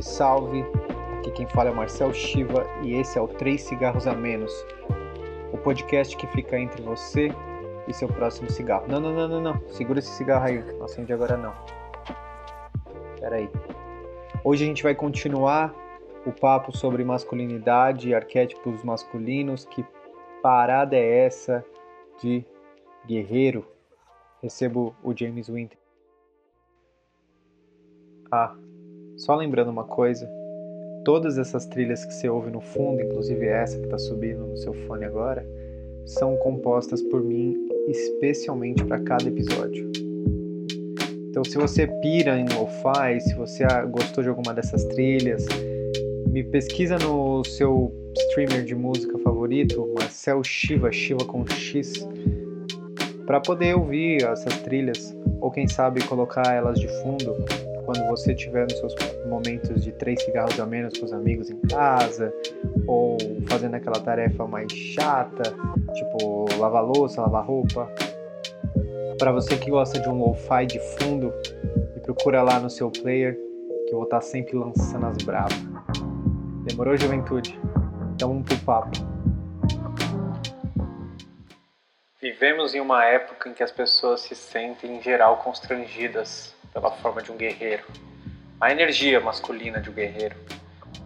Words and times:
Salve, 0.00 0.02
salve! 0.02 0.64
Aqui 1.18 1.30
quem 1.30 1.46
fala 1.46 1.70
é 1.70 1.72
Marcel 1.72 2.12
Shiva 2.12 2.66
e 2.82 2.94
esse 2.94 3.18
é 3.18 3.20
o 3.20 3.28
Três 3.28 3.62
Cigarros 3.62 4.06
a 4.06 4.14
Menos, 4.14 4.52
o 5.52 5.58
podcast 5.58 6.16
que 6.16 6.26
fica 6.28 6.58
entre 6.58 6.82
você 6.82 7.28
e 7.86 7.92
seu 7.92 8.08
próximo 8.08 8.50
cigarro. 8.50 8.86
Não, 8.88 8.98
não, 8.98 9.12
não, 9.12 9.28
não, 9.28 9.40
não. 9.40 9.68
Segura 9.68 10.00
esse 10.00 10.10
cigarro 10.10 10.46
aí. 10.46 10.58
Não 10.74 10.84
acende 10.84 11.12
agora 11.12 11.36
não. 11.36 11.54
Pera 13.20 13.36
aí. 13.36 13.48
Hoje 14.42 14.64
a 14.64 14.66
gente 14.66 14.82
vai 14.82 14.94
continuar 14.94 15.72
o 16.26 16.32
papo 16.32 16.76
sobre 16.76 17.04
masculinidade 17.04 18.08
e 18.08 18.14
arquétipos 18.14 18.82
masculinos. 18.82 19.64
Que 19.64 19.84
parada 20.42 20.96
é 20.96 21.26
essa 21.26 21.64
de 22.20 22.44
guerreiro? 23.06 23.64
Recebo 24.42 24.94
o 25.02 25.16
James 25.16 25.48
Winter. 25.48 25.78
Ah, 28.32 28.56
só 29.16 29.34
lembrando 29.36 29.70
uma 29.70 29.84
coisa, 29.84 30.28
todas 31.04 31.38
essas 31.38 31.66
trilhas 31.66 32.04
que 32.04 32.12
você 32.12 32.28
ouve 32.28 32.50
no 32.50 32.60
fundo, 32.60 33.00
inclusive 33.00 33.46
essa 33.46 33.78
que 33.78 33.84
está 33.84 33.98
subindo 33.98 34.46
no 34.46 34.56
seu 34.56 34.72
fone 34.86 35.04
agora, 35.04 35.46
são 36.04 36.36
compostas 36.36 37.02
por 37.02 37.22
mim 37.22 37.54
especialmente 37.88 38.84
para 38.84 38.98
cada 39.00 39.28
episódio. 39.28 39.90
Então, 41.28 41.44
se 41.44 41.56
você 41.56 41.86
pira 42.00 42.38
em 42.38 42.44
lo-fi, 42.44 43.20
se 43.20 43.34
você 43.34 43.64
gostou 43.90 44.22
de 44.22 44.28
alguma 44.28 44.54
dessas 44.54 44.84
trilhas, 44.84 45.44
me 46.28 46.44
pesquisa 46.44 46.96
no 46.98 47.44
seu 47.44 47.92
streamer 48.16 48.64
de 48.64 48.74
música 48.74 49.18
favorito, 49.18 49.92
Marcel 49.98 50.42
Shiva, 50.44 50.92
Shiva 50.92 51.24
com 51.24 51.46
X, 51.46 51.92
para 53.26 53.40
poder 53.40 53.76
ouvir 53.76 54.22
essas 54.24 54.58
trilhas 54.60 55.16
ou 55.40 55.50
quem 55.50 55.66
sabe 55.66 56.04
colocar 56.04 56.54
elas 56.54 56.78
de 56.78 56.88
fundo 57.02 57.34
quando 57.84 58.06
você 58.08 58.34
tiver 58.34 58.64
nos 58.64 58.78
seus 58.78 58.94
momentos 59.26 59.84
de 59.84 59.92
três 59.92 60.22
cigarros 60.22 60.58
a 60.58 60.66
menos 60.66 60.98
com 60.98 61.04
os 61.04 61.12
amigos 61.12 61.50
em 61.50 61.60
casa, 61.60 62.32
ou 62.86 63.16
fazendo 63.48 63.74
aquela 63.74 64.00
tarefa 64.00 64.46
mais 64.46 64.72
chata, 64.72 65.54
tipo 65.94 66.46
lavar 66.58 66.84
louça, 66.84 67.20
lavar 67.20 67.44
roupa. 67.44 67.90
Para 69.18 69.32
você 69.32 69.56
que 69.56 69.70
gosta 69.70 70.00
de 70.00 70.08
um 70.08 70.18
lo-fi 70.18 70.66
de 70.66 70.80
fundo, 70.98 71.32
me 71.94 72.00
procura 72.00 72.42
lá 72.42 72.58
no 72.58 72.68
seu 72.68 72.90
player, 72.90 73.34
que 73.86 73.92
eu 73.92 73.98
vou 73.98 74.04
estar 74.04 74.20
tá 74.20 74.22
sempre 74.22 74.56
lançando 74.56 75.06
as 75.06 75.16
bravas. 75.18 75.58
Demorou, 76.64 76.96
juventude? 76.96 77.58
Então 78.14 78.28
vamos 78.28 78.44
pro 78.44 78.58
papo. 78.64 79.14
Vivemos 82.20 82.74
em 82.74 82.80
uma 82.80 83.04
época 83.04 83.50
em 83.50 83.52
que 83.52 83.62
as 83.62 83.70
pessoas 83.70 84.22
se 84.22 84.34
sentem, 84.34 84.96
em 84.96 85.02
geral, 85.02 85.36
constrangidas 85.38 86.54
pela 86.74 86.90
forma 86.90 87.22
de 87.22 87.30
um 87.30 87.36
guerreiro, 87.36 87.84
a 88.60 88.72
energia 88.72 89.20
masculina 89.20 89.80
de 89.80 89.88
um 89.88 89.92
guerreiro. 89.92 90.34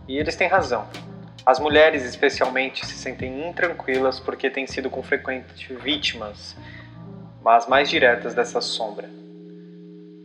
E 0.08 0.16
eles 0.16 0.34
têm 0.34 0.48
razão. 0.48 0.88
As 1.44 1.60
mulheres, 1.60 2.02
especialmente, 2.04 2.86
se 2.86 2.94
sentem 2.94 3.48
intranquilas 3.48 4.18
porque 4.18 4.48
têm 4.48 4.66
sido 4.66 4.88
com 4.88 5.02
frequente 5.02 5.74
vítimas, 5.74 6.56
mas 7.42 7.68
mais 7.68 7.90
diretas 7.90 8.34
dessa 8.34 8.60
sombra. 8.60 9.08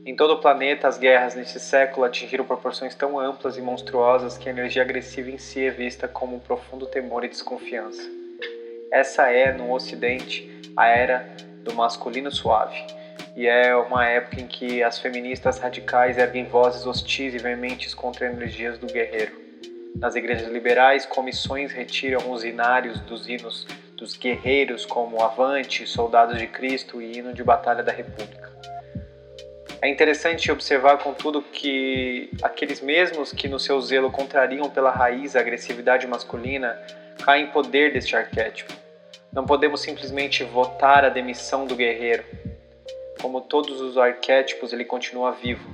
Em 0.05 0.16
todo 0.16 0.33
o 0.33 0.41
planeta, 0.41 0.88
as 0.88 0.97
guerras 0.97 1.36
neste 1.36 1.59
século 1.59 2.05
atingiram 2.05 2.44
proporções 2.45 2.95
tão 2.95 3.19
amplas 3.19 3.58
e 3.58 3.61
monstruosas 3.61 4.38
que 4.38 4.49
a 4.49 4.52
energia 4.52 4.81
agressiva 4.81 5.30
em 5.30 5.38
si 5.38 5.65
é 5.65 5.71
vista 5.71 6.08
como 6.08 6.36
um 6.36 6.39
profundo 6.39 6.86
temor 6.86 7.23
e 7.23 7.30
desconfiança. 7.30 8.02
Essa 8.92 9.30
é, 9.31 9.54
no 9.54 9.73
Ocidente, 9.73 10.61
a 10.75 10.87
era 10.87 11.36
do 11.64 11.73
masculino 11.73 12.30
suave 12.30 12.86
e 13.36 13.48
é 13.48 13.76
uma 13.76 14.08
época 14.08 14.42
em 14.42 14.48
que 14.48 14.83
as 14.83 14.99
feministas 14.99 15.58
radicais 15.60 16.17
erguem 16.17 16.45
vozes 16.45 16.86
hostis 16.86 17.33
e 17.33 17.38
veementes 17.38 17.94
contra 17.94 18.27
energias 18.27 18.77
do 18.77 18.86
guerreiro. 18.86 19.42
Nas 19.95 20.16
igrejas 20.16 20.52
liberais, 20.52 21.05
comissões 21.05 21.72
retiram 21.72 22.32
os 22.32 22.43
inários 22.43 22.99
dos 23.02 23.27
hinos 23.27 23.66
dos 23.95 24.17
guerreiros 24.17 24.86
como 24.86 25.22
Avante, 25.22 25.88
Soldados 25.88 26.38
de 26.38 26.48
Cristo 26.48 27.02
e 27.02 27.17
Hino 27.17 27.33
de 27.33 27.43
Batalha 27.43 27.82
da 27.82 27.92
República. 27.92 28.52
É 29.82 29.89
interessante 29.89 30.52
observar, 30.52 30.98
contudo, 30.98 31.42
que 31.42 32.30
aqueles 32.42 32.82
mesmos 32.82 33.32
que 33.32 33.48
no 33.48 33.60
seu 33.60 33.80
zelo 33.82 34.11
contrariam 34.11 34.70
pela 34.70 34.92
raiz 34.92 35.36
a 35.36 35.39
agressividade 35.39 36.08
masculina 36.08 36.77
caem 37.23 37.45
em 37.45 37.52
poder 37.52 37.93
deste 37.93 38.16
arquétipo. 38.16 38.73
Não 39.32 39.45
podemos 39.45 39.82
simplesmente 39.82 40.43
votar 40.43 41.04
a 41.04 41.10
demissão 41.10 41.66
do 41.66 41.76
guerreiro, 41.76 42.23
como 43.23 43.39
todos 43.39 43.80
os 43.80 43.98
arquétipos, 43.98 44.73
ele 44.73 44.84
continua 44.84 45.32
vivo, 45.32 45.66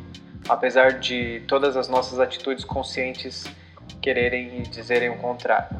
apesar 0.47 0.99
de 0.99 1.41
todas 1.47 1.75
as 1.75 1.89
nossas 1.89 2.19
atitudes 2.19 2.63
conscientes 2.63 3.43
quererem 3.99 4.59
e 4.59 4.61
dizerem 4.61 5.09
o 5.09 5.17
contrário. 5.17 5.75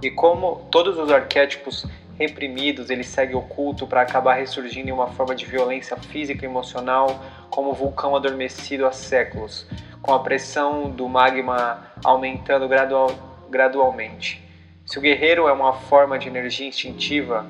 E 0.00 0.08
como 0.08 0.68
todos 0.70 0.96
os 0.98 1.10
arquétipos 1.10 1.84
reprimidos, 2.16 2.90
ele 2.90 3.02
segue 3.02 3.34
oculto 3.34 3.88
para 3.88 4.02
acabar 4.02 4.34
ressurgindo 4.34 4.88
em 4.88 4.92
uma 4.92 5.08
forma 5.08 5.34
de 5.34 5.44
violência 5.44 5.96
física 5.96 6.46
e 6.46 6.48
emocional, 6.48 7.20
como 7.50 7.70
um 7.70 7.74
vulcão 7.74 8.14
adormecido 8.14 8.86
há 8.86 8.92
séculos, 8.92 9.66
com 10.00 10.14
a 10.14 10.20
pressão 10.20 10.88
do 10.88 11.08
magma 11.08 11.90
aumentando 12.04 12.68
gradual, 12.68 13.10
gradualmente. 13.50 14.40
Se 14.86 14.96
o 14.96 15.02
guerreiro 15.02 15.48
é 15.48 15.52
uma 15.52 15.72
forma 15.72 16.20
de 16.20 16.28
energia 16.28 16.68
instintiva, 16.68 17.44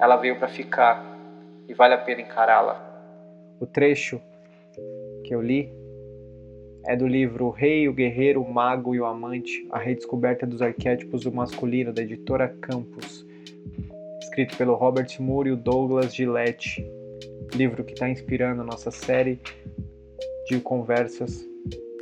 ela 0.00 0.16
veio 0.16 0.36
para 0.36 0.48
ficar 0.48 1.15
e 1.68 1.74
vale 1.74 1.94
a 1.94 1.98
pena 1.98 2.20
encará-la. 2.20 2.84
O 3.60 3.66
trecho 3.66 4.20
que 5.24 5.34
eu 5.34 5.40
li 5.40 5.72
é 6.86 6.94
do 6.94 7.06
livro 7.06 7.46
O 7.46 7.50
Rei, 7.50 7.88
o 7.88 7.92
Guerreiro, 7.92 8.42
o 8.42 8.52
Mago 8.52 8.94
e 8.94 9.00
o 9.00 9.06
Amante, 9.06 9.66
a 9.72 9.78
redescoberta 9.78 10.46
dos 10.46 10.62
arquétipos 10.62 11.24
do 11.24 11.32
masculino, 11.32 11.92
da 11.92 12.02
editora 12.02 12.48
Campos, 12.60 13.26
escrito 14.20 14.56
pelo 14.56 14.74
Robert 14.74 15.08
Moore 15.18 15.48
e 15.48 15.52
o 15.52 15.56
Douglas 15.56 16.14
Gillette, 16.14 16.86
livro 17.54 17.82
que 17.82 17.92
está 17.92 18.08
inspirando 18.08 18.62
nossa 18.62 18.90
série 18.90 19.40
de 20.46 20.60
conversas, 20.60 21.44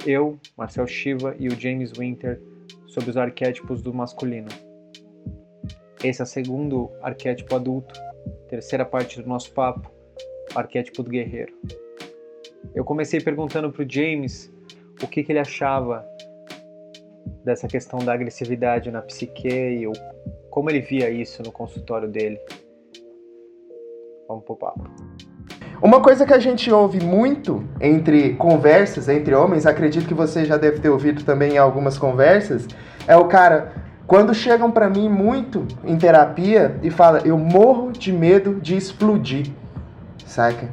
eu, 0.05 0.39
Marcel 0.57 0.87
Shiva 0.87 1.35
e 1.39 1.49
o 1.49 1.59
James 1.59 1.93
Winter, 1.97 2.41
sobre 2.87 3.11
os 3.11 3.17
arquétipos 3.17 3.81
do 3.81 3.95
masculino. 3.95 4.49
Esse 6.03 6.21
é 6.21 6.25
o 6.25 6.27
segundo 6.27 6.91
arquétipo 7.01 7.55
adulto 7.55 7.99
terceira 8.49 8.84
parte 8.84 9.21
do 9.21 9.28
nosso 9.28 9.53
papo, 9.53 9.91
arquétipo 10.55 11.03
do 11.03 11.10
guerreiro. 11.10 11.53
Eu 12.75 12.84
comecei 12.84 13.21
perguntando 13.21 13.71
para 13.71 13.84
o 13.84 13.91
James 13.91 14.53
o 15.03 15.06
que, 15.06 15.22
que, 15.22 15.32
ele 15.32 15.38
achava 15.38 16.05
dessa 17.44 17.66
questão 17.66 17.99
da 17.99 18.12
agressividade 18.12 18.91
na 18.91 19.03
psique 19.03 19.49
e 19.49 19.84
como 20.50 20.71
ele 20.71 20.81
via 20.81 21.10
isso 21.10 21.43
no 21.43 21.53
consultório 21.53 22.09
dele. 22.09 22.38
Vamos 24.28 24.44
pro 24.44 24.56
papo. 24.56 24.84
Uma 25.82 26.00
coisa 26.00 26.25
que 26.25 26.32
a 26.32 26.38
gente 26.38 26.71
ouve 26.71 27.05
muito 27.05 27.62
entre 27.81 28.34
conversas 28.34 29.09
entre 29.09 29.34
homens, 29.34 29.66
acredito 29.66 30.06
que 30.06 30.15
você 30.15 30.44
já 30.44 30.56
deve 30.56 30.81
ter 30.81 30.88
ouvido 30.88 31.25
também 31.25 31.55
em 31.55 31.59
algumas 31.59 31.99
conversas, 31.99 32.66
é 33.06 33.16
o 33.16 33.26
cara, 33.26 33.72
quando 34.07 34.35
chegam 34.35 34.71
para 34.71 34.89
mim 34.89 35.09
muito 35.09 35.67
em 35.85 35.97
terapia 35.97 36.77
e 36.83 36.91
fala, 36.91 37.23
eu 37.25 37.39
morro 37.39 37.93
de 37.93 38.13
medo 38.13 38.61
de 38.61 38.77
explodir, 38.77 39.51
saca? 40.27 40.69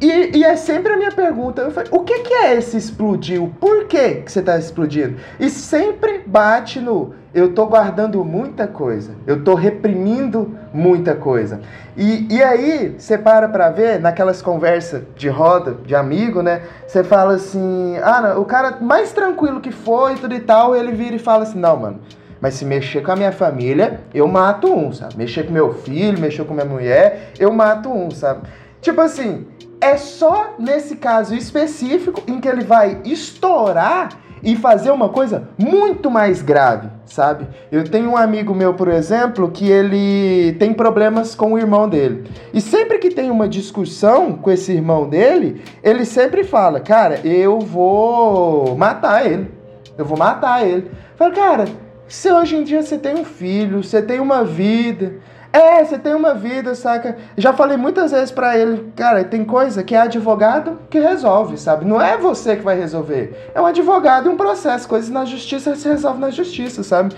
E, 0.00 0.38
e, 0.38 0.44
é 0.44 0.56
sempre 0.56 0.94
a 0.94 0.96
minha 0.96 1.12
pergunta, 1.12 1.60
eu 1.60 1.70
falei, 1.70 1.90
o 1.92 2.00
que, 2.00 2.20
que 2.20 2.32
é 2.32 2.56
esse 2.56 2.74
explodir? 2.74 3.42
O 3.42 3.48
porquê 3.48 4.22
que 4.24 4.32
você 4.32 4.40
está 4.40 4.56
explodindo? 4.56 5.16
E 5.38 5.50
sempre 5.50 6.22
bate 6.26 6.80
no, 6.80 7.12
eu 7.34 7.52
tô 7.52 7.66
guardando 7.66 8.24
muita 8.24 8.66
coisa, 8.66 9.12
eu 9.26 9.44
tô 9.44 9.54
reprimindo 9.54 10.56
muita 10.72 11.14
coisa. 11.14 11.60
E, 11.94 12.26
e 12.34 12.42
aí, 12.42 12.94
você 12.98 13.18
para 13.18 13.46
pra 13.46 13.68
ver, 13.68 14.00
naquelas 14.00 14.40
conversas 14.40 15.02
de 15.14 15.28
roda, 15.28 15.76
de 15.84 15.94
amigo, 15.94 16.40
né? 16.40 16.62
Você 16.86 17.04
fala 17.04 17.34
assim, 17.34 17.98
ah, 18.02 18.22
não, 18.22 18.40
o 18.40 18.46
cara 18.46 18.78
mais 18.80 19.12
tranquilo 19.12 19.60
que 19.60 19.70
foi, 19.70 20.14
tudo 20.14 20.34
e 20.34 20.40
tal, 20.40 20.74
ele 20.74 20.92
vira 20.92 21.16
e 21.16 21.18
fala 21.18 21.42
assim, 21.42 21.58
não, 21.58 21.76
mano, 21.76 22.00
mas 22.40 22.54
se 22.54 22.64
mexer 22.64 23.02
com 23.02 23.12
a 23.12 23.16
minha 23.16 23.32
família, 23.32 24.00
eu 24.14 24.26
mato 24.26 24.72
um, 24.72 24.92
sabe? 24.92 25.16
Mexer 25.16 25.44
com 25.44 25.52
meu 25.52 25.74
filho, 25.74 26.18
mexer 26.18 26.44
com 26.44 26.54
minha 26.54 26.66
mulher, 26.66 27.32
eu 27.38 27.52
mato 27.52 27.90
um, 27.90 28.10
sabe? 28.10 28.48
Tipo 28.80 29.00
assim, 29.00 29.46
é 29.80 29.96
só 29.96 30.54
nesse 30.58 30.96
caso 30.96 31.34
específico 31.34 32.22
em 32.26 32.40
que 32.40 32.48
ele 32.48 32.62
vai 32.62 33.00
estourar 33.04 34.10
e 34.42 34.56
fazer 34.56 34.90
uma 34.90 35.08
coisa 35.08 35.48
muito 35.58 36.10
mais 36.10 36.40
grave, 36.42 36.88
sabe? 37.04 37.46
Eu 37.70 37.84
tenho 37.84 38.10
um 38.10 38.16
amigo 38.16 38.54
meu, 38.54 38.74
por 38.74 38.88
exemplo, 38.88 39.50
que 39.50 39.70
ele 39.70 40.54
tem 40.58 40.72
problemas 40.72 41.34
com 41.34 41.52
o 41.52 41.58
irmão 41.58 41.88
dele. 41.88 42.24
E 42.52 42.60
sempre 42.60 42.98
que 42.98 43.10
tem 43.10 43.30
uma 43.30 43.48
discussão 43.48 44.32
com 44.32 44.50
esse 44.50 44.72
irmão 44.72 45.08
dele, 45.08 45.62
ele 45.82 46.04
sempre 46.04 46.42
fala: 46.44 46.80
"Cara, 46.80 47.20
eu 47.26 47.60
vou 47.60 48.76
matar 48.76 49.26
ele. 49.26 49.50
Eu 49.98 50.04
vou 50.04 50.16
matar 50.16 50.66
ele". 50.66 50.90
Fala: 51.16 51.32
"Cara, 51.32 51.64
se 52.10 52.30
hoje 52.30 52.56
em 52.56 52.64
dia 52.64 52.82
você 52.82 52.98
tem 52.98 53.14
um 53.14 53.24
filho, 53.24 53.82
você 53.82 54.02
tem 54.02 54.18
uma 54.20 54.44
vida, 54.44 55.14
É, 55.52 55.84
você 55.84 55.98
tem 55.98 56.14
uma 56.14 56.32
vida, 56.32 56.76
saca? 56.76 57.16
Já 57.36 57.52
falei 57.52 57.76
muitas 57.76 58.12
vezes 58.12 58.30
para 58.30 58.56
ele, 58.56 58.92
cara, 58.94 59.24
tem 59.24 59.44
coisa 59.44 59.82
que 59.82 59.96
é 59.96 60.00
advogado 60.00 60.78
que 60.88 61.00
resolve, 61.00 61.58
sabe? 61.58 61.84
Não 61.84 62.00
é 62.00 62.16
você 62.16 62.54
que 62.54 62.62
vai 62.62 62.78
resolver. 62.78 63.50
É 63.52 63.60
um 63.60 63.66
advogado 63.66 64.26
e 64.26 64.32
um 64.32 64.36
processo. 64.36 64.86
Coisas 64.86 65.10
na 65.10 65.24
justiça 65.24 65.74
se 65.74 65.88
resolve 65.88 66.20
na 66.20 66.30
justiça, 66.30 66.84
sabe? 66.84 67.16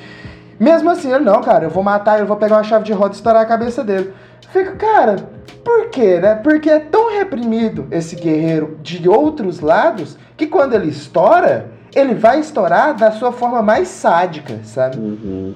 Mesmo 0.58 0.88
assim, 0.88 1.12
ele, 1.12 1.24
não, 1.24 1.42
cara, 1.42 1.64
eu 1.64 1.70
vou 1.70 1.82
matar, 1.82 2.20
eu 2.20 2.26
vou 2.26 2.38
pegar 2.38 2.56
uma 2.56 2.64
chave 2.64 2.84
de 2.84 2.92
roda 2.94 3.12
e 3.12 3.16
estourar 3.16 3.42
a 3.42 3.46
cabeça 3.46 3.84
dele. 3.84 4.14
Fica, 4.50 4.76
cara, 4.76 5.16
por 5.62 5.90
quê, 5.90 6.18
né? 6.18 6.34
Porque 6.36 6.70
é 6.70 6.78
tão 6.78 7.12
reprimido 7.12 7.86
esse 7.90 8.16
guerreiro 8.16 8.78
de 8.80 9.06
outros 9.10 9.60
lados 9.60 10.16
que 10.38 10.46
quando 10.46 10.72
ele 10.72 10.88
estoura, 10.88 11.70
ele 11.94 12.14
vai 12.14 12.40
estourar 12.40 12.96
da 12.96 13.10
sua 13.12 13.32
forma 13.32 13.62
mais 13.62 13.88
sádica, 13.88 14.60
sabe? 14.64 14.98
Uhum. 14.98 15.54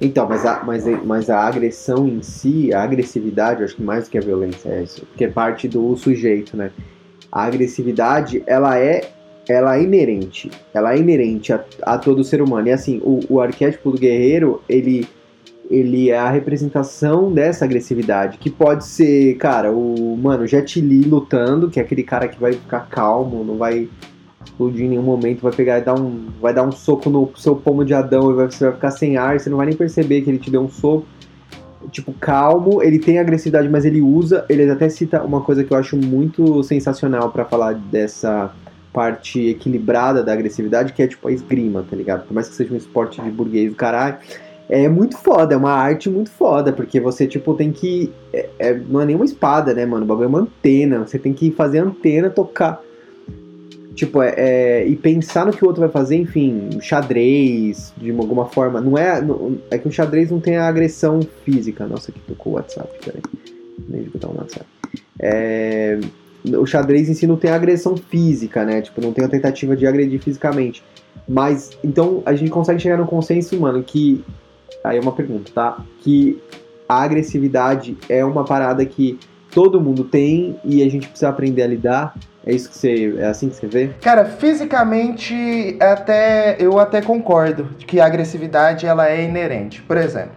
Então, 0.00 0.28
mas 0.28 0.44
a, 0.44 0.62
mas, 0.62 0.84
mas 1.04 1.30
a 1.30 1.40
agressão 1.40 2.06
em 2.06 2.22
si, 2.22 2.72
a 2.72 2.82
agressividade, 2.82 3.64
acho 3.64 3.76
que 3.76 3.82
mais 3.82 4.04
do 4.04 4.10
que 4.10 4.18
a 4.18 4.20
violência 4.20 4.68
é 4.68 4.82
isso, 4.82 5.06
porque 5.06 5.24
é 5.24 5.28
parte 5.28 5.66
do 5.66 5.96
sujeito, 5.96 6.56
né? 6.56 6.70
A 7.32 7.44
agressividade, 7.44 8.42
ela 8.46 8.78
é 8.78 9.10
ela 9.48 9.78
é 9.78 9.82
inerente, 9.82 10.50
ela 10.74 10.92
é 10.92 10.98
inerente 10.98 11.52
a, 11.52 11.64
a 11.82 11.96
todo 11.98 12.24
ser 12.24 12.42
humano. 12.42 12.66
E 12.66 12.72
assim, 12.72 13.00
o, 13.04 13.20
o 13.28 13.40
arquétipo 13.40 13.92
do 13.92 13.98
guerreiro, 13.98 14.60
ele 14.68 15.08
ele 15.68 16.10
é 16.10 16.18
a 16.18 16.30
representação 16.30 17.32
dessa 17.32 17.64
agressividade, 17.64 18.38
que 18.38 18.48
pode 18.48 18.84
ser, 18.84 19.34
cara, 19.34 19.72
o, 19.72 20.16
mano, 20.16 20.46
Jet 20.46 20.80
Li 20.80 21.02
lutando, 21.02 21.68
que 21.68 21.80
é 21.80 21.82
aquele 21.82 22.04
cara 22.04 22.28
que 22.28 22.38
vai 22.38 22.52
ficar 22.52 22.88
calmo, 22.88 23.42
não 23.42 23.56
vai 23.56 23.88
explodir 24.56 24.86
em 24.86 24.88
nenhum 24.88 25.02
momento, 25.02 25.42
vai 25.42 25.52
pegar 25.52 25.78
e 25.78 25.82
dar 25.82 25.94
um, 25.94 26.28
vai 26.40 26.54
dar 26.54 26.62
um 26.62 26.72
soco 26.72 27.10
no 27.10 27.30
seu 27.36 27.54
pomo 27.54 27.84
de 27.84 27.92
Adão 27.92 28.30
e 28.30 28.34
vai, 28.34 28.50
você 28.50 28.64
vai 28.64 28.72
ficar 28.74 28.90
sem 28.90 29.18
ar, 29.18 29.38
você 29.38 29.50
não 29.50 29.58
vai 29.58 29.66
nem 29.66 29.76
perceber 29.76 30.22
que 30.22 30.30
ele 30.30 30.38
te 30.38 30.50
deu 30.50 30.62
um 30.62 30.68
soco. 30.68 31.06
Tipo, 31.90 32.12
calmo, 32.14 32.82
ele 32.82 32.98
tem 32.98 33.18
agressividade, 33.18 33.68
mas 33.68 33.84
ele 33.84 34.00
usa, 34.00 34.44
ele 34.48 34.68
até 34.68 34.88
cita 34.88 35.22
uma 35.22 35.42
coisa 35.42 35.62
que 35.62 35.72
eu 35.72 35.76
acho 35.76 35.96
muito 35.96 36.62
sensacional 36.64 37.30
para 37.30 37.44
falar 37.44 37.74
dessa 37.74 38.50
parte 38.92 39.50
equilibrada 39.50 40.24
da 40.24 40.32
agressividade, 40.32 40.94
que 40.94 41.02
é 41.02 41.06
tipo 41.06 41.28
a 41.28 41.32
esgrima, 41.32 41.84
tá 41.88 41.94
ligado? 41.94 42.26
Por 42.26 42.32
mais 42.32 42.48
que 42.48 42.54
seja 42.54 42.72
um 42.72 42.76
esporte 42.76 43.20
de 43.20 43.30
burguês 43.30 43.70
do 43.70 43.76
caralho, 43.76 44.16
é 44.68 44.88
muito 44.88 45.16
foda, 45.16 45.54
é 45.54 45.56
uma 45.56 45.70
arte 45.70 46.10
muito 46.10 46.30
foda, 46.30 46.72
porque 46.72 46.98
você, 46.98 47.26
tipo, 47.26 47.54
tem 47.54 47.70
que. 47.70 48.12
É, 48.32 48.48
é, 48.58 48.74
não 48.74 49.00
é 49.00 49.04
nem 49.04 49.14
uma 49.14 49.24
espada, 49.24 49.72
né, 49.72 49.86
mano? 49.86 50.04
O 50.04 50.08
bagulho 50.08 50.24
é 50.24 50.28
uma 50.28 50.40
antena. 50.40 51.06
Você 51.06 51.18
tem 51.18 51.32
que 51.32 51.52
fazer 51.52 51.78
a 51.78 51.84
antena 51.84 52.30
tocar. 52.30 52.80
Tipo, 53.96 54.22
é, 54.22 54.34
é, 54.36 54.86
e 54.86 54.94
pensar 54.94 55.46
no 55.46 55.52
que 55.52 55.64
o 55.64 55.66
outro 55.66 55.80
vai 55.80 55.88
fazer, 55.88 56.16
enfim, 56.16 56.68
xadrez, 56.80 57.92
de 57.96 58.10
alguma 58.10 58.46
forma. 58.46 58.80
Não 58.80 58.96
é. 58.96 59.20
Não, 59.20 59.58
é 59.70 59.78
que 59.78 59.88
o 59.88 59.92
xadrez 59.92 60.30
não 60.30 60.38
tem 60.38 60.56
a 60.56 60.68
agressão 60.68 61.20
física. 61.44 61.86
Nossa, 61.86 62.12
que 62.12 62.20
tocou 62.20 62.52
o 62.52 62.56
WhatsApp, 62.56 62.88
peraí. 63.04 63.22
Nem 63.88 64.02
de 64.02 64.10
botar 64.10 64.28
o 64.28 64.36
WhatsApp. 64.36 64.66
É, 65.18 65.98
o 66.44 66.66
xadrez 66.66 67.08
em 67.08 67.14
si 67.14 67.26
não 67.26 67.36
tem 67.36 67.50
agressão 67.50 67.96
física, 67.96 68.64
né? 68.64 68.82
Tipo, 68.82 69.00
não 69.00 69.12
tem 69.12 69.24
a 69.24 69.28
tentativa 69.28 69.74
de 69.74 69.86
agredir 69.86 70.20
fisicamente. 70.20 70.84
Mas, 71.26 71.70
então, 71.82 72.22
a 72.24 72.34
gente 72.34 72.50
consegue 72.50 72.78
chegar 72.78 72.98
no 72.98 73.06
consenso, 73.06 73.58
mano, 73.58 73.82
que 73.82 74.22
Aí 74.86 74.98
é 74.98 75.00
uma 75.00 75.12
pergunta, 75.12 75.50
tá? 75.52 75.84
Que 76.00 76.40
a 76.88 77.02
agressividade 77.02 77.96
é 78.08 78.24
uma 78.24 78.44
parada 78.44 78.86
que 78.86 79.18
todo 79.56 79.80
mundo 79.80 80.04
tem 80.04 80.60
e 80.62 80.82
a 80.82 80.90
gente 80.90 81.08
precisa 81.08 81.30
aprender 81.30 81.62
a 81.62 81.66
lidar. 81.66 82.14
É 82.44 82.52
isso 82.52 82.68
que 82.68 82.76
você. 82.76 83.16
É 83.16 83.24
assim 83.24 83.48
que 83.48 83.56
você 83.56 83.66
vê? 83.66 83.90
Cara, 84.02 84.26
fisicamente 84.26 85.78
até 85.80 86.58
eu 86.60 86.78
até 86.78 87.00
concordo 87.00 87.70
que 87.86 87.98
a 87.98 88.04
agressividade 88.04 88.84
ela 88.84 89.08
é 89.08 89.24
inerente. 89.24 89.80
Por 89.80 89.96
exemplo, 89.96 90.32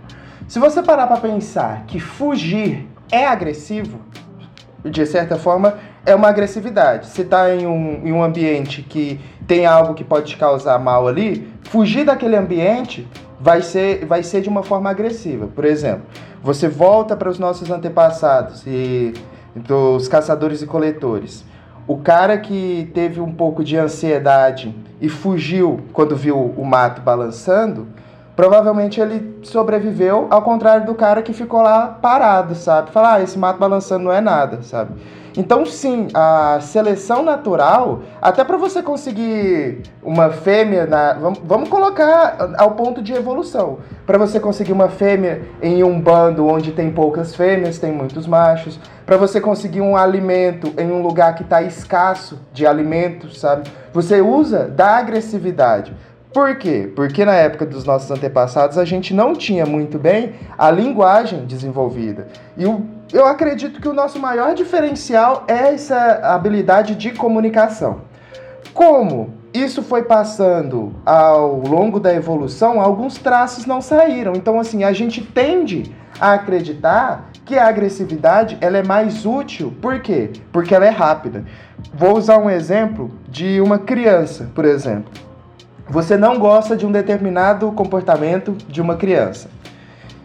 se 0.47 0.57
você 0.57 0.81
parar 0.81 1.05
para 1.05 1.17
pensar 1.17 1.83
que 1.85 1.99
fugir 1.99 2.87
é 3.11 3.27
agressivo, 3.27 3.99
de 4.85 5.05
certa 5.05 5.35
forma, 5.35 5.77
é 6.05 6.15
uma 6.15 6.29
agressividade. 6.29 7.07
Se 7.07 7.25
tá 7.25 7.53
em 7.53 7.67
um, 7.67 8.07
em 8.07 8.13
um 8.13 8.23
ambiente 8.23 8.81
que 8.83 9.19
tem 9.45 9.65
algo 9.65 9.95
que 9.95 10.03
pode 10.05 10.27
te 10.27 10.37
causar 10.37 10.79
mal 10.79 11.09
ali, 11.09 11.45
fugir 11.63 12.05
daquele 12.05 12.37
ambiente 12.37 13.05
vai 13.37 13.61
ser, 13.61 14.05
vai 14.05 14.23
ser 14.23 14.41
de 14.41 14.47
uma 14.47 14.63
forma 14.63 14.89
agressiva. 14.89 15.47
Por 15.47 15.65
exemplo, 15.65 16.03
você 16.43 16.67
volta 16.67 17.15
para 17.15 17.29
os 17.29 17.37
nossos 17.37 17.69
antepassados 17.69 18.63
e 18.65 19.13
dos 19.55 20.07
caçadores 20.07 20.61
e 20.61 20.65
coletores. 20.65 21.43
O 21.87 21.97
cara 21.97 22.37
que 22.37 22.89
teve 22.93 23.19
um 23.19 23.33
pouco 23.33 23.63
de 23.63 23.75
ansiedade 23.75 24.75
e 25.01 25.09
fugiu 25.09 25.81
quando 25.91 26.15
viu 26.15 26.37
o 26.37 26.63
mato 26.63 27.01
balançando, 27.01 27.87
provavelmente 28.35 29.01
ele 29.01 29.39
sobreviveu, 29.41 30.27
ao 30.29 30.41
contrário 30.41 30.85
do 30.85 30.93
cara 30.93 31.21
que 31.21 31.33
ficou 31.33 31.61
lá 31.61 31.87
parado, 31.87 32.55
sabe? 32.55 32.91
Falar, 32.91 33.15
ah, 33.15 33.21
esse 33.21 33.37
mato 33.37 33.59
balançando 33.59 34.05
não 34.05 34.11
é 34.11 34.21
nada, 34.21 34.61
sabe? 34.61 34.93
Então, 35.37 35.65
sim, 35.65 36.07
a 36.13 36.59
seleção 36.61 37.23
natural, 37.23 38.01
até 38.21 38.43
para 38.43 38.57
você 38.57 38.81
conseguir 38.81 39.81
uma 40.01 40.29
fêmea, 40.29 40.85
na, 40.85 41.13
vamos, 41.13 41.39
vamos 41.43 41.69
colocar 41.69 42.53
ao 42.57 42.71
ponto 42.71 43.01
de 43.01 43.13
evolução. 43.13 43.79
Para 44.05 44.17
você 44.17 44.39
conseguir 44.39 44.71
uma 44.71 44.89
fêmea 44.89 45.41
em 45.61 45.83
um 45.83 45.99
bando 45.99 46.47
onde 46.47 46.71
tem 46.71 46.91
poucas 46.91 47.35
fêmeas, 47.35 47.77
tem 47.77 47.91
muitos 47.91 48.25
machos. 48.25 48.79
Para 49.05 49.17
você 49.17 49.39
conseguir 49.39 49.81
um 49.81 49.95
alimento 49.95 50.73
em 50.79 50.91
um 50.91 51.01
lugar 51.01 51.35
que 51.35 51.43
está 51.43 51.61
escasso 51.61 52.39
de 52.51 52.65
alimentos, 52.65 53.39
sabe? 53.39 53.69
Você 53.93 54.21
usa 54.21 54.67
da 54.67 54.97
agressividade. 54.97 55.95
Por 56.33 56.57
quê? 56.57 56.91
Porque 56.95 57.25
na 57.25 57.33
época 57.33 57.65
dos 57.65 57.85
nossos 57.85 58.09
antepassados 58.11 58.77
a 58.77 58.85
gente 58.85 59.13
não 59.15 59.33
tinha 59.33 59.65
muito 59.65 59.97
bem 59.97 60.33
a 60.57 60.69
linguagem 60.69 61.45
desenvolvida. 61.45 62.27
E 62.55 62.67
o, 62.67 62.85
eu 63.11 63.25
acredito 63.25 63.81
que 63.81 63.87
o 63.87 63.93
nosso 63.93 64.19
maior 64.19 64.53
diferencial 64.53 65.43
é 65.47 65.73
essa 65.73 66.19
habilidade 66.23 66.95
de 66.95 67.11
comunicação. 67.11 68.01
Como 68.73 69.33
isso 69.53 69.81
foi 69.81 70.03
passando 70.03 70.93
ao 71.05 71.59
longo 71.59 71.99
da 71.99 72.13
evolução, 72.13 72.79
alguns 72.79 73.17
traços 73.17 73.65
não 73.65 73.81
saíram. 73.81 74.33
Então, 74.35 74.59
assim, 74.59 74.83
a 74.83 74.93
gente 74.93 75.21
tende 75.21 75.95
a 76.19 76.33
acreditar 76.33 77.29
que 77.45 77.57
a 77.57 77.67
agressividade 77.67 78.57
ela 78.61 78.77
é 78.77 78.83
mais 78.83 79.25
útil. 79.25 79.73
Por 79.81 80.01
quê? 80.01 80.31
Porque 80.51 80.75
ela 80.75 80.85
é 80.85 80.89
rápida. 80.89 81.45
Vou 81.93 82.15
usar 82.15 82.37
um 82.37 82.49
exemplo 82.49 83.11
de 83.27 83.59
uma 83.59 83.79
criança, 83.79 84.49
por 84.53 84.65
exemplo 84.65 85.29
você 85.89 86.15
não 86.15 86.37
gosta 86.37 86.77
de 86.77 86.85
um 86.85 86.91
determinado 86.91 87.71
comportamento 87.71 88.55
de 88.67 88.79
uma 88.79 88.95
criança. 88.95 89.49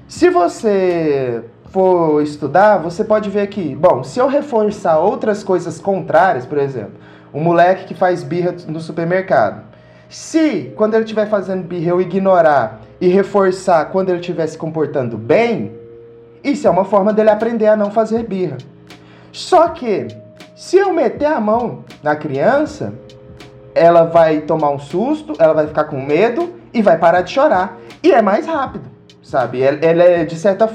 Se 0.06 0.28
você 0.28 1.42
for 1.74 2.22
estudar, 2.22 2.78
você 2.78 3.02
pode 3.02 3.28
ver 3.28 3.48
que, 3.48 3.74
bom, 3.74 4.04
se 4.04 4.20
eu 4.20 4.28
reforçar 4.28 4.96
outras 5.00 5.42
coisas 5.42 5.80
contrárias, 5.80 6.46
por 6.46 6.56
exemplo, 6.56 6.92
um 7.34 7.40
moleque 7.40 7.86
que 7.86 7.94
faz 7.94 8.22
birra 8.22 8.54
no 8.68 8.78
supermercado, 8.78 9.64
se 10.08 10.72
quando 10.76 10.94
ele 10.94 11.02
estiver 11.02 11.28
fazendo 11.28 11.64
birra 11.64 11.90
eu 11.90 12.00
ignorar 12.00 12.80
e 13.00 13.08
reforçar 13.08 13.86
quando 13.86 14.10
ele 14.10 14.20
estiver 14.20 14.46
se 14.46 14.56
comportando 14.56 15.18
bem, 15.18 15.72
isso 16.44 16.64
é 16.68 16.70
uma 16.70 16.84
forma 16.84 17.12
dele 17.12 17.30
aprender 17.30 17.66
a 17.66 17.74
não 17.74 17.90
fazer 17.90 18.22
birra. 18.22 18.58
Só 19.32 19.66
que, 19.70 20.06
se 20.54 20.76
eu 20.76 20.92
meter 20.92 21.26
a 21.26 21.40
mão 21.40 21.84
na 22.04 22.14
criança, 22.14 22.94
ela 23.74 24.04
vai 24.04 24.42
tomar 24.42 24.70
um 24.70 24.78
susto, 24.78 25.32
ela 25.40 25.52
vai 25.52 25.66
ficar 25.66 25.84
com 25.84 26.00
medo 26.00 26.54
e 26.72 26.80
vai 26.80 26.96
parar 26.96 27.22
de 27.22 27.32
chorar. 27.32 27.78
E 28.00 28.12
é 28.12 28.22
mais 28.22 28.46
rápido, 28.46 28.84
sabe? 29.20 29.60
Ela 29.60 30.04
é 30.04 30.24
de 30.24 30.36
certa. 30.36 30.70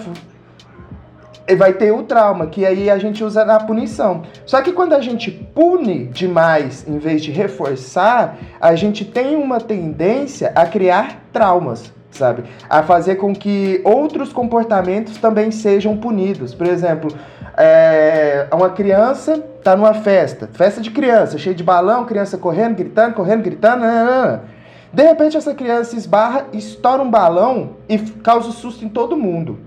Vai 1.56 1.74
ter 1.74 1.92
o 1.92 2.04
trauma, 2.04 2.48
que 2.48 2.66
aí 2.66 2.90
a 2.90 2.98
gente 2.98 3.24
usa 3.24 3.44
na 3.44 3.60
punição. 3.60 4.24
Só 4.46 4.62
que 4.62 4.72
quando 4.72 4.94
a 4.94 5.02
gente 5.02 5.32
pune 5.32 6.06
demais 6.06 6.86
em 6.88 6.98
vez 6.98 7.24
de 7.24 7.32
reforçar, 7.32 8.38
a 8.60 8.76
gente 8.76 9.04
tem 9.04 9.36
uma 9.36 9.60
tendência 9.60 10.52
a 10.56 10.66
criar 10.66 11.24
traumas, 11.34 11.92
sabe? 12.12 12.44
A 12.70 12.84
fazer 12.84 13.16
com 13.16 13.34
que 13.34 13.82
outros 13.84 14.32
comportamentos 14.32 15.18
também 15.18 15.52
sejam 15.52 15.98
punidos. 15.98 16.54
Por 16.54 16.68
exemplo, 16.68 17.12
é, 17.58 18.48
uma 18.54 18.70
criança 18.70 19.44
tá 19.64 19.76
numa 19.76 19.94
festa, 19.94 20.50
festa 20.54 20.80
de 20.82 20.92
criança, 20.92 21.38
cheio 21.38 21.56
de 21.56 21.64
balão, 21.64 22.06
criança 22.06 22.38
correndo, 22.38 22.76
gritando, 22.76 23.14
correndo, 23.14 23.44
gritando. 23.44 23.82
Nanana. 23.82 24.44
De 24.92 25.04
repente 25.04 25.38
essa 25.38 25.54
criança 25.54 25.96
esbarra, 25.96 26.48
estoura 26.52 27.04
um 27.04 27.10
balão 27.10 27.72
e 27.88 28.00
causa 28.00 28.52
susto 28.52 28.84
em 28.84 28.90
todo 28.90 29.16
mundo. 29.16 29.60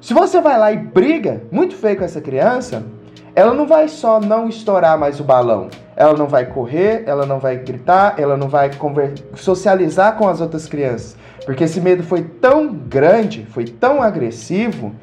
Se 0.00 0.12
você 0.12 0.40
vai 0.40 0.58
lá 0.58 0.72
e 0.72 0.76
briga 0.76 1.42
muito 1.50 1.74
feio 1.74 1.96
com 1.96 2.04
essa 2.04 2.20
criança, 2.20 2.84
ela 3.34 3.54
não 3.54 3.66
vai 3.66 3.88
só 3.88 4.20
não 4.20 4.48
estourar 4.48 4.98
mais 4.98 5.20
o 5.20 5.24
balão, 5.24 5.68
ela 5.96 6.14
não 6.14 6.26
vai 6.26 6.46
correr, 6.46 7.04
ela 7.06 7.26
não 7.26 7.38
vai 7.38 7.56
gritar, 7.56 8.14
ela 8.18 8.36
não 8.36 8.48
vai 8.48 8.70
socializar 9.34 10.16
com 10.16 10.28
as 10.28 10.40
outras 10.40 10.66
crianças, 10.66 11.16
porque 11.44 11.64
esse 11.64 11.80
medo 11.80 12.02
foi 12.02 12.22
tão 12.22 12.72
grande, 12.72 13.46
foi 13.50 13.64
tão 13.64 14.02
agressivo 14.02 14.94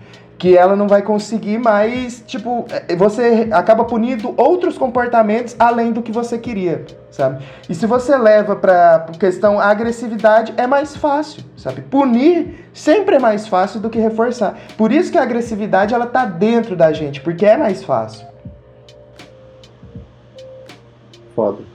que 0.43 0.57
ela 0.57 0.75
não 0.75 0.89
vai 0.89 1.01
conseguir 1.01 1.57
mais, 1.57 2.21
tipo, 2.27 2.65
é, 2.69 2.93
você 2.97 3.47
acaba 3.49 3.85
punindo 3.85 4.33
outros 4.35 4.77
comportamentos 4.77 5.55
além 5.57 5.93
do 5.93 6.01
que 6.01 6.11
você 6.11 6.37
queria, 6.37 6.85
sabe? 7.09 7.45
E 7.69 7.73
se 7.73 7.85
você 7.85 8.17
leva 8.17 8.53
para 8.53 9.05
questão 9.17 9.57
agressividade, 9.57 10.53
é 10.57 10.67
mais 10.67 10.97
fácil, 10.97 11.45
sabe? 11.55 11.79
Punir 11.83 12.67
sempre 12.73 13.15
é 13.15 13.19
mais 13.19 13.47
fácil 13.47 13.79
do 13.79 13.89
que 13.89 13.97
reforçar. 13.97 14.57
Por 14.77 14.91
isso 14.91 15.13
que 15.13 15.17
a 15.17 15.23
agressividade 15.23 15.93
ela 15.93 16.07
tá 16.07 16.25
dentro 16.25 16.75
da 16.75 16.91
gente, 16.91 17.21
porque 17.21 17.45
é 17.45 17.55
mais 17.55 17.81
fácil. 17.81 18.27
Foda. 21.33 21.72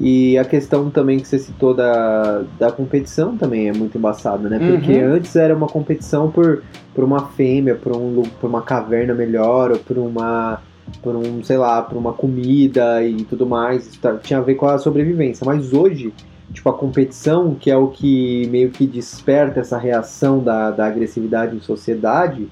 E 0.00 0.38
a 0.38 0.44
questão 0.44 0.90
também 0.90 1.18
que 1.18 1.26
você 1.26 1.38
citou 1.38 1.74
da, 1.74 2.42
da 2.58 2.70
competição 2.70 3.36
também 3.36 3.68
é 3.68 3.72
muito 3.72 3.98
embaçada, 3.98 4.48
né? 4.48 4.60
Porque 4.64 4.92
Uhum. 4.92 5.14
antes 5.14 5.34
era 5.34 5.54
uma 5.56 5.66
competição 5.66 6.30
por, 6.30 6.62
por 6.94 7.02
uma 7.02 7.26
fêmea, 7.30 7.74
por, 7.74 7.96
um, 7.96 8.22
por 8.22 8.48
uma 8.48 8.62
caverna 8.62 9.12
melhor, 9.14 9.72
ou 9.72 9.78
por 9.78 9.98
uma. 9.98 10.60
por 11.02 11.16
um, 11.16 11.42
sei 11.42 11.56
lá, 11.56 11.82
por 11.82 11.98
uma 11.98 12.12
comida 12.12 13.02
e 13.02 13.24
tudo 13.24 13.44
mais. 13.44 13.96
Tá- 13.96 14.16
tinha 14.16 14.38
a 14.38 14.42
ver 14.42 14.54
com 14.54 14.66
a 14.66 14.78
sobrevivência. 14.78 15.44
Mas 15.44 15.72
hoje, 15.72 16.14
tipo, 16.52 16.68
a 16.68 16.72
competição, 16.72 17.54
que 17.54 17.70
é 17.70 17.76
o 17.76 17.88
que 17.88 18.46
meio 18.50 18.70
que 18.70 18.86
desperta 18.86 19.60
essa 19.60 19.76
reação 19.76 20.38
da, 20.38 20.70
da 20.70 20.86
agressividade 20.86 21.56
em 21.56 21.60
sociedade, 21.60 22.48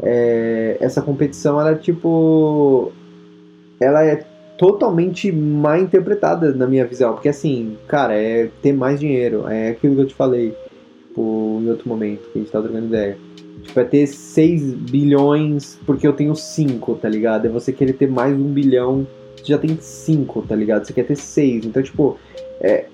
é, 0.00 0.76
essa 0.80 1.00
competição, 1.00 1.58
ela 1.60 1.70
é 1.70 1.74
tipo. 1.74 2.92
Ela 3.80 4.04
é 4.04 4.24
totalmente 4.62 5.32
mal 5.32 5.76
interpretada 5.80 6.54
na 6.54 6.68
minha 6.68 6.86
visão. 6.86 7.14
Porque 7.14 7.28
assim, 7.28 7.76
cara, 7.88 8.14
é 8.14 8.48
ter 8.62 8.72
mais 8.72 9.00
dinheiro. 9.00 9.48
É 9.48 9.70
aquilo 9.70 9.96
que 9.96 10.02
eu 10.02 10.06
te 10.06 10.14
falei 10.14 10.54
tipo, 11.08 11.58
em 11.60 11.68
outro 11.68 11.88
momento 11.88 12.30
que 12.30 12.38
a 12.38 12.42
gente 12.42 12.52
tá 12.52 12.62
trocando 12.62 12.86
ideia. 12.86 13.18
Tipo, 13.64 13.80
é 13.80 13.84
ter 13.84 14.06
6 14.06 14.74
bilhões 14.74 15.80
porque 15.84 16.06
eu 16.06 16.12
tenho 16.12 16.36
5, 16.36 16.94
tá 16.94 17.08
ligado? 17.08 17.46
É 17.46 17.48
você 17.48 17.72
querer 17.72 17.94
ter 17.94 18.08
mais 18.08 18.36
um 18.36 18.52
bilhão, 18.52 19.04
você 19.36 19.46
já 19.46 19.58
tem 19.58 19.76
5, 19.80 20.42
tá 20.42 20.54
ligado? 20.54 20.86
Você 20.86 20.92
quer 20.92 21.06
ter 21.06 21.16
6. 21.16 21.66
Então, 21.66 21.82
tipo, 21.82 22.16
é. 22.60 22.84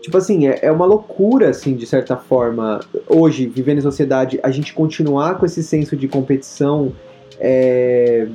Tipo 0.00 0.16
assim, 0.16 0.46
é, 0.46 0.60
é 0.62 0.72
uma 0.72 0.86
loucura, 0.86 1.50
assim, 1.50 1.74
de 1.74 1.84
certa 1.84 2.16
forma, 2.16 2.80
hoje, 3.06 3.46
vivendo 3.46 3.78
em 3.78 3.82
sociedade, 3.82 4.40
a 4.42 4.50
gente 4.50 4.72
continuar 4.72 5.34
com 5.34 5.44
esse 5.44 5.62
senso 5.62 5.94
de 5.94 6.08
competição. 6.08 6.92
É, 7.38 8.26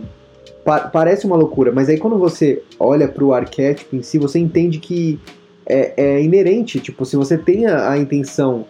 pa- 0.63 0.88
parece 0.88 1.25
uma 1.25 1.36
loucura, 1.36 1.72
mas 1.72 1.89
aí 1.89 1.98
quando 1.98 2.18
você 2.18 2.62
olha 2.80 3.08
pro 3.08 3.34
arquétipo 3.34 3.96
em 3.96 4.01
si, 4.01 4.18
você 4.18 4.39
entende 4.39 4.80
que 4.80 5.20
é, 5.65 5.94
é 5.98 6.24
inerente. 6.24 6.80
Tipo, 6.80 7.06
se 7.06 7.15
você 7.15 7.38
tem 7.38 7.65
a, 7.65 7.91
a 7.91 7.98
intenção, 7.98 8.65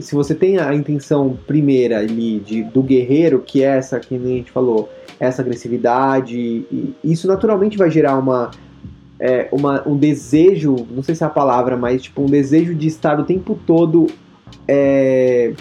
se 0.00 0.14
você 0.14 0.34
tem 0.34 0.58
a 0.58 0.74
intenção 0.74 1.36
primeira 1.46 1.98
ali 1.98 2.40
de, 2.40 2.62
do 2.62 2.82
guerreiro, 2.82 3.40
que 3.40 3.62
é 3.62 3.76
essa 3.76 3.98
que 3.98 4.18
nem 4.18 4.34
a 4.34 4.36
gente 4.38 4.50
falou, 4.50 4.88
essa 5.18 5.42
agressividade, 5.42 6.64
isso 7.02 7.26
naturalmente 7.28 7.78
vai 7.78 7.90
gerar 7.90 8.18
uma, 8.18 8.50
é, 9.20 9.48
uma, 9.52 9.86
um 9.86 9.96
desejo, 9.96 10.74
não 10.90 11.02
sei 11.02 11.14
se 11.14 11.22
é 11.22 11.26
a 11.26 11.30
palavra, 11.30 11.76
mas 11.76 12.02
tipo 12.02 12.22
um 12.22 12.26
desejo 12.26 12.74
de 12.74 12.88
estar 12.88 13.20
o 13.20 13.24
tempo 13.24 13.58
todo 13.66 14.08
é, 14.66 15.52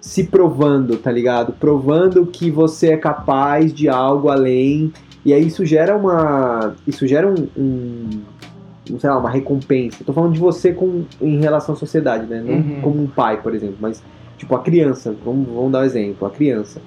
se 0.00 0.24
provando, 0.24 0.96
tá 0.96 1.10
ligado? 1.10 1.52
Provando 1.52 2.26
que 2.26 2.50
você 2.50 2.90
é 2.90 2.96
capaz 2.96 3.72
de 3.72 3.88
algo 3.88 4.28
além. 4.28 4.92
E 5.26 5.32
aí 5.34 5.46
isso 5.46 5.64
gera 5.66 5.96
uma. 5.96 6.74
Isso 6.86 7.06
gera 7.06 7.26
um. 7.28 7.34
um 7.56 8.08
um, 8.88 9.00
sei 9.00 9.10
lá, 9.10 9.18
uma 9.18 9.28
recompensa. 9.28 10.04
Tô 10.04 10.12
falando 10.12 10.32
de 10.32 10.38
você 10.38 10.72
com, 10.72 11.02
em 11.20 11.40
relação 11.40 11.74
à 11.74 11.76
sociedade, 11.76 12.24
né? 12.26 12.40
Não 12.40 12.54
Uhum. 12.54 12.80
como 12.82 13.02
um 13.02 13.06
pai, 13.08 13.42
por 13.42 13.52
exemplo, 13.52 13.74
mas 13.80 14.00
tipo 14.38 14.54
a 14.54 14.60
criança. 14.60 15.12
Vamos, 15.24 15.48
vamos 15.48 15.72
dar 15.72 15.80
um 15.80 15.84
exemplo. 15.84 16.24
A 16.24 16.30
criança. 16.30 16.80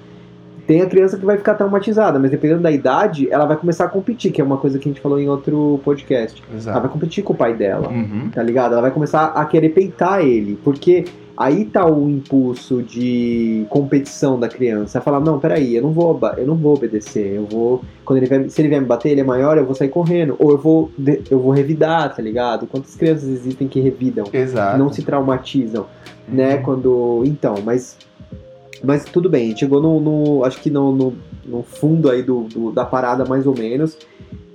Tem 0.66 0.80
a 0.80 0.86
criança 0.86 1.18
que 1.18 1.26
vai 1.26 1.36
ficar 1.36 1.54
traumatizada, 1.56 2.18
mas 2.18 2.30
dependendo 2.30 2.62
da 2.62 2.70
idade, 2.70 3.28
ela 3.30 3.44
vai 3.44 3.56
começar 3.58 3.84
a 3.84 3.88
competir, 3.88 4.32
que 4.32 4.40
é 4.40 4.44
uma 4.44 4.56
coisa 4.56 4.78
que 4.78 4.88
a 4.88 4.92
gente 4.92 5.02
falou 5.02 5.20
em 5.20 5.28
outro 5.28 5.78
podcast. 5.84 6.42
Ela 6.48 6.56
Exato. 6.56 6.80
vai 6.80 6.88
competir 6.90 7.22
com 7.22 7.34
o 7.34 7.36
pai 7.36 7.52
dela 7.54 7.88
Uhum. 7.90 8.30
tá 8.32 8.42
ligado? 8.42 8.72
Ela 8.72 8.80
vai 8.82 8.90
começar 8.92 9.26
a 9.26 9.44
querer 9.44 9.68
peitar 9.68 10.22
ele, 10.24 10.58
porque 10.64 11.04
aí 11.36 11.64
tá 11.64 11.86
o 11.86 12.08
impulso 12.08 12.82
de 12.82 13.64
competição 13.70 14.38
da 14.38 14.48
criança. 14.48 14.98
Ela 14.98 15.04
fala, 15.04 15.20
não, 15.20 15.38
peraí, 15.38 15.74
eu 15.74 15.82
não 15.82 15.90
vou, 15.92 16.18
eu 16.36 16.46
não 16.46 16.54
vou 16.56 16.74
obedecer, 16.74 17.34
eu 17.34 17.46
vou, 17.46 17.82
quando 18.04 18.18
ele 18.18 18.26
vai, 18.26 18.48
se 18.48 18.60
ele 18.60 18.68
vier 18.68 18.80
me 18.80 18.86
bater, 18.86 19.10
ele 19.10 19.20
é 19.20 19.24
maior, 19.24 19.56
eu 19.56 19.64
vou 19.64 19.74
sair 19.74 19.88
correndo, 19.88 20.36
ou 20.38 20.50
eu 20.52 20.58
vou, 20.58 20.90
eu 21.30 21.38
vou 21.40 21.52
revidar, 21.52 22.14
tá 22.14 22.22
ligado? 22.22 22.66
Quantas 22.66 22.94
crianças 22.94 23.28
existem 23.28 23.68
que 23.68 23.80
revidam, 23.80 24.24
Exato. 24.32 24.78
não 24.78 24.92
se 24.92 25.02
traumatizam, 25.02 25.86
né? 26.28 26.58
Quando, 26.58 27.22
então, 27.24 27.54
mas, 27.64 27.96
mas 28.84 29.04
tudo 29.04 29.28
bem, 29.28 29.56
chegou 29.56 29.80
no, 29.80 29.98
no- 30.00 30.44
acho 30.44 30.60
que 30.60 30.70
no, 30.70 30.92
no, 30.94 31.14
no 31.44 31.62
fundo 31.62 32.10
aí 32.10 32.22
do, 32.22 32.42
do- 32.44 32.72
da 32.72 32.84
parada 32.84 33.24
mais 33.24 33.46
ou 33.46 33.54
menos, 33.56 33.96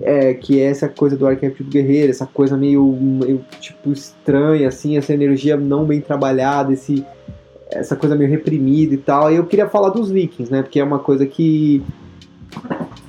é, 0.00 0.34
que 0.34 0.60
é 0.60 0.64
essa 0.64 0.88
coisa 0.88 1.16
do 1.16 1.26
arquétipo 1.26 1.64
guerreiro, 1.64 2.10
essa 2.10 2.26
coisa 2.26 2.56
meio, 2.56 2.84
meio, 2.92 3.44
tipo 3.60 3.92
estranha, 3.92 4.68
assim, 4.68 4.96
essa 4.96 5.12
energia 5.12 5.56
não 5.56 5.84
bem 5.84 6.00
trabalhada, 6.00 6.72
esse, 6.72 7.04
essa 7.70 7.96
coisa 7.96 8.14
meio 8.14 8.30
reprimida 8.30 8.94
e 8.94 8.98
tal. 8.98 9.32
E 9.32 9.36
eu 9.36 9.44
queria 9.46 9.68
falar 9.68 9.88
dos 9.90 10.10
vikings, 10.10 10.52
né? 10.52 10.62
Porque 10.62 10.78
é 10.80 10.84
uma 10.84 10.98
coisa 10.98 11.26
que 11.26 11.82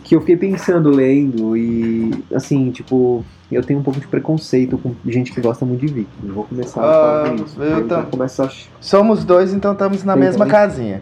que 0.03 0.15
eu 0.15 0.21
fiquei 0.21 0.37
pensando 0.37 0.89
lendo 0.89 1.57
e 1.57 2.11
assim, 2.33 2.71
tipo, 2.71 3.25
eu 3.51 3.61
tenho 3.61 3.79
um 3.79 3.83
pouco 3.83 3.99
de 3.99 4.07
preconceito 4.07 4.77
com 4.77 4.93
gente 5.05 5.33
que 5.33 5.41
gosta 5.41 5.65
muito 5.65 5.81
de 5.81 5.87
viking. 5.87 6.27
Vou 6.29 6.45
começar 6.45 6.79
a 6.79 6.83
falar 6.93 7.29
Ah, 7.31 7.35
isso. 7.43 7.61
eu 7.61 7.87
tam- 7.89 8.07
a 8.21 8.49
Somos 8.79 9.25
dois, 9.25 9.53
então 9.53 9.73
estamos 9.73 10.05
na 10.05 10.13
Tem 10.13 10.21
mesma 10.23 10.45
também? 10.45 10.51
casinha. 10.51 11.01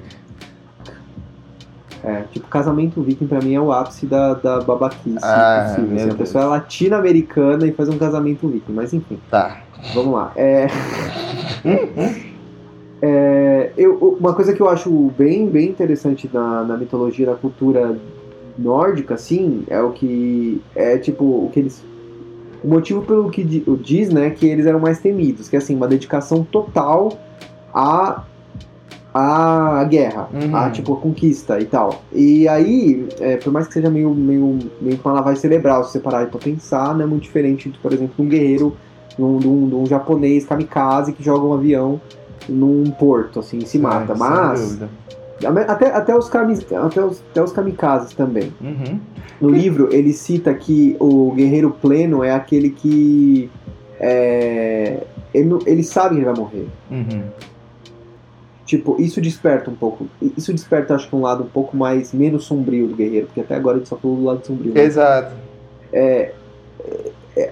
É, 2.05 2.21
tipo, 2.31 2.47
casamento 2.47 3.01
viking 3.01 3.25
pra 3.25 3.39
mim 3.41 3.55
é 3.55 3.59
o 3.59 3.71
ápice 3.71 4.05
da, 4.05 4.35
da 4.35 4.59
babaquice 4.61 5.17
Ah, 5.23 5.75
possível. 5.75 5.95
assim, 5.95 6.09
a 6.11 6.13
pessoa 6.13 6.43
é 6.43 6.47
latino-americana 6.47 7.65
e 7.65 7.71
faz 7.71 7.89
um 7.89 7.97
casamento 7.97 8.47
viking, 8.47 8.73
mas 8.73 8.93
enfim, 8.93 9.17
Tá. 9.31 9.61
vamos 9.93 10.13
lá. 10.13 10.31
É... 10.35 10.67
É, 13.01 13.71
eu, 13.77 13.97
uma 14.19 14.33
coisa 14.33 14.53
que 14.53 14.61
eu 14.61 14.69
acho 14.69 14.89
bem, 15.17 15.47
bem 15.47 15.69
interessante 15.69 16.29
na, 16.33 16.63
na 16.63 16.77
mitologia, 16.77 17.29
na 17.29 17.35
cultura 17.35 17.95
nórdica, 18.57 19.13
assim, 19.13 19.63
é 19.67 19.79
o 19.81 19.91
que 19.91 20.61
é 20.75 20.97
tipo 20.97 21.23
o 21.23 21.49
que 21.53 21.59
eles 21.59 21.83
o 22.63 22.67
motivo 22.67 23.03
pelo 23.03 23.29
que 23.29 23.43
diz, 23.43 24.09
né, 24.09 24.31
que 24.31 24.47
eles 24.47 24.65
eram 24.65 24.79
mais 24.79 24.97
temidos, 24.99 25.47
que 25.49 25.55
é 25.55 25.59
assim 25.59 25.75
uma 25.75 25.87
dedicação 25.87 26.43
total 26.43 27.09
à 27.71 28.23
à 29.17 29.81
guerra, 29.85 30.27
Uhum. 30.33 30.53
a 30.53 30.69
tipo 30.69 30.93
a 30.93 30.97
conquista 30.97 31.57
e 31.59 31.65
tal. 31.65 32.01
E 32.11 32.47
aí, 32.49 33.07
é, 33.21 33.37
por 33.37 33.53
mais 33.53 33.65
que 33.65 33.73
seja 33.73 33.89
meio 33.89 34.09
meio 34.13 34.59
meio 34.81 34.97
com 34.97 35.07
uma 35.07 35.15
lavagem 35.15 35.39
cerebral, 35.39 35.85
se 35.85 35.93
você 35.93 35.99
parar 36.01 36.23
e 36.23 36.25
pra 36.27 36.37
pensar, 36.39 36.93
não 36.93 37.03
é 37.03 37.05
muito 37.07 37.23
diferente, 37.23 37.69
de, 37.69 37.77
por 37.79 37.93
exemplo, 37.93 38.13
de 38.17 38.21
um 38.21 38.27
guerreiro, 38.27 38.75
de 39.17 39.23
um, 39.23 39.37
de 39.37 39.47
um- 39.47 39.67
de 39.69 39.75
um 39.75 39.85
japonês 39.85 40.45
kamikaze 40.45 41.13
que 41.13 41.23
joga 41.23 41.45
um 41.45 41.53
avião 41.53 42.01
num 42.49 42.83
porto, 42.91 43.39
assim, 43.39 43.59
e 43.59 43.65
se 43.65 43.79
mata. 43.79 44.13
Sem 44.13 44.17
Mas 44.17 44.79
até, 45.69 45.91
até, 45.91 46.15
os 46.17 46.27
kami, 46.29 46.57
até, 46.85 47.01
os, 47.03 47.21
até 47.31 47.41
os 47.41 47.51
kamikazes 47.53 48.13
também. 48.13 48.51
Uhum. 48.61 48.99
No 49.39 49.49
livro, 49.49 49.89
ele 49.93 50.11
cita 50.13 50.53
que 50.53 50.95
o 50.99 51.31
guerreiro 51.31 51.71
pleno 51.71 52.21
é 52.23 52.33
aquele 52.33 52.69
que. 52.69 53.49
é, 53.99 55.03
ele, 55.33 55.57
ele 55.65 55.83
sabe 55.83 56.09
que 56.15 56.21
ele 56.21 56.25
vai 56.25 56.35
morrer. 56.35 56.67
Uhum. 56.91 57.21
Tipo, 58.65 58.99
isso 58.99 59.21
desperta 59.21 59.69
um 59.69 59.75
pouco. 59.75 60.07
Isso 60.35 60.51
desperta, 60.51 60.95
acho 60.95 61.07
que, 61.07 61.15
um 61.15 61.21
lado 61.21 61.43
um 61.43 61.47
pouco 61.47 61.77
mais. 61.77 62.11
menos 62.13 62.45
sombrio 62.45 62.87
do 62.87 62.95
guerreiro, 62.95 63.27
porque 63.27 63.41
até 63.41 63.55
agora 63.55 63.75
a 63.75 63.79
gente 63.79 63.89
só 63.89 63.95
falou 63.95 64.17
do 64.17 64.23
lado 64.23 64.45
sombrio. 64.45 64.73
né? 64.73 64.83
Exato. 64.83 65.31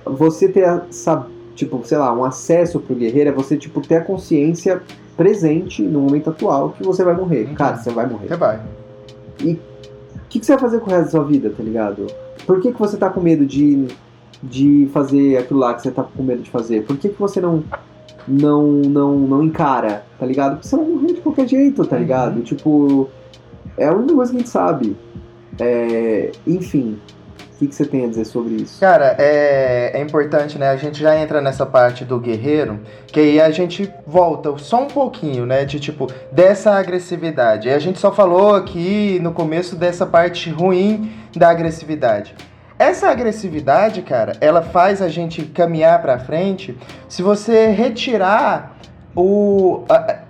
Você 0.05 0.47
ter 0.47 0.61
essa. 0.61 1.27
Tipo, 1.55 1.79
sei 1.85 1.99
lá, 1.99 2.11
um 2.11 2.25
acesso 2.25 2.79
pro 2.79 2.95
guerreiro 2.95 3.29
é 3.29 3.33
você, 3.33 3.55
tipo, 3.55 3.79
ter 3.79 3.97
a 3.97 4.01
consciência 4.01 4.81
presente 5.15 5.83
no 5.83 6.01
momento 6.01 6.31
atual 6.31 6.71
que 6.71 6.83
você 6.83 7.03
vai 7.03 7.15
morrer. 7.15 7.45
Uhum. 7.47 7.53
Cara, 7.53 7.77
você 7.77 7.91
vai 7.91 8.07
morrer. 8.07 8.27
Você 8.27 8.35
vai. 8.35 8.59
O 9.39 9.57
que, 10.29 10.39
que 10.39 10.45
você 10.45 10.53
vai 10.53 10.61
fazer 10.61 10.79
com 10.79 10.87
o 10.87 10.89
resto 10.89 11.05
da 11.05 11.11
sua 11.11 11.23
vida, 11.23 11.51
tá 11.55 11.61
ligado? 11.61 12.07
Por 12.47 12.59
que, 12.59 12.73
que 12.73 12.79
você 12.79 12.97
tá 12.97 13.07
com 13.07 13.21
medo 13.21 13.45
de, 13.45 13.87
de 14.41 14.89
fazer 14.91 15.37
aquilo 15.37 15.59
lá 15.59 15.75
que 15.75 15.83
você 15.83 15.91
tá 15.91 16.01
com 16.01 16.23
medo 16.23 16.41
de 16.41 16.49
fazer? 16.49 16.83
Por 16.85 16.97
que, 16.97 17.09
que 17.09 17.19
você 17.19 17.39
não, 17.39 17.63
não, 18.27 18.63
não, 18.67 19.17
não 19.17 19.43
encara, 19.43 20.03
tá 20.19 20.25
ligado? 20.25 20.53
Porque 20.53 20.67
você 20.67 20.75
vai 20.77 20.85
morrer 20.85 21.13
de 21.13 21.21
qualquer 21.21 21.47
jeito, 21.47 21.85
tá 21.85 21.95
Uhum. 21.95 22.01
ligado? 22.01 22.41
Tipo, 22.41 23.09
é 23.77 23.87
a 23.87 23.93
única 23.93 24.13
coisa 24.13 24.31
que 24.31 24.37
a 24.37 24.39
gente 24.39 24.49
sabe. 24.49 24.97
É, 25.59 26.31
enfim, 26.47 26.99
o 27.53 27.57
que, 27.59 27.67
que 27.67 27.75
você 27.75 27.85
tem 27.85 28.05
a 28.05 28.07
dizer 28.07 28.25
sobre 28.25 28.55
isso? 28.55 28.79
Cara, 28.79 29.15
é, 29.19 29.91
é 29.93 30.01
importante, 30.01 30.57
né? 30.57 30.69
A 30.69 30.75
gente 30.75 30.99
já 30.99 31.15
entra 31.17 31.39
nessa 31.41 31.65
parte 31.65 32.03
do 32.03 32.19
guerreiro, 32.19 32.79
que 33.07 33.19
aí 33.19 33.39
a 33.39 33.51
gente 33.51 33.91
volta 34.07 34.57
só 34.57 34.81
um 34.81 34.87
pouquinho, 34.87 35.45
né? 35.45 35.63
De 35.63 35.79
tipo, 35.79 36.07
dessa 36.31 36.71
agressividade. 36.71 37.67
E 37.67 37.71
a 37.71 37.79
gente 37.79 37.99
só 37.99 38.11
falou 38.11 38.55
aqui 38.55 39.19
no 39.21 39.31
começo 39.31 39.75
dessa 39.75 40.05
parte 40.05 40.49
ruim 40.49 41.11
da 41.35 41.49
agressividade. 41.49 42.35
Essa 42.77 43.09
agressividade, 43.09 44.01
cara, 44.01 44.33
ela 44.41 44.61
faz 44.61 45.01
a 45.01 45.07
gente 45.07 45.43
caminhar 45.43 46.01
pra 46.01 46.17
frente 46.17 46.77
se 47.07 47.21
você 47.21 47.67
retirar 47.67 48.77
o, 49.15 49.83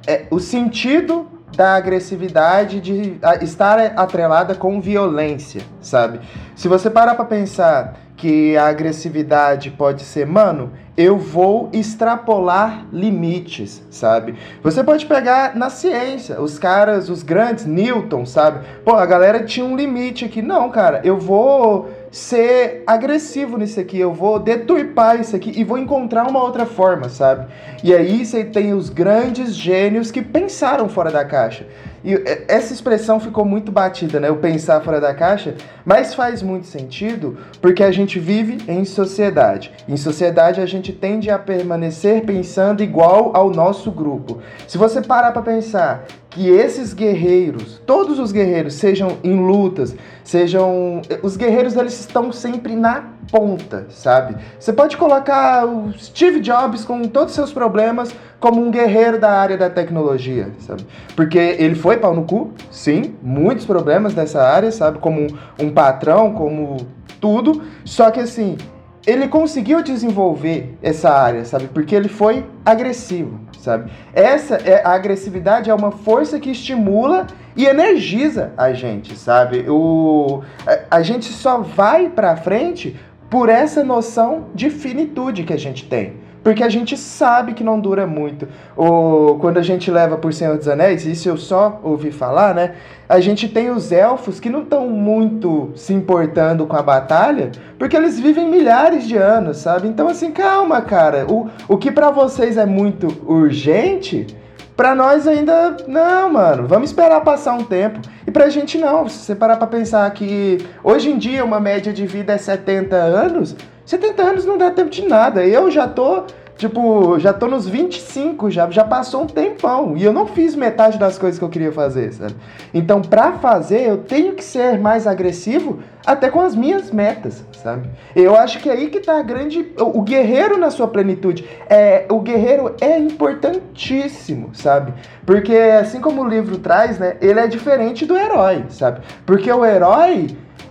é, 0.06 0.26
o 0.30 0.40
sentido 0.40 1.28
da 1.56 1.76
agressividade 1.76 2.82
de 2.82 3.20
estar 3.42 3.80
atrelada 3.96 4.56
com 4.56 4.82
violência, 4.82 5.62
sabe? 5.82 6.20
Se 6.56 6.68
você 6.68 6.90
parar 6.90 7.16
para 7.16 7.26
pensar 7.26 7.96
que 8.18 8.58
a 8.58 8.68
agressividade 8.68 9.72
pode 9.72 10.04
ser, 10.04 10.26
mano, 10.26 10.72
eu 10.96 11.18
vou 11.18 11.70
extrapolar 11.74 12.86
limites, 12.92 13.84
sabe? 13.90 14.36
Você 14.62 14.84
pode 14.84 15.06
pegar 15.06 15.56
na 15.56 15.70
ciência, 15.70 16.40
os 16.40 16.58
caras, 16.60 17.10
os 17.10 17.24
grandes, 17.24 17.66
Newton, 17.66 18.26
sabe? 18.26 18.66
Pô, 18.86 18.96
a 18.96 19.06
galera 19.06 19.44
tinha 19.44 19.66
um 19.66 19.76
limite 19.76 20.26
aqui. 20.26 20.42
Não, 20.42 20.70
cara, 20.70 21.02
eu 21.04 21.18
vou 21.18 21.90
ser 22.14 22.84
agressivo 22.86 23.58
nisso 23.58 23.80
aqui, 23.80 24.00
eu 24.00 24.14
vou 24.14 24.38
deturpar 24.38 25.20
isso 25.20 25.36
aqui 25.36 25.52
e 25.56 25.64
vou 25.64 25.80
encontrar 25.80 26.30
uma 26.30 26.44
outra 26.44 26.64
forma, 26.64 27.10
sabe? 27.10 27.48
E 27.84 27.92
aí 27.92 28.24
você 28.24 28.44
tem 28.44 28.72
os 28.72 28.88
grandes 28.88 29.56
gênios 29.56 30.12
que 30.12 30.22
pensaram 30.22 30.88
fora 30.88 31.10
da 31.10 31.26
caixa. 31.26 31.66
E 32.06 32.14
essa 32.48 32.72
expressão 32.72 33.20
ficou 33.20 33.44
muito 33.46 33.72
batida, 33.72 34.20
né? 34.20 34.30
O 34.30 34.36
pensar 34.36 34.82
fora 34.82 35.02
da 35.02 35.14
caixa, 35.14 35.56
mas 35.84 36.14
faz 36.14 36.44
muito 36.44 36.68
sentido 36.68 37.38
porque 37.60 37.82
a 37.82 37.92
gente 37.92 38.20
vive 38.20 38.60
em 38.68 38.86
sociedade. 38.86 39.72
Em 39.90 39.98
sociedade 39.98 40.62
a 40.62 40.68
gente 40.68 40.94
tende 40.94 41.32
a 41.32 41.40
permanecer 41.40 42.26
pensando 42.26 42.84
igual 42.84 43.32
ao 43.34 43.50
nosso 43.50 43.90
grupo. 43.90 44.40
Se 44.68 44.78
você 44.78 45.02
parar 45.02 45.32
para 45.32 45.42
pensar 45.42 46.06
que 46.34 46.50
esses 46.50 46.94
guerreiros, 46.94 47.80
todos 47.86 48.18
os 48.18 48.32
guerreiros, 48.32 48.74
sejam 48.74 49.18
em 49.24 49.40
lutas, 49.40 49.96
sejam. 50.24 51.02
Os 51.22 51.38
guerreiros 51.38 51.76
eles 51.76 52.00
estão 52.00 52.32
sempre 52.32 52.76
na 52.76 53.04
ponta, 53.32 53.86
sabe? 53.90 54.36
Você 54.60 54.74
pode 54.74 54.98
colocar 54.98 55.66
o 55.66 55.94
Steve 55.94 56.40
Jobs 56.40 56.86
com 56.86 57.04
todos 57.04 57.30
os 57.30 57.36
seus 57.36 57.54
problemas 57.54 58.16
como 58.40 58.62
um 58.62 58.72
guerreiro 58.72 59.20
da 59.20 59.32
área 59.32 59.58
da 59.58 59.70
tecnologia, 59.70 60.52
sabe? 60.60 60.86
Porque 61.16 61.38
ele 61.38 61.76
foi 61.76 61.98
pau 61.98 62.16
no 62.16 62.24
cu, 62.24 62.52
sim, 62.72 63.16
muitos 63.22 63.66
problemas 63.66 64.16
nessa 64.16 64.42
área, 64.42 64.72
sabe? 64.72 64.98
Como 64.98 65.22
um, 65.22 65.28
um 65.60 65.72
patrão, 65.72 66.34
como 66.34 66.78
tudo. 67.22 67.62
Só 67.86 68.10
que 68.10 68.20
assim, 68.20 68.58
ele 69.06 69.28
conseguiu 69.28 69.82
desenvolver 69.84 70.78
essa 70.82 71.12
área, 71.12 71.44
sabe? 71.44 71.68
Porque 71.68 71.94
ele 71.94 72.08
foi 72.08 72.46
agressivo, 72.66 73.40
sabe? 73.60 73.92
Essa 74.14 74.56
é 74.56 74.82
a 74.84 74.92
agressividade 74.92 75.70
é 75.70 75.74
uma 75.74 75.92
força 75.92 76.40
que 76.40 76.50
estimula 76.50 77.28
e 77.56 77.66
energiza 77.66 78.54
a 78.58 78.74
gente, 78.74 79.16
sabe? 79.18 79.66
O 79.70 80.42
a, 80.66 80.98
a 80.98 81.02
gente 81.02 81.26
só 81.26 81.60
vai 81.60 82.10
para 82.10 82.36
frente 82.38 82.98
por 83.30 83.50
essa 83.50 83.84
noção 83.84 84.46
de 84.56 84.70
finitude 84.70 85.44
que 85.44 85.54
a 85.54 85.58
gente 85.58 85.86
tem. 85.86 86.23
Porque 86.44 86.64
a 86.64 86.70
gente 86.70 86.98
sabe 86.98 87.54
que 87.54 87.64
não 87.64 87.80
dura 87.80 88.06
muito. 88.06 88.48
Ou 88.76 89.40
quando 89.40 89.58
a 89.58 89.64
gente 89.64 89.90
leva 89.90 90.18
por 90.18 90.34
Senhor 90.34 90.58
dos 90.58 90.68
Anéis, 90.68 91.06
isso 91.06 91.30
eu 91.30 91.38
só 91.38 91.80
ouvi 91.82 92.12
falar, 92.12 92.54
né? 92.54 92.76
A 93.08 93.20
gente 93.22 93.48
tem 93.48 93.70
os 93.70 93.92
elfos 93.92 94.40
que 94.40 94.50
não 94.50 94.64
estão 94.64 94.90
muito 94.90 95.72
se 95.76 95.94
importando 95.94 96.66
com 96.66 96.76
a 96.76 96.82
batalha, 96.82 97.52
porque 97.80 97.96
eles 97.96 98.20
vivem 98.20 98.50
milhares 98.50 99.08
de 99.08 99.16
anos, 99.16 99.58
sabe? 99.58 99.88
Então, 99.88 100.10
assim, 100.10 100.32
calma, 100.32 100.82
cara. 100.82 101.26
O, 101.32 101.50
o 101.68 101.78
que 101.78 101.92
para 101.92 102.12
vocês 102.12 102.58
é 102.58 102.66
muito 102.66 103.08
urgente, 103.26 104.28
para 104.76 104.96
nós 104.96 105.28
ainda. 105.28 105.78
Não, 105.88 106.32
mano. 106.32 106.68
Vamos 106.68 106.90
esperar 106.90 107.22
passar 107.22 107.54
um 107.54 107.64
tempo. 107.64 108.00
E 108.26 108.32
pra 108.32 108.50
gente 108.50 108.78
não. 108.78 109.08
Se 109.08 109.20
você 109.20 109.36
parar 109.36 109.58
pra 109.58 109.68
pensar 109.68 110.10
que 110.12 110.66
hoje 110.84 111.10
em 111.10 111.18
dia 111.18 111.46
uma 111.46 111.60
média 111.60 111.94
de 111.94 112.06
vida 112.06 112.34
é 112.34 112.38
70 112.38 112.96
anos, 112.96 113.56
70 113.86 114.24
anos 114.24 114.46
não 114.46 114.58
dá 114.58 114.72
tempo 114.72 114.90
de 114.90 115.06
nada. 115.08 115.46
Eu 115.46 115.70
já 115.70 115.88
tô, 115.88 116.24
tipo, 116.58 117.20
já 117.20 117.34
tô 117.34 117.48
nos 117.48 117.68
25, 117.68 118.50
já, 118.50 118.70
já 118.70 118.84
passou 118.84 119.24
um 119.24 119.28
tempão. 119.28 119.98
E 119.98 120.04
eu 120.04 120.14
não 120.14 120.26
fiz 120.26 120.56
metade 120.56 120.98
das 120.98 121.18
coisas 121.18 121.38
que 121.38 121.44
eu 121.44 121.50
queria 121.50 121.72
fazer, 121.72 122.14
sabe? 122.14 122.36
Então, 122.74 123.02
pra 123.02 123.34
fazer, 123.34 123.82
eu 123.88 123.98
tenho 123.98 124.34
que 124.34 124.44
ser 124.44 124.80
mais 124.80 125.06
agressivo 125.06 125.80
até 126.06 126.30
com 126.30 126.42
as 126.42 126.56
minhas 126.56 126.92
metas, 126.92 127.46
sabe? 127.62 127.90
Eu 128.16 128.36
acho 128.36 128.60
que 128.60 128.70
é 128.70 128.74
aí 128.74 128.90
que 128.90 129.00
tá 129.00 129.20
a 129.20 129.22
grande. 129.22 129.74
O 129.78 130.02
guerreiro 130.02 130.58
na 130.58 130.70
sua 130.72 130.88
plenitude. 130.88 131.48
É, 131.70 132.06
o 132.10 132.20
guerreiro 132.20 132.76
é 132.80 132.98
importantíssimo, 132.98 134.52
sabe? 134.54 134.94
Porque 135.26 135.56
assim 135.56 136.00
como 136.00 136.22
o 136.22 136.28
livro 136.28 136.58
traz, 136.58 137.00
né? 137.00 137.18
Ele 137.22 137.40
é 137.40 137.48
diferente 137.48 138.06
do 138.06 138.18
herói, 138.18 138.66
sabe? 138.70 139.02
Porque 139.26 139.52
o 139.52 139.66
herói 139.66 140.28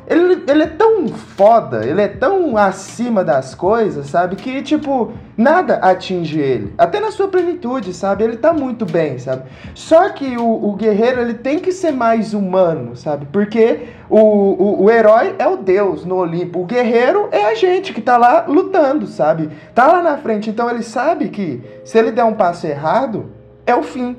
ele, 0.06 0.42
ele 0.48 0.62
é 0.64 0.66
tão 0.66 1.06
foda, 1.08 1.86
ele 1.86 2.00
é 2.00 2.08
tão 2.08 2.56
acima 2.56 3.22
das 3.22 3.54
coisas, 3.54 4.06
sabe? 4.06 4.34
Que, 4.34 4.60
tipo, 4.60 5.12
nada 5.36 5.76
atinge 5.76 6.40
ele. 6.40 6.74
Até 6.76 6.98
na 6.98 7.12
sua 7.12 7.28
plenitude, 7.28 7.94
sabe? 7.94 8.24
Ele 8.24 8.36
tá 8.36 8.52
muito 8.52 8.84
bem, 8.84 9.18
sabe? 9.18 9.44
Só 9.74 10.08
que 10.10 10.36
o, 10.36 10.70
o 10.70 10.74
guerreiro, 10.74 11.20
ele 11.20 11.34
tem 11.34 11.58
que 11.58 11.70
ser 11.70 11.92
mais 11.92 12.34
humano, 12.34 12.96
sabe? 12.96 13.26
Porque 13.32 13.80
o, 14.10 14.18
o, 14.18 14.84
o 14.84 14.90
herói 14.90 15.36
é 15.38 15.46
o 15.46 15.56
Deus 15.56 16.04
no 16.04 16.16
Olimpo. 16.16 16.60
O 16.60 16.66
guerreiro 16.66 17.28
é 17.30 17.46
a 17.46 17.54
gente 17.54 17.92
que 17.92 18.00
tá 18.00 18.16
lá 18.16 18.46
lutando, 18.48 19.06
sabe? 19.06 19.50
Tá 19.72 19.86
lá 19.86 20.02
na 20.02 20.18
frente. 20.18 20.50
Então 20.50 20.68
ele 20.68 20.82
sabe 20.82 21.28
que 21.28 21.62
se 21.84 21.96
ele 21.96 22.10
der 22.10 22.24
um 22.24 22.34
passo 22.34 22.66
errado, 22.66 23.30
é 23.64 23.74
o 23.74 23.82
fim. 23.82 24.16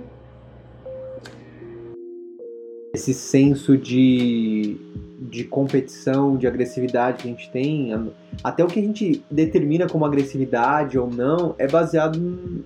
Esse 2.94 3.14
senso 3.14 3.76
de 3.76 4.78
de 5.20 5.44
competição, 5.44 6.36
de 6.36 6.48
agressividade 6.48 7.20
que 7.20 7.28
a 7.28 7.32
gente 7.32 7.50
tem, 7.50 8.12
até 8.44 8.64
o 8.64 8.68
que 8.68 8.80
a 8.80 8.82
gente 8.82 9.24
determina 9.30 9.88
como 9.88 10.06
agressividade 10.06 10.98
ou 10.98 11.10
não, 11.10 11.56
é 11.58 11.68
baseado 11.68 12.20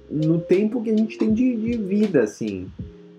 no 0.09 0.39
tempo 0.39 0.81
que 0.81 0.89
a 0.89 0.97
gente 0.97 1.17
tem 1.17 1.33
de, 1.33 1.55
de 1.55 1.77
vida, 1.77 2.23
assim. 2.23 2.67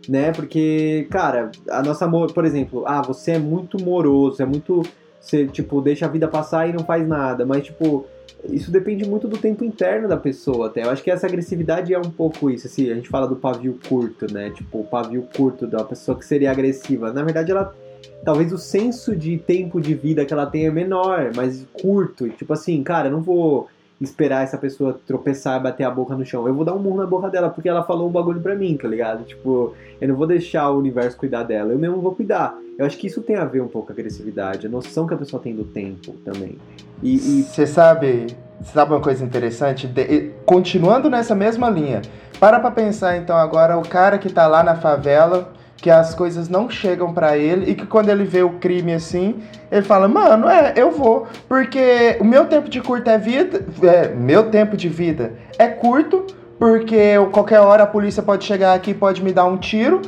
Né? 0.09 0.33
Porque, 0.33 1.07
cara, 1.11 1.51
a 1.71 1.83
nossa, 1.83 2.09
por 2.09 2.45
exemplo, 2.45 2.85
ah, 2.87 3.03
você 3.03 3.33
é 3.33 3.39
muito 3.39 3.83
moroso, 3.83 4.43
é 4.43 4.47
muito. 4.47 4.83
Você, 5.21 5.47
tipo, 5.47 5.81
deixa 5.83 6.07
a 6.07 6.09
vida 6.09 6.27
passar 6.27 6.69
e 6.69 6.73
não 6.73 6.85
faz 6.85 7.07
nada, 7.07 7.45
mas, 7.45 7.65
tipo, 7.65 8.07
isso 8.45 8.71
depende 8.71 9.07
muito 9.07 9.27
do 9.29 9.37
tempo 9.37 9.65
interno 9.65 10.09
da 10.09 10.17
pessoa 10.17 10.69
até. 10.69 10.85
Eu 10.85 10.91
acho 10.91 11.03
que 11.03 11.11
essa 11.11 11.27
agressividade 11.27 11.93
é 11.93 11.99
um 11.99 12.11
pouco 12.11 12.49
isso. 12.49 12.67
Assim, 12.67 12.91
a 12.91 12.95
gente 12.95 13.09
fala 13.09 13.27
do 13.27 13.37
pavio 13.37 13.79
curto, 13.89 14.33
né? 14.33 14.51
Tipo, 14.51 14.81
o 14.81 14.85
pavio 14.85 15.29
curto 15.37 15.67
da 15.67 15.85
pessoa 15.85 16.17
que 16.17 16.25
seria 16.25 16.51
agressiva. 16.51 17.13
Na 17.13 17.23
verdade, 17.23 17.51
ela 17.51 17.75
talvez 18.25 18.53
o 18.53 18.59
senso 18.59 19.15
de 19.17 19.39
tempo 19.39 19.81
de 19.81 19.95
vida 19.95 20.25
que 20.25 20.33
ela 20.33 20.47
tem 20.47 20.67
é 20.67 20.71
menor, 20.71 21.35
mais 21.35 21.67
curto. 21.81 22.29
Tipo 22.29 22.53
assim, 22.53 22.83
cara, 22.83 23.09
eu 23.09 23.13
não 23.13 23.23
vou 23.23 23.69
esperar 24.01 24.45
essa 24.45 24.57
pessoa 24.57 24.99
tropeçar 25.07 25.59
e 25.59 25.63
bater 25.63 25.85
a 25.85 25.91
boca 25.91 26.15
no 26.15 26.25
chão. 26.25 26.47
Eu 26.47 26.55
vou 26.55 26.65
dar 26.65 26.75
um 26.75 26.79
murro 26.79 26.99
na 26.99 27.07
boca 27.07 27.29
dela 27.29 27.51
porque 27.51 27.69
ela 27.69 27.83
falou 27.83 28.09
um 28.09 28.13
bagulho 28.13 28.41
pra 28.41 28.55
mim, 28.55 28.77
tá 28.77 28.87
ligado? 28.87 29.25
Tipo, 29.25 29.75
eu 30.01 30.09
não 30.09 30.15
vou 30.15 30.27
deixar 30.27 30.71
o 30.71 30.79
universo 30.79 31.17
cuidar 31.17 31.43
dela, 31.43 31.73
eu 31.73 31.79
mesmo 31.79 32.01
vou 32.01 32.15
cuidar. 32.15 32.57
Eu 32.79 32.87
acho 32.87 32.97
que 32.97 33.09
isso 33.09 33.23
tem 33.23 33.37
a 33.37 33.45
ver 33.45 33.61
um 33.61 33.67
pouco 33.67 33.89
com 33.89 33.93
a 33.93 33.97
agressividade, 33.97 34.67
a 34.67 34.71
noção 34.71 35.07
que 35.07 35.15
a 35.15 35.17
pessoa 35.17 35.43
tem 35.43 35.55
do 35.55 35.65
tempo 35.65 36.13
também. 36.25 36.57
E 37.03 37.43
você 37.43 37.67
sabe, 37.67 38.29
sabe 38.63 38.93
uma 38.93 39.01
coisa 39.01 39.25
interessante? 39.25 39.89
De, 39.89 40.31
continuando 40.47 41.11
nessa 41.11 41.35
mesma 41.35 41.69
linha, 41.69 42.03
para 42.39 42.61
pra 42.61 42.71
pensar 42.71 43.17
então 43.17 43.37
agora 43.37 43.77
o 43.77 43.83
cara 43.83 44.17
que 44.17 44.33
tá 44.33 44.47
lá 44.47 44.63
na 44.63 44.77
favela 44.77 45.53
que 45.79 45.91
as 45.91 46.15
coisas 46.15 46.49
não 46.49 46.69
chegam 46.69 47.15
para 47.15 47.37
ele 47.37 47.71
e 47.71 47.75
que 47.75 47.87
quando 47.87 48.09
ele 48.09 48.25
vê 48.25 48.43
o 48.43 48.51
crime 48.51 48.93
assim, 48.93 49.37
ele 49.71 49.83
fala: 49.83 50.09
"Mano, 50.09 50.49
é, 50.49 50.75
eu 50.77 50.91
vou, 50.91 51.27
porque 51.49 52.17
o 52.21 52.25
meu 52.25 52.47
tempo 52.47 52.69
de 52.69 52.81
curta 52.81 53.13
é 53.13 53.19
vida, 53.19 53.65
é, 53.83 54.09
meu 54.09 54.51
tempo 54.51 54.77
de 54.77 54.89
vida 54.89 55.33
é 55.59 55.69
curto, 55.69 56.27
porque 56.59 57.15
qualquer 57.33 57.61
hora 57.61 57.85
a 57.85 57.87
polícia 57.87 58.23
pode 58.23 58.45
chegar 58.45 58.75
aqui 58.75 58.91
e 58.91 58.95
pode 58.95 59.23
me 59.23 59.33
dar 59.33 59.45
um 59.45 59.57
tiro. 59.57 60.03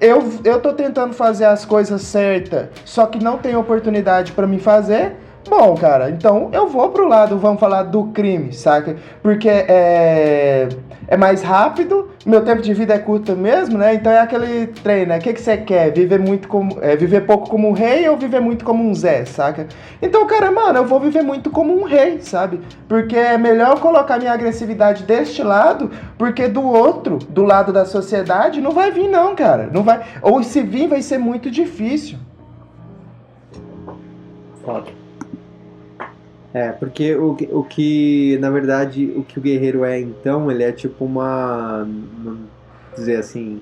Eu, 0.00 0.26
eu 0.44 0.58
tô 0.60 0.72
tentando 0.72 1.12
fazer 1.12 1.44
as 1.44 1.66
coisas 1.66 2.00
certas, 2.00 2.68
só 2.86 3.04
que 3.04 3.22
não 3.22 3.36
tem 3.36 3.54
oportunidade 3.54 4.32
para 4.32 4.46
me 4.46 4.58
fazer. 4.58 5.14
Bom, 5.48 5.74
cara, 5.74 6.10
então 6.10 6.50
eu 6.52 6.68
vou 6.68 6.90
pro 6.90 7.08
lado, 7.08 7.38
vamos 7.38 7.58
falar 7.58 7.84
do 7.84 8.04
crime, 8.04 8.52
saca? 8.52 8.96
Porque 9.22 9.48
é, 9.48 10.68
é 11.08 11.16
mais 11.16 11.42
rápido, 11.42 12.10
meu 12.26 12.44
tempo 12.44 12.60
de 12.60 12.74
vida 12.74 12.92
é 12.94 12.98
curto 12.98 13.34
mesmo, 13.34 13.78
né? 13.78 13.94
Então 13.94 14.12
é 14.12 14.20
aquele 14.20 14.66
trem, 14.66 15.06
né? 15.06 15.16
O 15.16 15.20
que, 15.20 15.32
que 15.32 15.40
você 15.40 15.56
quer? 15.56 15.90
Viver 15.92 16.18
muito 16.20 16.46
como. 16.46 16.76
É, 16.82 16.94
viver 16.94 17.22
pouco 17.22 17.48
como 17.48 17.68
um 17.68 17.72
rei 17.72 18.06
ou 18.06 18.18
viver 18.18 18.40
muito 18.40 18.64
como 18.64 18.84
um 18.84 18.94
Zé, 18.94 19.24
saca? 19.24 19.66
Então, 20.02 20.26
cara, 20.26 20.52
mano, 20.52 20.80
eu 20.80 20.84
vou 20.84 21.00
viver 21.00 21.22
muito 21.22 21.50
como 21.50 21.74
um 21.74 21.84
rei, 21.84 22.20
sabe? 22.20 22.60
Porque 22.86 23.16
é 23.16 23.38
melhor 23.38 23.80
colocar 23.80 24.18
minha 24.18 24.32
agressividade 24.32 25.04
deste 25.04 25.42
lado, 25.42 25.90
porque 26.18 26.48
do 26.48 26.62
outro, 26.62 27.18
do 27.18 27.44
lado 27.44 27.72
da 27.72 27.86
sociedade, 27.86 28.60
não 28.60 28.72
vai 28.72 28.90
vir, 28.90 29.08
não, 29.08 29.34
cara. 29.34 29.70
Não 29.72 29.82
vai. 29.82 30.02
Ou 30.20 30.42
se 30.42 30.60
vir, 30.60 30.86
vai 30.86 31.00
ser 31.00 31.18
muito 31.18 31.50
difícil. 31.50 32.18
Foda. 34.62 34.99
É, 36.52 36.72
porque 36.72 37.14
o, 37.14 37.36
o 37.52 37.64
que, 37.64 38.36
na 38.40 38.50
verdade, 38.50 39.12
o 39.16 39.22
que 39.22 39.38
o 39.38 39.42
guerreiro 39.42 39.84
é 39.84 40.00
então, 40.00 40.50
ele 40.50 40.64
é 40.64 40.72
tipo 40.72 41.04
uma. 41.04 41.88
Vamos 42.24 42.40
dizer 42.96 43.16
assim. 43.16 43.60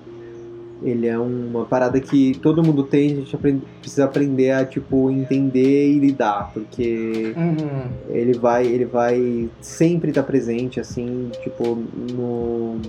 Ele 0.80 1.08
é 1.08 1.18
uma 1.18 1.64
parada 1.64 2.00
que 2.00 2.38
todo 2.40 2.62
mundo 2.62 2.84
tem, 2.84 3.10
a 3.10 3.14
gente 3.16 3.34
aprende, 3.34 3.62
precisa 3.80 4.04
aprender 4.04 4.52
a, 4.52 4.64
tipo, 4.64 5.10
entender 5.10 5.90
e 5.90 5.98
lidar, 5.98 6.52
porque 6.54 7.34
uhum. 7.36 7.90
ele 8.08 8.38
vai 8.38 8.64
ele 8.64 8.84
vai 8.84 9.50
sempre 9.60 10.10
estar 10.10 10.22
presente, 10.22 10.78
assim, 10.78 11.32
tipo, 11.42 11.76
no 12.14 12.80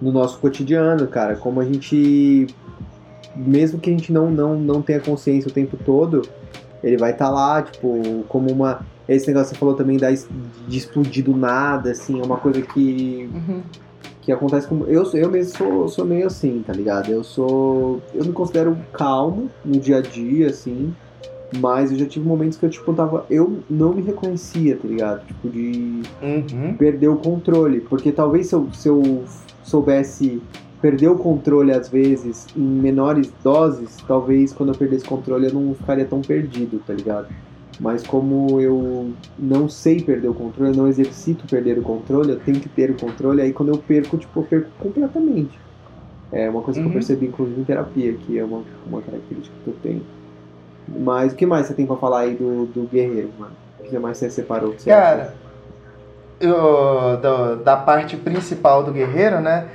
no 0.00 0.12
nosso 0.12 0.38
cotidiano, 0.38 1.06
cara. 1.06 1.36
Como 1.36 1.60
a 1.60 1.64
gente, 1.64 2.46
mesmo 3.34 3.78
que 3.78 3.90
a 3.90 3.92
gente 3.92 4.12
não, 4.12 4.30
não, 4.30 4.58
não 4.58 4.82
tenha 4.82 5.00
consciência 5.00 5.48
o 5.48 5.52
tempo 5.52 5.76
todo, 5.76 6.22
ele 6.82 6.96
vai 6.96 7.12
estar 7.12 7.26
tá 7.26 7.30
lá, 7.30 7.62
tipo, 7.62 8.24
como 8.28 8.50
uma. 8.50 8.80
Esse 9.08 9.26
negócio 9.28 9.48
que 9.48 9.54
você 9.54 9.58
falou 9.58 9.74
também 9.74 9.96
da, 9.96 10.10
de 10.10 10.78
explodir 10.78 11.24
do 11.24 11.36
nada, 11.36 11.90
assim, 11.90 12.20
é 12.20 12.24
uma 12.24 12.36
coisa 12.36 12.60
que. 12.62 13.28
Uhum. 13.32 13.62
Que 14.20 14.32
acontece 14.32 14.66
com. 14.66 14.84
Eu, 14.84 15.04
eu 15.14 15.30
mesmo 15.30 15.56
sou, 15.56 15.88
sou 15.88 16.04
meio 16.04 16.26
assim, 16.26 16.62
tá 16.66 16.72
ligado? 16.72 17.10
Eu 17.10 17.24
sou. 17.24 18.02
Eu 18.14 18.24
me 18.24 18.32
considero 18.32 18.76
calmo 18.92 19.48
no 19.64 19.80
dia 19.80 19.98
a 19.98 20.00
dia, 20.02 20.48
assim. 20.48 20.94
Mas 21.60 21.90
eu 21.90 21.98
já 21.98 22.04
tive 22.04 22.28
momentos 22.28 22.58
que 22.58 22.66
eu, 22.66 22.70
tipo, 22.70 22.92
tava. 22.92 23.24
Eu 23.30 23.60
não 23.70 23.94
me 23.94 24.02
reconhecia, 24.02 24.76
tá 24.76 24.86
ligado? 24.86 25.26
Tipo, 25.26 25.48
de 25.48 26.02
uhum. 26.22 26.74
perder 26.76 27.08
o 27.08 27.16
controle. 27.16 27.80
Porque 27.80 28.12
talvez 28.12 28.48
se 28.48 28.54
eu, 28.54 28.68
se 28.72 28.88
eu 28.88 29.24
soubesse 29.62 30.42
perder 30.80 31.08
o 31.08 31.16
controle 31.16 31.72
às 31.72 31.88
vezes 31.88 32.46
em 32.56 32.60
menores 32.60 33.32
doses, 33.42 33.96
talvez 34.06 34.52
quando 34.52 34.72
eu 34.72 34.78
perdesse 34.78 35.04
o 35.04 35.08
controle 35.08 35.46
eu 35.46 35.54
não 35.54 35.74
ficaria 35.74 36.04
tão 36.04 36.20
perdido, 36.20 36.80
tá 36.86 36.92
ligado? 36.92 37.28
Mas 37.80 38.04
como 38.04 38.60
eu 38.60 39.12
não 39.38 39.68
sei 39.68 40.02
perder 40.02 40.28
o 40.28 40.34
controle, 40.34 40.72
eu 40.72 40.76
não 40.76 40.88
exercito 40.88 41.46
perder 41.46 41.78
o 41.78 41.82
controle, 41.82 42.30
eu 42.30 42.40
tenho 42.40 42.58
que 42.58 42.68
ter 42.68 42.90
o 42.90 42.94
controle, 42.94 43.40
aí 43.40 43.52
quando 43.52 43.68
eu 43.68 43.78
perco, 43.78 44.16
tipo, 44.16 44.40
eu 44.40 44.44
perco 44.44 44.70
completamente. 44.80 45.58
É 46.32 46.50
uma 46.50 46.60
coisa 46.60 46.80
uhum. 46.80 46.86
que 46.86 46.88
eu 46.88 46.94
uhum. 46.94 47.06
percebi, 47.06 47.26
inclusive, 47.26 47.60
em 47.60 47.64
terapia, 47.64 48.12
que 48.14 48.38
é 48.38 48.44
uma, 48.44 48.62
uma 48.86 49.00
característica 49.00 49.54
que 49.62 49.70
eu 49.70 49.76
tenho. 49.82 50.02
Mas 50.88 51.32
o 51.32 51.36
que 51.36 51.46
mais 51.46 51.66
você 51.66 51.74
tem 51.74 51.86
pra 51.86 51.96
falar 51.96 52.20
aí 52.20 52.34
do, 52.34 52.66
do 52.66 52.88
guerreiro, 52.88 53.30
mano? 53.38 53.52
O 53.78 53.84
que 53.84 53.98
mais 53.98 54.18
você 54.18 54.28
separou? 54.28 54.72
Você 54.72 54.90
Cara, 54.90 55.34
eu, 56.40 57.16
do, 57.16 57.56
da 57.62 57.76
parte 57.76 58.16
principal 58.16 58.82
do 58.82 58.92
guerreiro, 58.92 59.40
né? 59.40 59.68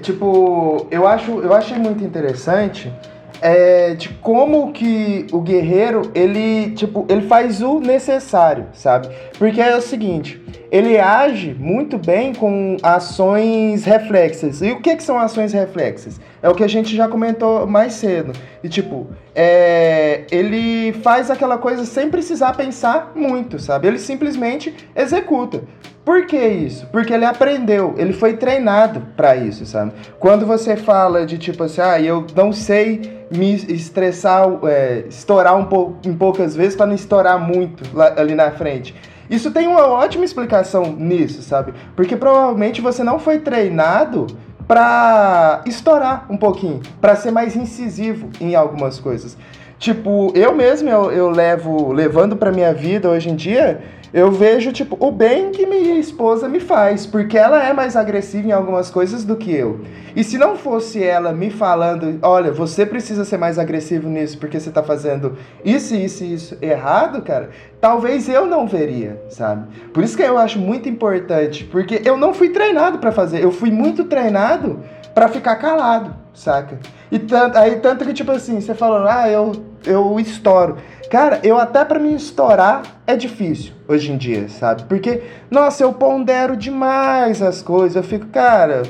Tipo, 0.00 0.86
eu 0.90 1.06
acho, 1.06 1.40
eu 1.40 1.54
achei 1.54 1.78
muito 1.78 2.04
interessante 2.04 2.92
é, 3.40 3.94
de 3.94 4.08
como 4.10 4.72
que 4.72 5.26
o 5.32 5.40
guerreiro 5.40 6.10
ele 6.14 6.72
tipo 6.72 7.06
ele 7.08 7.22
faz 7.22 7.62
o 7.62 7.80
necessário, 7.80 8.66
sabe? 8.72 9.08
Porque 9.38 9.60
é 9.60 9.76
o 9.76 9.80
seguinte, 9.80 10.42
ele 10.70 10.98
age 10.98 11.54
muito 11.58 11.96
bem 11.96 12.34
com 12.34 12.76
ações 12.82 13.84
reflexas. 13.84 14.60
E 14.60 14.72
o 14.72 14.80
que, 14.80 14.96
que 14.96 15.02
são 15.02 15.18
ações 15.18 15.52
reflexas? 15.52 16.20
É 16.42 16.48
o 16.48 16.54
que 16.54 16.64
a 16.64 16.68
gente 16.68 16.94
já 16.94 17.08
comentou 17.08 17.66
mais 17.66 17.94
cedo. 17.94 18.32
E 18.62 18.68
tipo, 18.68 19.06
é, 19.34 20.24
ele 20.30 20.92
faz 21.02 21.30
aquela 21.30 21.58
coisa 21.58 21.84
sem 21.84 22.10
precisar 22.10 22.54
pensar 22.54 23.12
muito, 23.14 23.58
sabe? 23.58 23.88
Ele 23.88 23.98
simplesmente 23.98 24.74
executa. 24.94 25.62
Por 26.08 26.24
que 26.24 26.38
isso? 26.38 26.86
Porque 26.86 27.12
ele 27.12 27.26
aprendeu, 27.26 27.94
ele 27.98 28.14
foi 28.14 28.34
treinado 28.34 29.02
para 29.14 29.36
isso, 29.36 29.66
sabe? 29.66 29.92
Quando 30.18 30.46
você 30.46 30.74
fala 30.74 31.26
de 31.26 31.36
tipo 31.36 31.62
assim, 31.64 31.82
ah, 31.82 32.00
eu 32.00 32.26
não 32.34 32.50
sei 32.50 33.26
me 33.30 33.52
estressar, 33.52 34.48
é, 34.64 35.04
estourar 35.06 35.54
um 35.58 35.66
pouco 35.66 35.98
em 36.08 36.14
poucas 36.14 36.56
vezes 36.56 36.74
para 36.74 36.86
não 36.86 36.94
estourar 36.94 37.38
muito 37.38 37.84
lá, 37.94 38.14
ali 38.16 38.34
na 38.34 38.50
frente. 38.52 38.94
Isso 39.28 39.50
tem 39.50 39.68
uma 39.68 39.86
ótima 39.86 40.24
explicação 40.24 40.96
nisso, 40.96 41.42
sabe? 41.42 41.74
Porque 41.94 42.16
provavelmente 42.16 42.80
você 42.80 43.04
não 43.04 43.18
foi 43.18 43.40
treinado 43.40 44.28
para 44.66 45.60
estourar 45.66 46.24
um 46.30 46.38
pouquinho, 46.38 46.80
para 47.02 47.16
ser 47.16 47.32
mais 47.32 47.54
incisivo 47.54 48.30
em 48.40 48.54
algumas 48.54 48.98
coisas. 48.98 49.36
Tipo, 49.78 50.32
eu 50.34 50.54
mesmo 50.54 50.88
eu, 50.88 51.12
eu 51.12 51.28
levo 51.28 51.92
levando 51.92 52.34
para 52.34 52.50
minha 52.50 52.72
vida 52.72 53.10
hoje 53.10 53.28
em 53.28 53.36
dia, 53.36 53.97
eu 54.12 54.30
vejo 54.30 54.72
tipo 54.72 54.96
o 54.98 55.10
bem 55.10 55.50
que 55.50 55.66
minha 55.66 55.98
esposa 55.98 56.48
me 56.48 56.60
faz, 56.60 57.06
porque 57.06 57.36
ela 57.36 57.62
é 57.62 57.72
mais 57.72 57.96
agressiva 57.96 58.48
em 58.48 58.52
algumas 58.52 58.90
coisas 58.90 59.24
do 59.24 59.36
que 59.36 59.54
eu. 59.54 59.80
E 60.16 60.24
se 60.24 60.38
não 60.38 60.56
fosse 60.56 61.02
ela 61.02 61.32
me 61.32 61.50
falando, 61.50 62.18
olha, 62.22 62.50
você 62.50 62.86
precisa 62.86 63.24
ser 63.24 63.36
mais 63.36 63.58
agressivo 63.58 64.08
nisso 64.08 64.38
porque 64.38 64.58
você 64.58 64.70
tá 64.70 64.82
fazendo 64.82 65.36
isso, 65.64 65.94
isso 65.94 66.24
e 66.24 66.34
isso 66.34 66.58
errado, 66.62 67.22
cara, 67.22 67.50
talvez 67.80 68.28
eu 68.28 68.46
não 68.46 68.66
veria, 68.66 69.22
sabe? 69.28 69.66
Por 69.92 70.02
isso 70.02 70.16
que 70.16 70.22
eu 70.22 70.38
acho 70.38 70.58
muito 70.58 70.88
importante, 70.88 71.64
porque 71.64 72.00
eu 72.04 72.16
não 72.16 72.32
fui 72.32 72.48
treinado 72.48 72.98
para 72.98 73.12
fazer, 73.12 73.42
eu 73.42 73.52
fui 73.52 73.70
muito 73.70 74.04
treinado 74.04 74.80
para 75.14 75.28
ficar 75.28 75.56
calado, 75.56 76.14
saca? 76.32 76.78
E 77.10 77.18
tanto, 77.18 77.58
aí 77.58 77.76
tanto 77.76 78.04
que 78.04 78.12
tipo 78.12 78.30
assim, 78.30 78.60
você 78.60 78.74
falando, 78.74 79.08
ah, 79.08 79.28
eu 79.28 79.52
eu 79.86 80.18
estouro. 80.20 80.76
Cara, 81.10 81.40
eu 81.42 81.58
até 81.58 81.84
para 81.84 81.98
me 81.98 82.14
estourar 82.14 82.82
é 83.06 83.16
difícil 83.16 83.72
hoje 83.86 84.12
em 84.12 84.18
dia, 84.18 84.48
sabe? 84.48 84.82
Porque, 84.84 85.22
nossa, 85.50 85.82
eu 85.82 85.92
pondero 85.92 86.54
demais 86.54 87.40
as 87.40 87.62
coisas. 87.62 87.96
Eu 87.96 88.02
fico, 88.02 88.26
cara, 88.26 88.82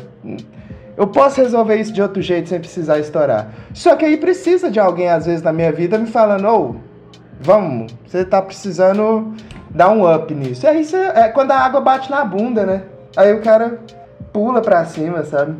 eu 0.96 1.07
posso 1.07 1.40
resolver 1.40 1.76
isso 1.76 1.92
de 1.92 2.02
outro 2.02 2.20
jeito 2.20 2.48
sem 2.48 2.59
precisar 2.59 2.98
estourar. 2.98 3.52
Só 3.72 3.94
que 3.94 4.04
aí 4.04 4.16
precisa 4.16 4.68
de 4.68 4.81
alguém, 4.81 5.09
às 5.09 5.26
vezes, 5.26 5.42
na 5.42 5.52
minha 5.52 5.70
vida 5.70 5.96
me 5.96 6.09
falando, 6.09 6.48
ô, 6.48 6.76
vamos, 7.40 7.94
você 8.04 8.24
tá 8.24 8.42
precisando 8.42 9.33
dar 9.70 9.90
um 9.90 10.12
up 10.12 10.35
nisso. 10.35 10.66
E 10.66 10.68
aí 10.68 10.85
você, 10.85 10.96
é 10.96 11.28
quando 11.28 11.52
a 11.52 11.59
água 11.59 11.81
bate 11.81 12.11
na 12.11 12.24
bunda, 12.24 12.66
né? 12.66 12.83
Aí 13.16 13.33
o 13.33 13.40
cara 13.40 13.78
pula 14.33 14.61
pra 14.61 14.85
cima, 14.85 15.22
sabe? 15.22 15.54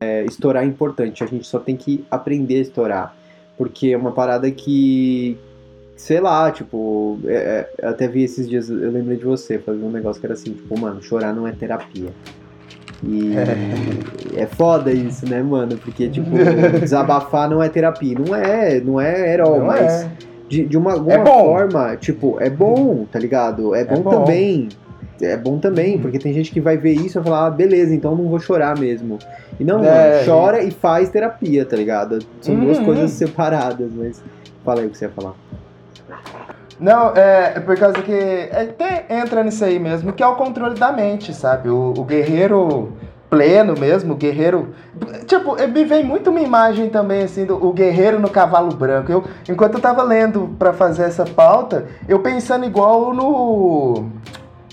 É, 0.00 0.24
estourar 0.24 0.64
é 0.64 0.66
importante, 0.66 1.22
a 1.22 1.26
gente 1.26 1.46
só 1.46 1.58
tem 1.58 1.76
que 1.76 2.04
aprender 2.10 2.56
a 2.56 2.62
estourar. 2.62 3.16
Porque 3.56 3.88
é 3.88 3.96
uma 3.96 4.12
parada 4.12 4.50
que, 4.50 5.36
sei 5.94 6.18
lá, 6.18 6.50
tipo, 6.50 7.18
é, 7.26 7.68
é 7.78 7.86
até 7.86 8.08
vi 8.08 8.22
esses 8.22 8.48
dias, 8.48 8.70
eu 8.70 8.90
lembrei 8.90 9.18
de 9.18 9.24
você, 9.24 9.58
fazer 9.58 9.82
um 9.84 9.90
negócio 9.90 10.18
que 10.18 10.26
era 10.26 10.32
assim, 10.32 10.54
tipo, 10.54 10.80
mano, 10.80 11.02
chorar 11.02 11.34
não 11.34 11.46
é 11.46 11.52
terapia. 11.52 12.08
E 13.02 13.34
é. 13.36 14.42
é 14.42 14.46
foda 14.46 14.90
isso, 14.90 15.28
né, 15.28 15.42
mano? 15.42 15.76
Porque, 15.76 16.08
tipo, 16.08 16.30
desabafar 16.80 17.48
não 17.50 17.62
é 17.62 17.68
terapia. 17.68 18.18
Não 18.18 18.34
é, 18.34 18.80
não 18.80 18.98
é 18.98 19.34
herói, 19.34 19.58
não 19.58 19.66
mas 19.66 20.04
é. 20.04 20.10
De, 20.48 20.66
de 20.66 20.76
uma 20.76 20.94
alguma 20.94 21.14
é 21.14 21.24
forma, 21.24 21.96
tipo, 21.96 22.40
é 22.40 22.50
bom, 22.50 23.04
tá 23.04 23.18
ligado? 23.18 23.74
É 23.74 23.84
bom, 23.84 23.94
é 23.94 23.98
bom. 23.98 24.10
também 24.10 24.68
é 25.22 25.36
bom 25.36 25.58
também, 25.58 25.98
porque 25.98 26.18
tem 26.18 26.32
gente 26.32 26.50
que 26.50 26.60
vai 26.60 26.76
ver 26.76 26.92
isso 26.92 27.18
e 27.18 27.20
vai 27.20 27.24
falar, 27.24 27.46
ah, 27.46 27.50
beleza, 27.50 27.94
então 27.94 28.14
não 28.14 28.28
vou 28.28 28.38
chorar 28.38 28.78
mesmo. 28.78 29.18
E 29.58 29.64
não, 29.64 29.84
é, 29.84 30.24
chora 30.24 30.62
e 30.62 30.70
faz 30.70 31.08
terapia, 31.08 31.64
tá 31.64 31.76
ligado? 31.76 32.18
São 32.40 32.54
duas 32.56 32.78
uhum. 32.78 32.84
coisas 32.84 33.10
separadas, 33.12 33.90
mas 33.94 34.22
fala 34.64 34.80
aí 34.80 34.86
o 34.86 34.90
que 34.90 34.98
você 34.98 35.04
ia 35.06 35.10
falar. 35.10 35.34
Não, 36.78 37.14
é, 37.14 37.52
é 37.56 37.60
por 37.60 37.76
causa 37.76 38.00
que 38.00 38.12
é, 38.12 38.68
até 38.70 39.04
entra 39.10 39.44
nisso 39.44 39.64
aí 39.64 39.78
mesmo, 39.78 40.12
que 40.12 40.22
é 40.22 40.26
o 40.26 40.34
controle 40.34 40.78
da 40.78 40.90
mente, 40.90 41.34
sabe? 41.34 41.68
O, 41.68 41.92
o 41.96 42.04
guerreiro 42.04 42.92
pleno 43.30 43.74
mesmo, 43.78 44.14
o 44.14 44.16
guerreiro. 44.16 44.70
Tipo, 45.26 45.54
me 45.68 45.84
vem 45.84 46.04
muito 46.04 46.30
uma 46.30 46.40
imagem 46.40 46.90
também, 46.90 47.22
assim, 47.22 47.44
do 47.44 47.54
o 47.64 47.72
guerreiro 47.72 48.18
no 48.18 48.28
cavalo 48.28 48.74
branco. 48.74 49.12
Eu, 49.12 49.24
enquanto 49.48 49.74
eu 49.74 49.80
tava 49.80 50.02
lendo 50.02 50.54
para 50.58 50.72
fazer 50.72 51.04
essa 51.04 51.24
pauta, 51.24 51.86
eu 52.08 52.18
pensando 52.18 52.66
igual 52.66 53.14
no 53.14 54.06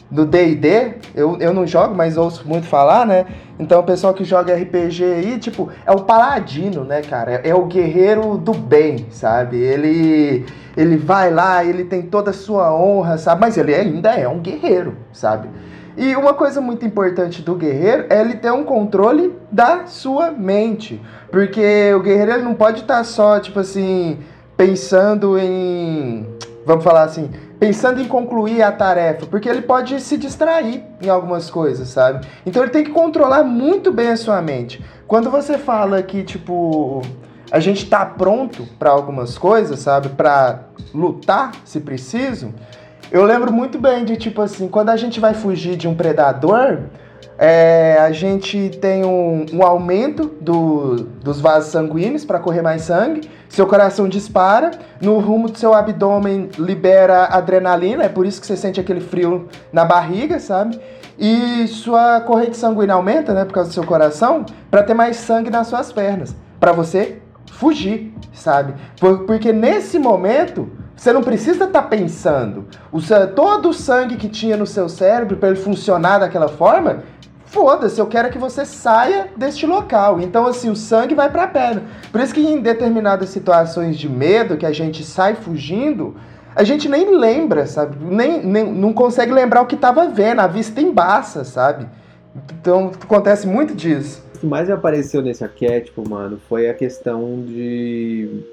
do 0.09 0.25
D&D, 0.25 0.93
eu, 1.13 1.37
eu 1.39 1.53
não 1.53 1.67
jogo, 1.67 1.93
mas 1.93 2.17
ouço 2.17 2.47
muito 2.47 2.65
falar, 2.65 3.05
né? 3.05 3.25
Então 3.59 3.79
o 3.79 3.83
pessoal 3.83 4.13
que 4.13 4.23
joga 4.23 4.55
RPG 4.55 5.03
aí, 5.03 5.37
tipo, 5.37 5.69
é 5.85 5.91
o 5.91 6.01
paladino, 6.01 6.83
né, 6.83 7.01
cara? 7.01 7.41
É, 7.43 7.49
é, 7.49 7.55
o 7.55 7.65
guerreiro 7.65 8.37
do 8.37 8.53
bem, 8.53 9.07
sabe? 9.09 9.57
Ele 9.57 10.45
ele 10.75 10.95
vai 10.95 11.33
lá, 11.33 11.65
ele 11.65 11.83
tem 11.83 12.03
toda 12.03 12.29
a 12.29 12.33
sua 12.33 12.73
honra, 12.73 13.17
sabe? 13.17 13.41
Mas 13.41 13.57
ele 13.57 13.73
ainda 13.73 14.11
é 14.11 14.27
um 14.27 14.39
guerreiro, 14.39 14.95
sabe? 15.11 15.49
E 15.97 16.15
uma 16.15 16.35
coisa 16.35 16.61
muito 16.61 16.85
importante 16.85 17.41
do 17.41 17.55
guerreiro 17.55 18.05
é 18.11 18.21
ele 18.21 18.35
ter 18.35 18.51
um 18.51 18.63
controle 18.63 19.35
da 19.51 19.87
sua 19.87 20.29
mente. 20.29 21.01
Porque 21.31 21.91
o 21.95 21.99
guerreiro 22.01 22.33
ele 22.33 22.43
não 22.43 22.53
pode 22.53 22.81
estar 22.81 23.03
só, 23.03 23.39
tipo 23.39 23.59
assim, 23.59 24.19
pensando 24.55 25.39
em. 25.39 26.27
Vamos 26.67 26.83
falar 26.83 27.03
assim, 27.03 27.29
pensando 27.57 28.01
em 28.01 28.09
concluir 28.09 28.61
a 28.61 28.73
tarefa, 28.73 29.25
porque 29.25 29.47
ele 29.47 29.61
pode 29.61 30.01
se 30.01 30.17
distrair 30.17 30.83
em 31.01 31.07
algumas 31.07 31.49
coisas, 31.49 31.87
sabe? 31.87 32.27
Então 32.45 32.61
ele 32.61 32.73
tem 32.73 32.83
que 32.83 32.91
controlar 32.91 33.41
muito 33.41 33.89
bem 33.89 34.09
a 34.09 34.17
sua 34.17 34.41
mente. 34.41 34.83
Quando 35.07 35.31
você 35.31 35.57
fala 35.57 36.03
que, 36.03 36.23
tipo, 36.23 37.01
a 37.49 37.61
gente 37.61 37.89
tá 37.89 38.05
pronto 38.05 38.67
para 38.77 38.89
algumas 38.89 39.37
coisas, 39.37 39.79
sabe? 39.79 40.09
Para 40.09 40.65
lutar, 40.93 41.53
se 41.63 41.79
preciso. 41.79 42.53
Eu 43.09 43.23
lembro 43.23 43.49
muito 43.49 43.79
bem 43.79 44.03
de, 44.03 44.17
tipo 44.17 44.41
assim, 44.41 44.67
quando 44.67 44.89
a 44.89 44.97
gente 44.97 45.21
vai 45.21 45.33
fugir 45.33 45.77
de 45.77 45.87
um 45.87 45.95
predador, 45.95 46.79
é, 47.37 47.97
a 47.99 48.11
gente 48.11 48.69
tem 48.81 49.05
um, 49.05 49.45
um 49.53 49.63
aumento 49.63 50.25
do, 50.41 50.95
dos 51.23 51.39
vasos 51.39 51.71
sanguíneos 51.71 52.25
para 52.25 52.39
correr 52.39 52.61
mais 52.61 52.81
sangue, 52.81 53.29
seu 53.47 53.67
coração 53.67 54.09
dispara, 54.09 54.71
no 54.99 55.19
rumo 55.19 55.47
do 55.47 55.57
seu 55.57 55.73
abdômen 55.73 56.49
libera 56.57 57.25
adrenalina, 57.25 58.03
é 58.03 58.09
por 58.09 58.25
isso 58.25 58.41
que 58.41 58.47
você 58.47 58.57
sente 58.57 58.79
aquele 58.79 59.01
frio 59.01 59.47
na 59.71 59.85
barriga, 59.85 60.39
sabe? 60.39 60.79
E 61.17 61.67
sua 61.67 62.21
corrente 62.21 62.57
sanguínea 62.57 62.95
aumenta, 62.95 63.33
né, 63.33 63.45
por 63.45 63.53
causa 63.53 63.69
do 63.69 63.73
seu 63.73 63.83
coração, 63.83 64.45
para 64.69 64.83
ter 64.83 64.93
mais 64.93 65.17
sangue 65.17 65.49
nas 65.49 65.67
suas 65.67 65.91
pernas, 65.91 66.35
para 66.59 66.71
você 66.71 67.19
fugir, 67.51 68.13
sabe? 68.33 68.73
Porque 69.25 69.53
nesse 69.53 69.97
momento 69.99 70.69
Você 70.97 71.13
não 71.13 71.21
precisa 71.21 71.65
estar 71.65 71.83
tá 71.83 71.87
pensando. 71.87 72.65
O, 72.91 72.99
todo 73.35 73.69
o 73.69 73.73
sangue 73.73 74.15
que 74.15 74.27
tinha 74.27 74.57
no 74.57 74.65
seu 74.65 74.89
cérebro 74.89 75.37
para 75.37 75.49
ele 75.49 75.57
funcionar 75.57 76.17
daquela 76.17 76.47
forma, 76.47 77.03
foda-se, 77.47 77.99
eu 77.99 78.07
quero 78.07 78.29
que 78.29 78.37
você 78.37 78.65
saia 78.65 79.29
deste 79.35 79.65
local. 79.65 80.19
Então, 80.21 80.45
assim, 80.45 80.69
o 80.69 80.75
sangue 80.75 81.15
vai 81.15 81.29
para 81.29 81.43
a 81.43 81.47
perna. 81.47 81.83
Por 82.11 82.21
isso 82.21 82.33
que 82.33 82.41
em 82.41 82.61
determinadas 82.61 83.29
situações 83.29 83.97
de 83.97 84.07
medo, 84.07 84.57
que 84.57 84.65
a 84.65 84.71
gente 84.71 85.03
sai 85.03 85.35
fugindo, 85.35 86.15
a 86.55 86.63
gente 86.63 86.87
nem 86.87 87.15
lembra, 87.17 87.65
sabe? 87.65 87.97
Nem, 88.03 88.43
nem 88.43 88.71
não 88.71 88.93
consegue 88.93 89.31
lembrar 89.31 89.61
o 89.61 89.65
que 89.65 89.75
estava 89.75 90.07
vendo, 90.07 90.39
a 90.39 90.47
vista 90.47 90.81
embaça, 90.81 91.43
sabe? 91.43 91.87
Então, 92.59 92.91
acontece 93.01 93.47
muito 93.47 93.73
disso. 93.73 94.23
O 94.35 94.39
que 94.39 94.45
mais 94.45 94.69
apareceu 94.69 95.21
nesse 95.21 95.43
arquétipo, 95.43 96.07
mano, 96.07 96.39
foi 96.47 96.69
a 96.69 96.73
questão 96.73 97.41
de 97.43 98.43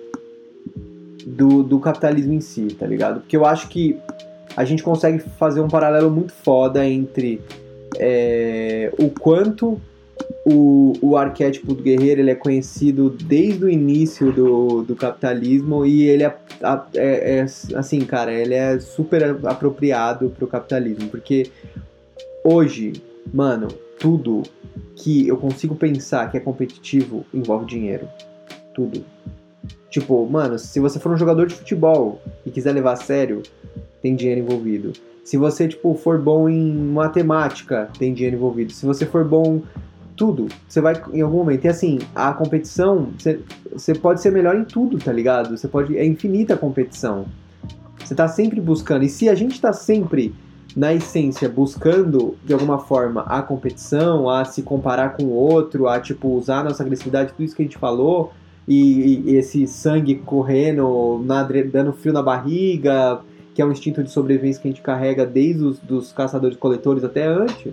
do, 1.26 1.62
do 1.62 1.78
capitalismo 1.80 2.34
em 2.34 2.40
si, 2.40 2.68
tá 2.78 2.86
ligado? 2.86 3.20
Porque 3.20 3.36
eu 3.36 3.44
acho 3.44 3.68
que 3.68 3.98
a 4.56 4.64
gente 4.64 4.82
consegue 4.82 5.18
fazer 5.18 5.60
um 5.60 5.68
paralelo 5.68 6.10
muito 6.10 6.32
foda 6.32 6.86
entre 6.86 7.40
é, 7.98 8.92
o 8.98 9.10
quanto 9.10 9.80
o, 10.44 10.92
o 11.00 11.16
arquétipo 11.16 11.74
do 11.74 11.82
guerreiro 11.82 12.20
ele 12.20 12.30
é 12.30 12.34
conhecido 12.34 13.10
desde 13.10 13.64
o 13.64 13.68
início 13.68 14.32
do, 14.32 14.82
do 14.82 14.94
capitalismo 14.94 15.84
e 15.86 16.04
ele 16.04 16.22
é, 16.22 16.36
é, 16.94 17.38
é 17.38 17.46
assim, 17.76 18.00
cara, 18.00 18.32
ele 18.32 18.54
é 18.54 18.78
super 18.78 19.38
apropriado 19.46 20.30
pro 20.30 20.46
capitalismo, 20.46 21.08
porque 21.08 21.50
hoje, 22.44 22.92
mano, 23.32 23.68
tudo 23.98 24.42
que 24.96 25.26
eu 25.26 25.36
consigo 25.36 25.74
pensar 25.74 26.30
que 26.30 26.36
é 26.36 26.40
competitivo 26.40 27.24
envolve 27.32 27.66
dinheiro. 27.66 28.08
Tudo. 28.74 29.04
Tipo, 29.88 30.26
mano, 30.28 30.58
se 30.58 30.80
você 30.80 30.98
for 30.98 31.12
um 31.12 31.16
jogador 31.16 31.46
de 31.46 31.54
futebol 31.54 32.20
e 32.44 32.50
quiser 32.50 32.72
levar 32.72 32.92
a 32.92 32.96
sério, 32.96 33.42
tem 34.02 34.14
dinheiro 34.14 34.40
envolvido. 34.40 34.92
Se 35.24 35.38
você, 35.38 35.66
tipo, 35.66 35.94
for 35.94 36.20
bom 36.20 36.48
em 36.48 36.74
matemática, 36.74 37.88
tem 37.98 38.12
dinheiro 38.12 38.36
envolvido. 38.36 38.72
Se 38.72 38.84
você 38.84 39.06
for 39.06 39.24
bom 39.24 39.62
tudo, 40.14 40.48
você 40.68 40.82
vai 40.82 41.02
em 41.12 41.22
algum 41.22 41.38
momento. 41.38 41.64
E 41.64 41.68
assim, 41.68 41.98
a 42.14 42.32
competição, 42.34 43.08
você, 43.18 43.40
você 43.72 43.94
pode 43.94 44.20
ser 44.20 44.30
melhor 44.30 44.54
em 44.54 44.64
tudo, 44.64 44.98
tá 44.98 45.10
ligado? 45.10 45.56
Você 45.56 45.66
pode. 45.66 45.96
É 45.96 46.04
infinita 46.04 46.52
a 46.54 46.58
competição. 46.58 47.24
Você 47.98 48.14
tá 48.14 48.28
sempre 48.28 48.60
buscando. 48.60 49.02
E 49.04 49.08
se 49.08 49.30
a 49.30 49.34
gente 49.34 49.58
tá 49.58 49.72
sempre, 49.72 50.34
na 50.76 50.92
essência, 50.92 51.48
buscando 51.48 52.36
de 52.44 52.52
alguma 52.52 52.78
forma 52.78 53.22
a 53.22 53.40
competição, 53.40 54.28
a 54.28 54.44
se 54.44 54.62
comparar 54.62 55.16
com 55.16 55.24
o 55.24 55.32
outro, 55.32 55.88
a 55.88 55.98
tipo, 56.00 56.28
usar 56.28 56.60
a 56.60 56.64
nossa 56.64 56.82
agressividade, 56.82 57.32
tudo 57.32 57.44
isso 57.44 57.56
que 57.56 57.62
a 57.62 57.64
gente 57.64 57.78
falou, 57.78 58.32
e, 58.68 59.22
e 59.30 59.36
esse 59.36 59.66
sangue 59.66 60.16
correndo, 60.16 61.22
na, 61.24 61.42
dando 61.42 61.92
frio 61.92 62.12
na 62.12 62.22
barriga, 62.22 63.20
que 63.54 63.62
é 63.62 63.64
um 63.64 63.72
instinto 63.72 64.02
de 64.02 64.10
sobrevivência 64.10 64.60
que 64.60 64.68
a 64.68 64.70
gente 64.70 64.82
carrega 64.82 65.24
desde 65.24 65.62
os 65.62 65.78
dos 65.78 66.12
caçadores-coletores 66.12 67.04
até 67.04 67.24
antes. 67.24 67.72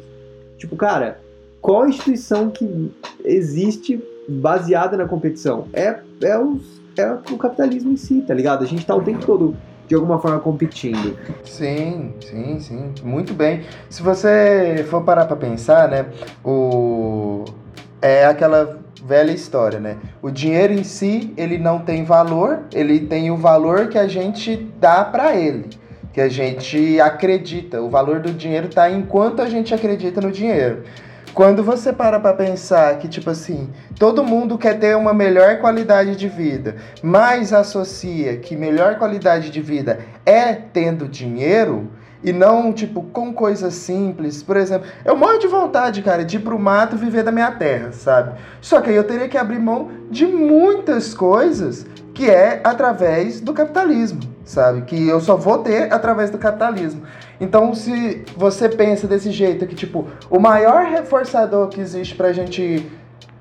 Tipo, 0.58 0.76
cara, 0.76 1.20
qual 1.60 1.88
instituição 1.88 2.50
que 2.50 2.92
existe 3.26 4.02
baseada 4.28 4.96
na 4.96 5.08
competição? 5.08 5.68
É, 5.74 6.00
é, 6.22 6.38
os, 6.38 6.82
é 6.98 7.12
o 7.12 7.38
capitalismo 7.38 7.92
em 7.92 7.98
si, 7.98 8.22
tá 8.22 8.34
ligado? 8.34 8.64
A 8.64 8.68
gente 8.68 8.86
tá 8.86 8.96
o 8.96 9.02
tempo 9.02 9.26
todo 9.26 9.56
de 9.88 9.96
alguma 9.96 10.20
forma 10.20 10.40
competindo. 10.40 11.18
Sim, 11.44 12.14
sim, 12.22 12.60
sim. 12.60 12.94
Muito 13.04 13.34
bem. 13.34 13.64
Se 13.90 14.02
você 14.02 14.86
for 14.90 15.04
parar 15.04 15.26
pra 15.26 15.36
pensar, 15.36 15.90
né? 15.90 16.06
O. 16.46 17.44
É 18.02 18.26
aquela 18.26 18.81
velha 19.06 19.32
história, 19.32 19.80
né? 19.80 19.98
O 20.22 20.30
dinheiro 20.30 20.74
em 20.74 20.84
si, 20.84 21.34
ele 21.36 21.58
não 21.58 21.80
tem 21.80 22.04
valor, 22.04 22.64
ele 22.74 23.00
tem 23.00 23.32
o 23.32 23.38
valor 23.38 23.88
que 23.88 23.98
a 23.98 24.08
gente 24.08 24.56
dá 24.80 25.04
para 25.04 25.36
ele, 25.36 25.70
que 26.14 26.22
a 26.22 26.30
gente 26.30 27.00
acredita. 27.00 27.82
O 27.82 27.90
valor 27.90 28.20
do 28.20 28.32
dinheiro 28.32 28.68
tá 28.68 28.90
enquanto 28.90 29.42
a 29.42 29.50
gente 29.50 29.74
acredita 29.74 30.22
no 30.22 30.32
dinheiro. 30.32 30.84
Quando 31.34 31.64
você 31.64 31.94
para 31.94 32.20
para 32.20 32.36
pensar 32.36 32.98
que, 32.98 33.08
tipo 33.08 33.30
assim, 33.30 33.70
todo 33.98 34.24
mundo 34.24 34.58
quer 34.58 34.78
ter 34.78 34.98
uma 34.98 35.14
melhor 35.14 35.60
qualidade 35.60 36.18
de 36.18 36.28
vida, 36.28 36.76
mas 37.02 37.54
associa 37.54 38.36
que 38.36 38.54
melhor 38.56 38.98
qualidade 38.98 39.50
de 39.50 39.62
vida 39.62 40.00
é 40.26 40.54
tendo 40.54 41.08
dinheiro, 41.08 41.90
e 42.24 42.32
não, 42.32 42.72
tipo, 42.72 43.02
com 43.04 43.34
coisas 43.34 43.74
simples. 43.74 44.44
Por 44.44 44.58
exemplo, 44.58 44.88
eu 45.04 45.16
morro 45.16 45.40
de 45.40 45.48
vontade, 45.48 46.02
cara, 46.02 46.24
de 46.24 46.38
ir 46.38 46.40
pro 46.40 46.60
mato 46.60 46.96
viver 46.96 47.24
da 47.24 47.32
minha 47.32 47.52
terra, 47.52 47.92
sabe? 47.92 48.40
Só 48.62 48.80
que 48.82 48.90
aí 48.90 48.96
eu 48.96 49.04
teria 49.04 49.28
que 49.28 49.38
abrir 49.38 49.60
mão 49.60 49.90
de 50.10 50.26
muitas 50.26 51.14
coisas 51.14 51.86
que 52.14 52.30
é 52.30 52.62
através 52.64 53.40
do 53.40 53.54
capitalismo, 53.54 54.20
sabe? 54.44 54.82
Que 54.84 55.08
eu 55.08 55.20
só 55.20 55.36
vou 55.36 55.60
ter 55.60 55.92
através 55.92 56.30
do 56.30 56.38
capitalismo. 56.38 57.02
Então, 57.40 57.74
se 57.74 58.24
você 58.38 58.70
pensa 58.70 59.08
desse 59.08 59.32
jeito, 59.32 59.66
que, 59.66 59.74
tipo, 59.74 60.08
o 60.30 60.40
maior 60.40 60.86
reforçador 60.86 61.70
que 61.70 61.82
existe 61.82 62.14
pra 62.14 62.32
gente 62.32 62.86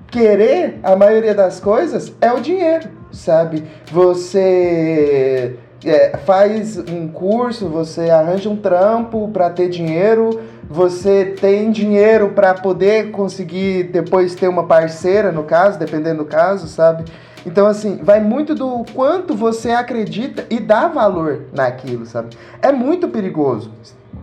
querer 0.07 0.79
a 0.83 0.95
maioria 0.95 1.35
das 1.35 1.59
coisas 1.59 2.13
é 2.19 2.31
o 2.31 2.39
dinheiro, 2.39 2.89
sabe? 3.11 3.63
Você 3.91 5.57
é, 5.83 6.17
faz 6.25 6.77
um 6.77 7.07
curso, 7.07 7.67
você 7.67 8.09
arranja 8.09 8.49
um 8.49 8.55
trampo 8.55 9.29
para 9.29 9.49
ter 9.49 9.69
dinheiro, 9.69 10.41
você 10.69 11.25
tem 11.25 11.71
dinheiro 11.71 12.29
para 12.29 12.53
poder 12.53 13.11
conseguir 13.11 13.83
depois 13.83 14.35
ter 14.35 14.47
uma 14.47 14.65
parceira, 14.65 15.31
no 15.31 15.43
caso, 15.43 15.79
dependendo 15.79 16.23
do 16.23 16.25
caso, 16.25 16.67
sabe? 16.67 17.05
Então, 17.45 17.65
assim, 17.65 17.99
vai 18.03 18.19
muito 18.19 18.53
do 18.53 18.85
quanto 18.93 19.33
você 19.33 19.71
acredita 19.71 20.45
e 20.49 20.59
dá 20.59 20.87
valor 20.87 21.45
naquilo, 21.51 22.05
sabe? 22.05 22.37
É 22.61 22.71
muito 22.71 23.07
perigoso 23.07 23.71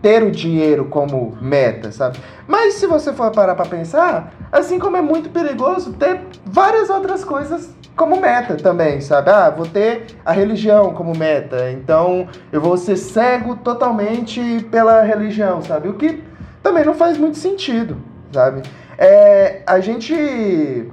ter 0.00 0.22
o 0.22 0.30
dinheiro 0.30 0.84
como 0.84 1.36
meta, 1.40 1.90
sabe? 1.90 2.18
Mas 2.46 2.74
se 2.74 2.86
você 2.86 3.12
for 3.12 3.32
parar 3.32 3.56
para 3.56 3.66
pensar, 3.66 4.32
assim 4.52 4.78
como 4.78 4.96
é 4.96 5.02
muito 5.02 5.30
perigoso 5.30 5.92
ter 5.94 6.20
várias 6.46 6.88
outras 6.88 7.24
coisas 7.24 7.70
como 7.98 8.20
meta 8.20 8.54
também, 8.54 9.00
sabe? 9.00 9.28
Ah, 9.28 9.50
vou 9.50 9.66
ter 9.66 10.06
a 10.24 10.30
religião 10.30 10.94
como 10.94 11.18
meta, 11.18 11.68
então 11.72 12.28
eu 12.52 12.60
vou 12.60 12.76
ser 12.76 12.96
cego 12.96 13.56
totalmente 13.56 14.64
pela 14.70 15.02
religião, 15.02 15.60
sabe? 15.60 15.88
O 15.88 15.94
que 15.94 16.22
também 16.62 16.84
não 16.84 16.94
faz 16.94 17.18
muito 17.18 17.36
sentido, 17.36 17.96
sabe? 18.32 18.62
É, 18.96 19.62
a 19.66 19.80
gente 19.80 20.88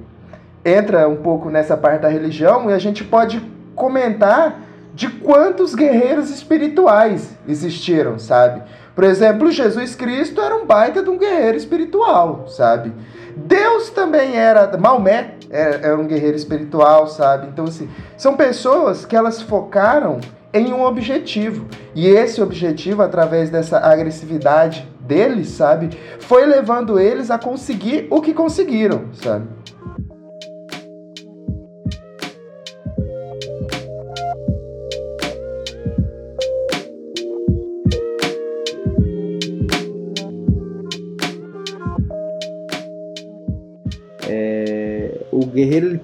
entra 0.64 1.08
um 1.08 1.16
pouco 1.16 1.48
nessa 1.48 1.76
parte 1.76 2.02
da 2.02 2.08
religião 2.08 2.68
e 2.68 2.72
a 2.72 2.78
gente 2.78 3.04
pode 3.04 3.40
comentar 3.76 4.62
de 4.92 5.08
quantos 5.08 5.76
guerreiros 5.76 6.28
espirituais 6.30 7.38
existiram, 7.46 8.18
sabe? 8.18 8.62
Por 8.96 9.04
exemplo, 9.04 9.52
Jesus 9.52 9.94
Cristo 9.94 10.40
era 10.40 10.56
um 10.56 10.66
baita 10.66 11.04
de 11.04 11.10
um 11.10 11.18
guerreiro 11.18 11.56
espiritual, 11.56 12.48
sabe? 12.48 12.92
Deus 13.36 13.90
também 13.90 14.34
era, 14.34 14.76
Maomé 14.78 15.34
era, 15.50 15.76
era 15.88 15.96
um 15.98 16.06
guerreiro 16.06 16.36
espiritual, 16.36 17.06
sabe? 17.06 17.48
Então, 17.48 17.66
assim, 17.66 17.88
são 18.16 18.34
pessoas 18.34 19.04
que 19.04 19.14
elas 19.14 19.42
focaram 19.42 20.18
em 20.54 20.72
um 20.72 20.82
objetivo. 20.82 21.66
E 21.94 22.06
esse 22.08 22.40
objetivo, 22.40 23.02
através 23.02 23.50
dessa 23.50 23.78
agressividade 23.78 24.88
deles, 25.00 25.48
sabe, 25.50 25.90
foi 26.18 26.46
levando 26.46 26.98
eles 26.98 27.30
a 27.30 27.38
conseguir 27.38 28.06
o 28.10 28.22
que 28.22 28.32
conseguiram, 28.32 29.04
sabe? 29.12 29.46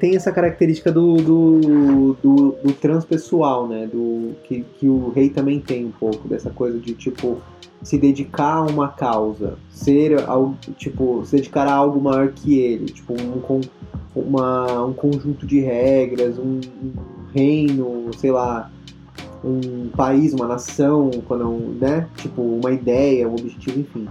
Tem 0.03 0.17
essa 0.17 0.33
característica 0.33 0.91
do, 0.91 1.15
do, 1.15 2.17
do, 2.21 2.57
do 2.61 2.73
transpessoal, 2.73 3.69
né? 3.69 3.87
Do, 3.87 4.35
que, 4.43 4.65
que 4.77 4.89
o 4.89 5.11
rei 5.11 5.31
também 5.31 5.61
tem 5.61 5.85
um 5.87 5.93
pouco, 5.93 6.27
dessa 6.27 6.51
coisa 6.51 6.77
de 6.81 6.93
tipo 6.93 7.41
se 7.85 7.97
dedicar 7.99 8.55
a 8.55 8.63
uma 8.63 8.89
causa, 8.89 9.57
ser 9.71 10.17
tipo 10.77 11.25
se 11.25 11.37
dedicar 11.37 11.69
a 11.69 11.75
algo 11.75 12.01
maior 12.01 12.33
que 12.33 12.59
ele, 12.59 12.87
tipo 12.87 13.15
um, 13.15 13.61
uma, 14.13 14.85
um 14.87 14.93
conjunto 14.93 15.47
de 15.47 15.61
regras, 15.61 16.37
um, 16.37 16.59
um 16.83 16.93
reino, 17.33 18.11
sei 18.19 18.33
lá, 18.33 18.73
um 19.45 19.89
país, 19.97 20.35
uma 20.35 20.49
nação, 20.49 21.13
quando 21.29 21.77
né? 21.81 22.09
Tipo 22.17 22.43
uma 22.43 22.73
ideia, 22.73 23.29
um 23.29 23.35
objetivo, 23.35 23.79
enfim. 23.79 24.09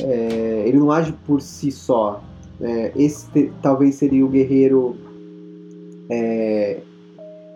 É, 0.00 0.64
ele 0.66 0.78
não 0.78 0.90
age 0.90 1.14
por 1.24 1.40
si 1.40 1.70
só, 1.70 2.20
é, 2.60 2.92
esse 2.96 3.52
talvez 3.62 3.96
seria 3.96 4.24
o 4.24 4.28
guerreiro 4.28 4.96
é, 6.08 6.80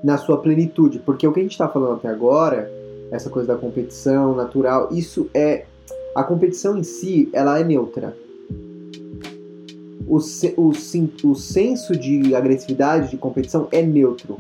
na 0.02 0.16
sua 0.16 0.38
plenitude, 0.38 0.98
porque 1.00 1.26
o 1.26 1.32
que 1.32 1.40
a 1.40 1.42
gente 1.42 1.52
está 1.52 1.68
falando 1.68 1.94
até 1.94 2.08
agora, 2.08 2.70
essa 3.11 3.30
coisa 3.30 3.48
da 3.48 3.56
competição 3.56 4.34
natural, 4.34 4.88
isso 4.92 5.28
é 5.34 5.64
a 6.14 6.22
competição 6.22 6.76
em 6.76 6.82
si, 6.82 7.28
ela 7.32 7.58
é 7.58 7.64
neutra. 7.64 8.16
O, 10.06 10.18
o, 10.56 10.70
o 11.24 11.34
senso 11.34 11.94
de 11.94 12.34
agressividade, 12.34 13.11
de 13.11 13.16
competição 13.16 13.68
é 13.70 13.82
neutro. 13.82 14.38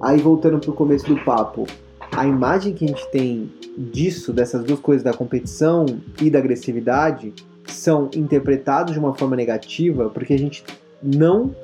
Aí 0.00 0.18
voltando 0.20 0.58
para 0.58 0.70
o 0.70 0.74
começo 0.74 1.06
do 1.06 1.16
papo, 1.24 1.66
a 2.10 2.26
imagem 2.26 2.72
que 2.72 2.84
a 2.84 2.88
gente 2.88 3.10
tem 3.10 3.50
disso, 3.76 4.32
dessas 4.32 4.62
duas 4.64 4.80
coisas, 4.80 5.02
da 5.02 5.12
competição 5.12 5.86
e 6.20 6.30
da 6.30 6.38
agressividade, 6.38 7.32
são 7.66 8.10
interpretados 8.14 8.92
de 8.92 8.98
uma 8.98 9.14
forma 9.14 9.36
negativa 9.36 10.10
porque 10.10 10.34
a 10.34 10.38
gente 10.38 10.64
não 11.02 11.54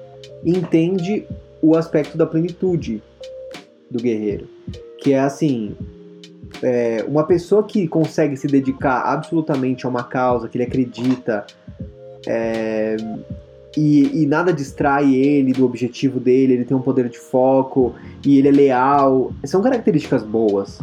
entende 0.44 1.26
o 1.60 1.76
aspecto 1.76 2.16
da 2.16 2.26
plenitude 2.26 3.02
do 3.90 4.00
guerreiro. 4.00 4.48
Que 4.98 5.12
é 5.12 5.20
assim: 5.20 5.76
é, 6.62 7.04
uma 7.06 7.24
pessoa 7.24 7.62
que 7.62 7.86
consegue 7.86 8.36
se 8.36 8.46
dedicar 8.46 9.02
absolutamente 9.02 9.86
a 9.86 9.88
uma 9.88 10.04
causa 10.04 10.48
que 10.48 10.56
ele 10.56 10.64
acredita 10.64 11.46
é, 12.26 12.96
e, 13.76 14.22
e, 14.22 14.26
nada 14.26 14.52
distrai 14.52 15.14
ele 15.14 15.52
do 15.52 15.64
objetivo 15.64 16.18
dele, 16.18 16.54
ele 16.54 16.64
tem 16.64 16.76
um 16.76 16.80
poder 16.80 17.08
de 17.08 17.18
foco 17.18 17.94
e 18.24 18.38
ele 18.38 18.48
é 18.48 18.50
leal, 18.50 19.32
são 19.44 19.62
características 19.62 20.22
boas, 20.22 20.80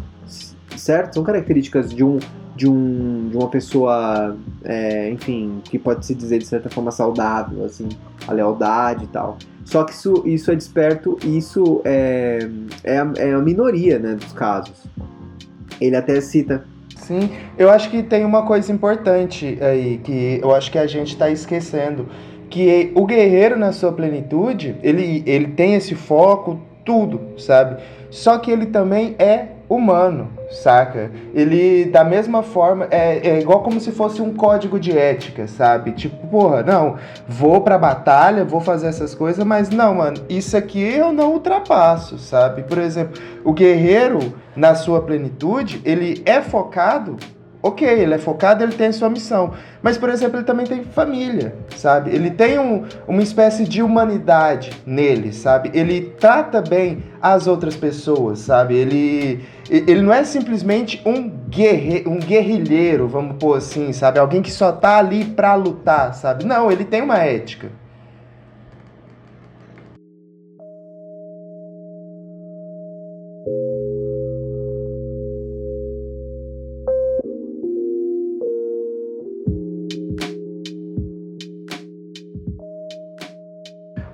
certo? 0.78 1.15
São 1.15 1.23
características 1.23 1.93
de 1.93 2.04
um 2.04 2.19
de, 2.55 2.67
um, 2.67 3.27
de 3.29 3.35
uma 3.35 3.49
pessoa, 3.49 4.35
é, 4.63 5.09
enfim, 5.09 5.61
que 5.65 5.77
pode 5.77 6.05
se 6.05 6.15
dizer 6.15 6.39
de 6.39 6.45
certa 6.45 6.69
forma 6.69 6.89
saudável, 6.89 7.65
assim, 7.65 7.89
a 8.27 8.31
lealdade 8.31 9.03
e 9.03 9.07
tal. 9.07 9.37
Só 9.65 9.83
que 9.83 9.91
isso, 9.91 10.23
isso 10.25 10.51
é 10.51 10.55
desperto, 10.55 11.17
isso 11.23 11.81
é, 11.83 12.47
é, 12.83 12.99
a, 12.99 13.13
é 13.17 13.33
a 13.33 13.39
minoria 13.39 13.99
né, 13.99 14.15
dos 14.15 14.31
casos. 14.31 14.85
Ele 15.81 15.95
até 15.95 16.21
cita. 16.21 16.63
Sim, 16.95 17.29
eu 17.57 17.69
acho 17.69 17.89
que 17.89 18.01
tem 18.01 18.23
uma 18.23 18.45
coisa 18.45 18.71
importante 18.71 19.57
aí, 19.61 19.97
que 19.97 20.39
eu 20.41 20.55
acho 20.55 20.71
que 20.71 20.77
a 20.77 20.87
gente 20.87 21.09
está 21.09 21.29
esquecendo. 21.29 22.07
Que 22.49 22.91
o 22.95 23.05
guerreiro, 23.05 23.57
na 23.57 23.73
sua 23.73 23.91
plenitude, 23.91 24.75
ele, 24.81 25.23
ele 25.25 25.47
tem 25.47 25.75
esse 25.75 25.93
foco, 25.93 26.61
tudo, 26.85 27.19
sabe? 27.37 27.81
Só 28.09 28.37
que 28.37 28.49
ele 28.49 28.67
também 28.67 29.15
é 29.19 29.54
humano, 29.67 30.30
saca? 30.51 31.12
Ele, 31.34 31.86
da 31.86 32.04
mesma 32.04 32.43
forma, 32.43 32.88
é, 32.91 33.30
é, 33.30 33.39
igual 33.39 33.62
como 33.62 33.80
se 33.80 33.91
fosse 33.91 34.21
um 34.21 34.34
código 34.34 34.80
de 34.80 34.97
ética, 34.97 35.47
sabe? 35.47 35.91
Tipo, 35.91 36.28
porra, 36.28 36.63
não, 36.63 36.95
vou 37.28 37.62
pra 37.62 37.78
batalha, 37.78 38.45
vou 38.45 38.62
fazer 38.62 38.88
essas 38.88 39.15
coisas, 39.15 39.43
mas 39.45 39.69
não, 39.69 39.95
mano, 39.95 40.21
isso 40.30 40.56
aqui 40.56 40.82
eu 40.82 41.12
não 41.12 41.34
ultrapasso, 41.34 42.17
sabe? 42.17 42.63
Por 42.63 42.78
exemplo, 42.78 43.21
o 43.43 43.54
guerreiro, 43.54 44.34
na 44.56 44.75
sua 44.75 45.01
plenitude, 45.01 45.82
ele 45.84 46.21
é 46.25 46.41
focado 46.41 47.17
ok, 47.65 47.88
ele 47.88 48.13
é 48.13 48.17
focado, 48.19 48.63
ele 48.63 48.73
tem 48.73 48.91
sua 48.91 49.10
missão. 49.10 49.54
Mas, 49.82 49.97
por 49.97 50.08
exemplo, 50.10 50.38
ele 50.38 50.45
também 50.45 50.67
tem 50.67 50.84
família, 50.84 51.56
sabe? 51.75 52.13
Ele 52.13 52.30
tem 52.30 52.60
um, 52.60 52.84
uma 53.08 53.23
espécie 53.23 53.63
de 53.63 53.82
humanidade 53.82 54.71
nele, 54.86 55.34
sabe? 55.34 55.71
Ele 55.73 56.13
trata 56.19 56.62
bem 56.62 57.04
as 57.19 57.47
outras 57.47 57.75
pessoas, 57.75 58.38
sabe? 58.38 58.75
Ele, 58.75 59.43
ele 59.67 60.04
não 60.04 60.13
é 60.13 60.23
simplesmente 60.23 61.01
um, 61.04 61.28
guerre, 61.49 62.04
um 62.06 62.19
guerrilheiro, 62.19 63.08
vamos 63.08 63.38
pôr 63.38 63.58
assim, 63.58 63.91
sabe? 63.91 64.19
Alguém 64.19 64.43
que 64.43 64.51
só 64.51 64.71
tá 64.71 64.99
ali 64.99 65.25
pra 65.25 65.56
lutar, 65.56 66.13
sabe? 66.13 66.45
Não, 66.45 66.71
ele 66.71 66.86
tem 66.86 67.01
uma 67.01 67.17
ética. 67.17 67.71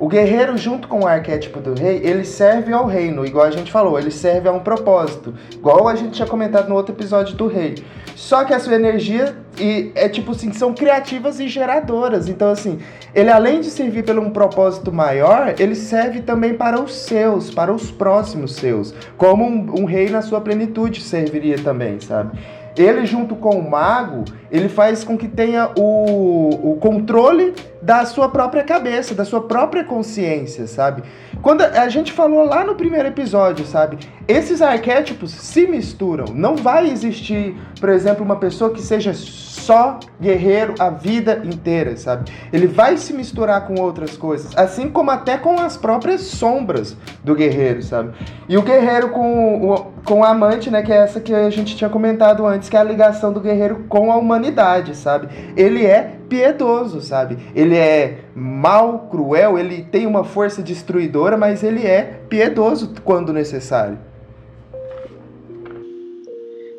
O 0.01 0.07
guerreiro, 0.07 0.57
junto 0.57 0.87
com 0.87 1.01
o 1.01 1.07
arquétipo 1.07 1.59
do 1.59 1.79
rei, 1.79 2.01
ele 2.03 2.25
serve 2.25 2.73
ao 2.73 2.87
reino, 2.87 3.23
igual 3.23 3.45
a 3.45 3.51
gente 3.51 3.71
falou, 3.71 3.99
ele 3.99 4.09
serve 4.09 4.49
a 4.49 4.51
um 4.51 4.59
propósito, 4.59 5.31
igual 5.53 5.87
a 5.87 5.93
gente 5.93 6.13
tinha 6.13 6.27
comentado 6.27 6.67
no 6.67 6.73
outro 6.73 6.95
episódio 6.95 7.35
do 7.35 7.45
rei. 7.45 7.75
Só 8.15 8.43
que 8.43 8.51
a 8.51 8.59
sua 8.59 8.73
energia 8.73 9.35
e 9.59 9.91
é 9.93 10.09
tipo 10.09 10.31
assim, 10.31 10.51
são 10.53 10.73
criativas 10.73 11.39
e 11.39 11.47
geradoras. 11.47 12.27
Então, 12.27 12.49
assim, 12.49 12.79
ele 13.13 13.29
além 13.29 13.61
de 13.61 13.69
servir 13.69 14.03
por 14.03 14.17
um 14.17 14.31
propósito 14.31 14.91
maior, 14.91 15.53
ele 15.59 15.75
serve 15.75 16.21
também 16.21 16.55
para 16.55 16.81
os 16.81 16.95
seus, 16.95 17.51
para 17.51 17.71
os 17.71 17.91
próximos 17.91 18.55
seus, 18.55 18.95
como 19.17 19.45
um, 19.45 19.81
um 19.81 19.85
rei 19.85 20.09
na 20.09 20.23
sua 20.23 20.41
plenitude 20.41 20.99
serviria 20.99 21.59
também, 21.59 21.99
sabe? 21.99 22.39
ele 22.77 23.05
junto 23.05 23.35
com 23.35 23.57
o 23.57 23.69
mago, 23.69 24.23
ele 24.49 24.69
faz 24.69 25.03
com 25.03 25.17
que 25.17 25.27
tenha 25.27 25.71
o, 25.77 26.71
o 26.71 26.77
controle 26.77 27.53
da 27.81 28.05
sua 28.05 28.29
própria 28.29 28.63
cabeça, 28.63 29.15
da 29.15 29.25
sua 29.25 29.41
própria 29.41 29.83
consciência, 29.83 30.67
sabe? 30.67 31.03
Quando 31.41 31.61
a 31.61 31.89
gente 31.89 32.11
falou 32.11 32.45
lá 32.45 32.63
no 32.63 32.75
primeiro 32.75 33.07
episódio, 33.07 33.65
sabe? 33.65 33.97
Esses 34.27 34.61
arquétipos 34.61 35.31
se 35.31 35.65
misturam. 35.65 36.25
Não 36.33 36.55
vai 36.55 36.89
existir, 36.89 37.55
por 37.79 37.89
exemplo, 37.89 38.23
uma 38.23 38.35
pessoa 38.35 38.71
que 38.71 38.81
seja 38.81 39.13
só 39.13 39.99
guerreiro 40.19 40.75
a 40.79 40.89
vida 40.89 41.41
inteira, 41.43 41.97
sabe? 41.97 42.31
Ele 42.53 42.67
vai 42.67 42.97
se 42.97 43.13
misturar 43.13 43.65
com 43.65 43.79
outras 43.79 44.15
coisas, 44.15 44.55
assim 44.55 44.89
como 44.89 45.09
até 45.09 45.37
com 45.37 45.59
as 45.59 45.75
próprias 45.75 46.21
sombras 46.21 46.95
do 47.23 47.33
guerreiro, 47.33 47.81
sabe? 47.81 48.13
E 48.47 48.57
o 48.57 48.61
guerreiro 48.61 49.09
com 49.09 49.71
o, 49.71 49.91
com 50.05 50.23
a 50.23 50.29
amante, 50.29 50.69
né, 50.69 50.81
que 50.81 50.91
é 50.91 50.97
essa 50.97 51.19
que 51.19 51.33
a 51.33 51.49
gente 51.49 51.75
tinha 51.75 51.89
comentado 51.89 52.45
antes, 52.45 52.69
que 52.69 52.77
é 52.77 52.79
a 52.79 52.83
ligação 52.83 53.33
do 53.33 53.39
guerreiro 53.39 53.85
com 53.89 54.11
a 54.11 54.15
humanidade, 54.15 54.95
sabe? 54.95 55.27
Ele 55.55 55.85
é 55.85 56.20
piedoso, 56.31 57.01
sabe? 57.01 57.37
Ele 57.53 57.75
é 57.75 58.19
mal, 58.33 59.09
cruel, 59.11 59.59
ele 59.59 59.83
tem 59.83 60.07
uma 60.07 60.23
força 60.23 60.63
destruidora, 60.63 61.35
mas 61.35 61.61
ele 61.61 61.85
é 61.85 62.21
piedoso 62.29 62.93
quando 63.03 63.33
necessário. 63.33 63.99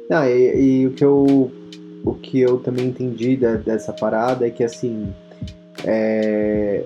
Não, 0.09 0.25
e, 0.25 0.81
e 0.81 0.87
o 0.87 0.93
que 0.93 1.05
eu 1.05 1.53
o 2.05 2.15
que 2.15 2.41
eu 2.41 2.59
também 2.59 2.87
entendi 2.87 3.37
da, 3.37 3.55
dessa 3.55 3.93
parada 3.93 4.45
é 4.47 4.51
que 4.51 4.65
assim 4.65 5.15
é... 5.85 6.83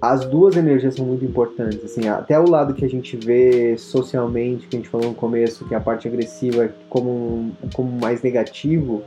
as 0.00 0.24
duas 0.24 0.56
energias 0.56 0.96
são 0.96 1.06
muito 1.06 1.24
importantes 1.24 1.84
assim 1.84 2.08
até 2.08 2.36
o 2.36 2.50
lado 2.50 2.74
que 2.74 2.84
a 2.84 2.88
gente 2.88 3.16
vê 3.16 3.78
socialmente 3.78 4.66
que 4.66 4.74
a 4.74 4.78
gente 4.80 4.88
falou 4.88 5.10
no 5.10 5.14
começo 5.14 5.64
que 5.68 5.74
é 5.74 5.76
a 5.76 5.80
parte 5.80 6.08
agressiva 6.08 6.68
como 6.88 7.52
como 7.72 7.92
mais 7.92 8.20
negativo 8.22 9.04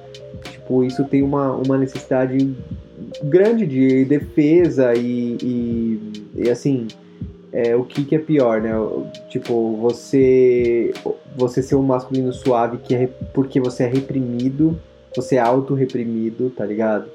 tipo 0.70 0.84
isso 0.84 1.04
tem 1.06 1.24
uma, 1.24 1.52
uma 1.54 1.78
necessidade 1.78 2.56
grande 3.24 3.66
de 3.66 4.06
defesa 4.06 4.94
e, 4.94 5.38
e, 5.42 6.14
e 6.36 6.50
assim 6.50 6.88
é, 7.52 7.76
o 7.76 7.84
que, 7.84 8.06
que 8.06 8.16
é 8.16 8.20
pior, 8.20 8.62
né? 8.62 8.72
Tipo, 9.30 9.76
você 9.78 10.94
você 11.36 11.64
ser 11.64 11.76
um 11.76 11.82
masculino 11.82 12.32
suave 12.32 12.78
que 12.78 12.94
é 12.94 13.08
porque 13.34 13.60
você 13.60 13.84
é 13.84 13.88
reprimido, 13.88 14.80
você 15.16 15.38
é 15.38 15.40
auto-reprimido, 15.40 16.52
tá 16.52 16.64
ligado? 16.64 17.10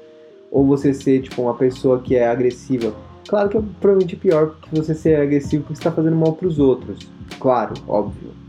Ou 0.51 0.65
você 0.65 0.93
ser, 0.93 1.21
tipo, 1.21 1.41
uma 1.41 1.53
pessoa 1.53 2.01
que 2.01 2.15
é 2.15 2.27
agressiva. 2.27 2.93
Claro 3.27 3.49
que 3.49 3.57
é 3.57 3.63
provavelmente 3.79 4.17
pior 4.17 4.55
que 4.61 4.75
você 4.75 4.93
ser 4.93 5.15
agressivo 5.15 5.63
porque 5.63 5.77
você 5.77 5.83
tá 5.83 5.91
fazendo 5.91 6.17
mal 6.17 6.33
pros 6.33 6.59
outros. 6.59 7.07
Claro, 7.39 7.73
óbvio. 7.87 8.44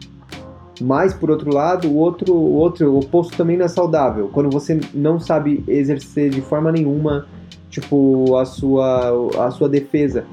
Mas, 0.81 1.15
por 1.15 1.31
outro 1.31 1.53
lado, 1.53 1.89
o 1.89 1.97
outro, 1.97 2.35
o 2.35 2.55
outro 2.55 2.93
o 2.93 2.99
oposto 2.99 3.37
também 3.37 3.57
não 3.57 3.65
é 3.65 3.69
saudável. 3.69 4.29
Quando 4.33 4.51
você 4.51 4.79
não 4.93 5.19
sabe 5.19 5.65
exercer 5.67 6.31
de 6.31 6.43
forma 6.43 6.71
nenhuma, 6.71 7.27
tipo, 7.71 8.37
a 8.37 8.45
sua, 8.45 9.47
a 9.47 9.51
sua 9.51 9.69
defesa 9.69 10.25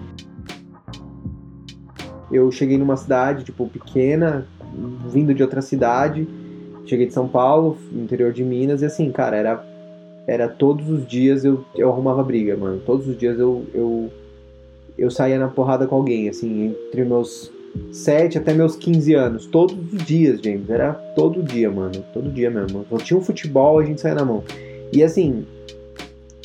eu 2.33 2.51
cheguei 2.51 2.79
numa 2.79 2.97
cidade, 2.97 3.43
tipo, 3.43 3.67
pequena, 3.67 4.47
vindo 5.11 5.35
de 5.35 5.43
outra 5.43 5.61
cidade. 5.61 6.27
Cheguei 6.85 7.05
de 7.05 7.13
São 7.13 7.27
Paulo, 7.27 7.77
interior 7.93 8.33
de 8.33 8.43
Minas, 8.43 8.81
e 8.81 8.85
assim, 8.85 9.11
cara, 9.11 9.37
era, 9.37 9.63
era 10.27 10.47
todos 10.49 10.89
os 10.89 11.07
dias 11.07 11.45
eu, 11.45 11.63
eu 11.75 11.89
arrumava 11.89 12.23
briga, 12.23 12.57
mano. 12.57 12.81
Todos 12.83 13.07
os 13.07 13.15
dias 13.15 13.39
eu, 13.39 13.63
eu, 13.71 14.11
eu 14.97 15.11
saía 15.11 15.37
na 15.37 15.47
porrada 15.47 15.85
com 15.85 15.95
alguém, 15.95 16.27
assim, 16.27 16.75
entre 16.89 17.05
meus 17.05 17.52
7 17.91 18.37
até 18.37 18.53
meus 18.53 18.75
15 18.75 19.13
anos. 19.13 19.45
Todos 19.45 19.75
os 19.93 20.03
dias, 20.03 20.39
James. 20.41 20.69
Era 20.69 20.93
todo 21.15 21.43
dia, 21.43 21.69
mano. 21.71 22.03
Todo 22.13 22.29
dia 22.29 22.49
mesmo. 22.49 22.85
Eu 22.89 22.97
tinha 22.97 23.17
um 23.17 23.23
futebol, 23.23 23.79
a 23.79 23.85
gente 23.85 24.01
saía 24.01 24.15
na 24.15 24.25
mão. 24.25 24.43
E 24.91 25.03
assim, 25.03 25.45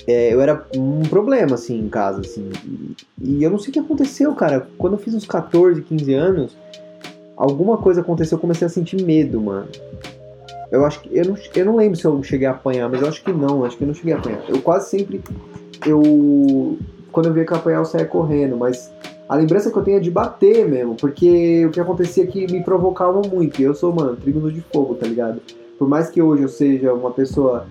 é, 0.07 0.33
eu 0.33 0.41
era 0.41 0.67
um 0.75 1.03
problema, 1.03 1.55
assim, 1.55 1.79
em 1.79 1.89
casa, 1.89 2.23
assim. 2.23 2.51
E, 3.21 3.37
e, 3.39 3.45
eu 3.45 3.51
não 3.51 3.59
sei 3.59 3.69
o 3.69 3.73
que 3.75 3.79
aconteceu, 3.79 4.35
cara. 4.35 4.67
Quando 4.79 4.95
eu 4.95 4.99
fiz 4.99 5.15
uns 5.15 5.27
14, 5.27 5.83
15 5.83 6.15
anos, 6.15 6.57
alguma 7.37 7.77
coisa 7.77 8.01
aconteceu, 8.01 8.37
eu 8.37 8.41
comecei 8.41 8.67
a 8.67 8.71
sentir 8.71 9.03
medo, 9.03 9.39
mano. 9.39 9.69
Eu 10.73 10.87
acho 10.87 11.01
que. 11.01 11.15
Eu 11.15 11.27
não, 11.27 11.37
eu 11.55 11.65
não 11.67 11.77
lembro 11.77 11.99
se 11.99 12.07
eu 12.07 12.23
cheguei 12.23 12.47
a 12.47 12.53
apanhar, 12.53 12.89
mas 12.89 13.03
eu 13.03 13.09
acho 13.09 13.23
que 13.23 13.33
não, 13.33 13.67
acho 13.67 13.77
que 13.77 13.85
eu 13.85 13.89
não 13.89 13.95
cheguei 13.95 14.15
a 14.15 14.17
apanhar. 14.17 14.43
Eu 14.49 14.63
quase 14.63 14.89
sempre. 14.89 15.21
Eu. 15.87 16.79
Quando 17.13 17.27
eu 17.27 17.33
via 17.35 17.45
que 17.45 17.53
eu 17.53 17.57
apanhar, 17.59 17.79
eu 17.79 17.85
saía 17.85 18.07
correndo, 18.07 18.57
mas 18.57 18.91
a 19.29 19.37
lembrança 19.37 19.71
que 19.71 19.77
eu 19.77 19.83
tenho 19.83 19.99
é 19.99 20.01
de 20.01 20.11
bater 20.11 20.67
mesmo, 20.67 20.95
porque 20.95 21.67
o 21.67 21.71
que 21.71 21.79
acontecia 21.79 22.25
é 22.25 22.27
que 22.27 22.51
me 22.51 22.63
provocava 22.63 23.21
muito. 23.21 23.61
E 23.61 23.65
eu 23.65 23.75
sou, 23.75 23.93
mano, 23.93 24.17
tribuno 24.17 24.51
de 24.51 24.61
fogo, 24.61 24.95
tá 24.95 25.07
ligado? 25.07 25.41
Por 25.79 25.89
mais 25.89 26.09
que 26.09 26.23
hoje 26.23 26.43
eu 26.45 26.49
seja 26.49 26.95
uma 26.95 27.11
pessoa 27.11 27.67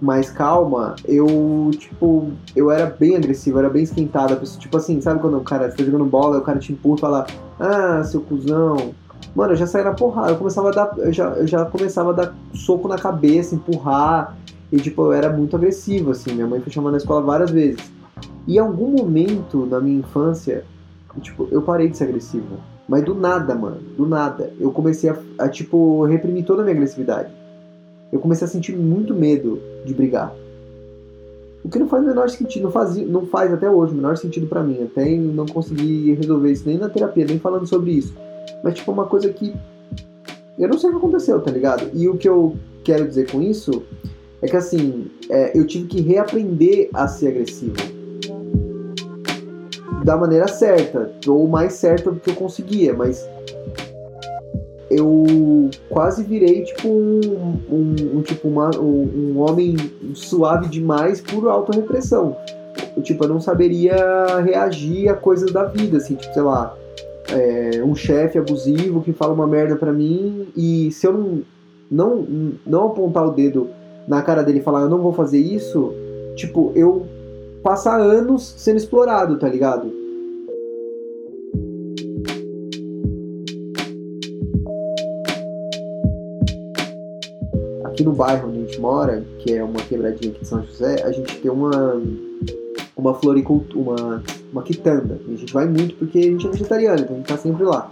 mais 0.00 0.30
calma, 0.30 0.94
eu, 1.06 1.70
tipo, 1.72 2.30
eu 2.54 2.70
era 2.70 2.86
bem 2.86 3.16
agressivo, 3.16 3.58
era 3.58 3.68
bem 3.68 3.82
esquentado. 3.82 4.40
Tipo 4.58 4.76
assim, 4.76 5.00
sabe 5.00 5.20
quando 5.20 5.38
o 5.38 5.42
cara 5.42 5.70
tá 5.70 5.82
jogando 5.82 6.04
bola, 6.04 6.38
o 6.38 6.42
cara 6.42 6.58
te 6.58 6.72
empurra 6.72 6.96
e 6.96 7.00
fala, 7.00 7.26
ah, 7.58 8.02
seu 8.04 8.20
cuzão, 8.20 8.94
Mano, 9.34 9.52
eu 9.52 9.56
já 9.56 9.66
saía 9.66 9.86
na 9.86 9.94
porrada, 9.94 10.32
eu 10.32 10.36
começava 10.36 10.68
a 10.68 10.72
dar. 10.72 10.98
Eu 10.98 11.12
já, 11.12 11.28
eu 11.30 11.46
já 11.46 11.64
começava 11.64 12.10
a 12.10 12.12
dar 12.12 12.34
soco 12.52 12.86
na 12.86 12.98
cabeça, 12.98 13.54
empurrar. 13.54 14.36
E 14.70 14.76
tipo, 14.76 15.02
eu 15.02 15.12
era 15.12 15.30
muito 15.30 15.56
agressivo, 15.56 16.10
assim. 16.10 16.34
Minha 16.34 16.46
mãe 16.46 16.60
foi 16.60 16.70
chamando 16.70 16.92
na 16.92 16.98
escola 16.98 17.22
várias 17.22 17.50
vezes. 17.50 17.90
E 18.46 18.56
em 18.56 18.58
algum 18.58 18.90
momento 18.90 19.66
na 19.66 19.80
minha 19.80 20.00
infância, 20.00 20.64
tipo, 21.20 21.48
eu 21.50 21.62
parei 21.62 21.88
de 21.88 21.96
ser 21.96 22.04
agressivo. 22.04 22.58
Mas 22.88 23.04
do 23.04 23.14
nada, 23.14 23.54
mano, 23.54 23.80
do 23.96 24.06
nada. 24.06 24.52
Eu 24.58 24.70
comecei 24.70 25.10
a, 25.10 25.16
a 25.38 25.48
tipo, 25.48 26.04
reprimir 26.04 26.44
toda 26.44 26.62
a 26.62 26.64
minha 26.64 26.74
agressividade. 26.74 27.32
Eu 28.12 28.18
comecei 28.20 28.46
a 28.46 28.50
sentir 28.50 28.76
muito 28.76 29.14
medo 29.14 29.60
de 29.84 29.94
brigar. 29.94 30.34
O 31.64 31.68
que 31.68 31.78
não 31.78 31.88
faz 31.88 32.02
o 32.02 32.06
menor 32.06 32.28
sentido, 32.28 32.64
não 32.64 32.70
faz, 32.70 32.96
não 32.96 33.26
faz 33.26 33.52
até 33.52 33.70
hoje 33.70 33.92
o 33.92 33.96
menor 33.96 34.16
sentido 34.16 34.46
para 34.46 34.62
mim. 34.62 34.82
Até 34.82 35.08
não 35.16 35.46
consegui 35.46 36.12
resolver 36.14 36.50
isso 36.50 36.66
nem 36.66 36.76
na 36.76 36.88
terapia, 36.88 37.24
nem 37.24 37.38
falando 37.38 37.66
sobre 37.66 37.92
isso. 37.92 38.14
Mas, 38.62 38.74
tipo, 38.74 38.90
uma 38.90 39.06
coisa 39.06 39.32
que. 39.32 39.54
Eu 40.58 40.68
não 40.68 40.76
sei 40.76 40.90
o 40.90 40.92
que 40.92 40.98
aconteceu, 40.98 41.40
tá 41.40 41.50
ligado? 41.50 41.88
E 41.94 42.08
o 42.08 42.16
que 42.16 42.28
eu 42.28 42.56
quero 42.84 43.06
dizer 43.06 43.30
com 43.30 43.40
isso 43.40 43.84
é 44.42 44.48
que, 44.48 44.56
assim, 44.56 45.06
é, 45.30 45.56
eu 45.58 45.66
tive 45.66 45.86
que 45.86 46.00
reaprender 46.00 46.90
a 46.92 47.06
ser 47.06 47.28
agressivo. 47.28 47.76
Da 50.04 50.16
maneira 50.16 50.48
certa, 50.48 51.10
ou 51.26 51.46
mais 51.46 51.74
certa 51.74 52.10
do 52.10 52.18
que 52.18 52.30
eu 52.30 52.34
conseguia, 52.34 52.92
mas 52.92 53.28
eu 54.90 55.70
quase 55.88 56.22
virei 56.22 56.62
tipo 56.62 56.88
um, 56.88 57.20
um, 57.70 58.18
um 58.18 58.22
tipo 58.22 58.48
uma, 58.48 58.70
um, 58.76 59.32
um, 59.34 59.38
homem 59.40 59.76
suave 60.14 60.68
demais 60.68 61.20
por 61.20 61.48
autorrepressão. 61.48 62.36
Tipo, 63.02 63.24
eu 63.24 63.28
não 63.28 63.40
saberia 63.40 63.96
reagir 64.44 65.08
a 65.08 65.14
coisas 65.14 65.50
da 65.50 65.64
vida, 65.64 65.96
assim, 65.96 66.14
tipo, 66.14 66.32
sei 66.34 66.42
lá, 66.42 66.76
é, 67.30 67.82
um 67.82 67.94
chefe 67.94 68.38
abusivo 68.38 69.00
que 69.00 69.12
fala 69.12 69.32
uma 69.32 69.46
merda 69.46 69.76
pra 69.76 69.92
mim 69.92 70.48
e 70.56 70.90
se 70.92 71.06
eu 71.06 71.12
não, 71.12 71.42
não, 71.90 72.26
não 72.66 72.86
apontar 72.88 73.26
o 73.26 73.30
dedo 73.30 73.70
na 74.06 74.20
cara 74.20 74.42
dele 74.42 74.58
e 74.58 74.62
falar 74.62 74.82
eu 74.82 74.90
não 74.90 74.98
vou 74.98 75.12
fazer 75.12 75.38
isso, 75.38 75.94
tipo, 76.36 76.72
eu 76.74 77.06
passar 77.62 78.00
anos 78.00 78.54
sendo 78.56 78.76
explorado, 78.76 79.38
tá 79.38 79.48
ligado? 79.48 80.02
aqui 87.84 88.02
no 88.02 88.12
bairro 88.12 88.48
onde 88.48 88.58
a 88.58 88.60
gente 88.62 88.80
mora, 88.80 89.24
que 89.38 89.52
é 89.52 89.62
uma 89.62 89.80
quebradinha 89.80 90.32
aqui 90.32 90.40
de 90.40 90.48
São 90.48 90.62
José, 90.62 91.02
a 91.04 91.12
gente 91.12 91.38
tem 91.40 91.50
uma 91.50 92.00
uma 92.96 93.14
floricultura, 93.14 93.78
uma, 93.78 94.22
uma 94.52 94.62
quitanda. 94.62 95.18
E 95.26 95.34
a 95.34 95.36
gente 95.36 95.52
vai 95.52 95.66
muito 95.66 95.94
porque 95.96 96.18
a 96.18 96.22
gente 96.22 96.46
é 96.46 96.50
vegetariano, 96.50 97.00
então 97.00 97.14
a 97.14 97.18
gente 97.18 97.28
tá 97.28 97.36
sempre 97.36 97.64
lá. 97.64 97.90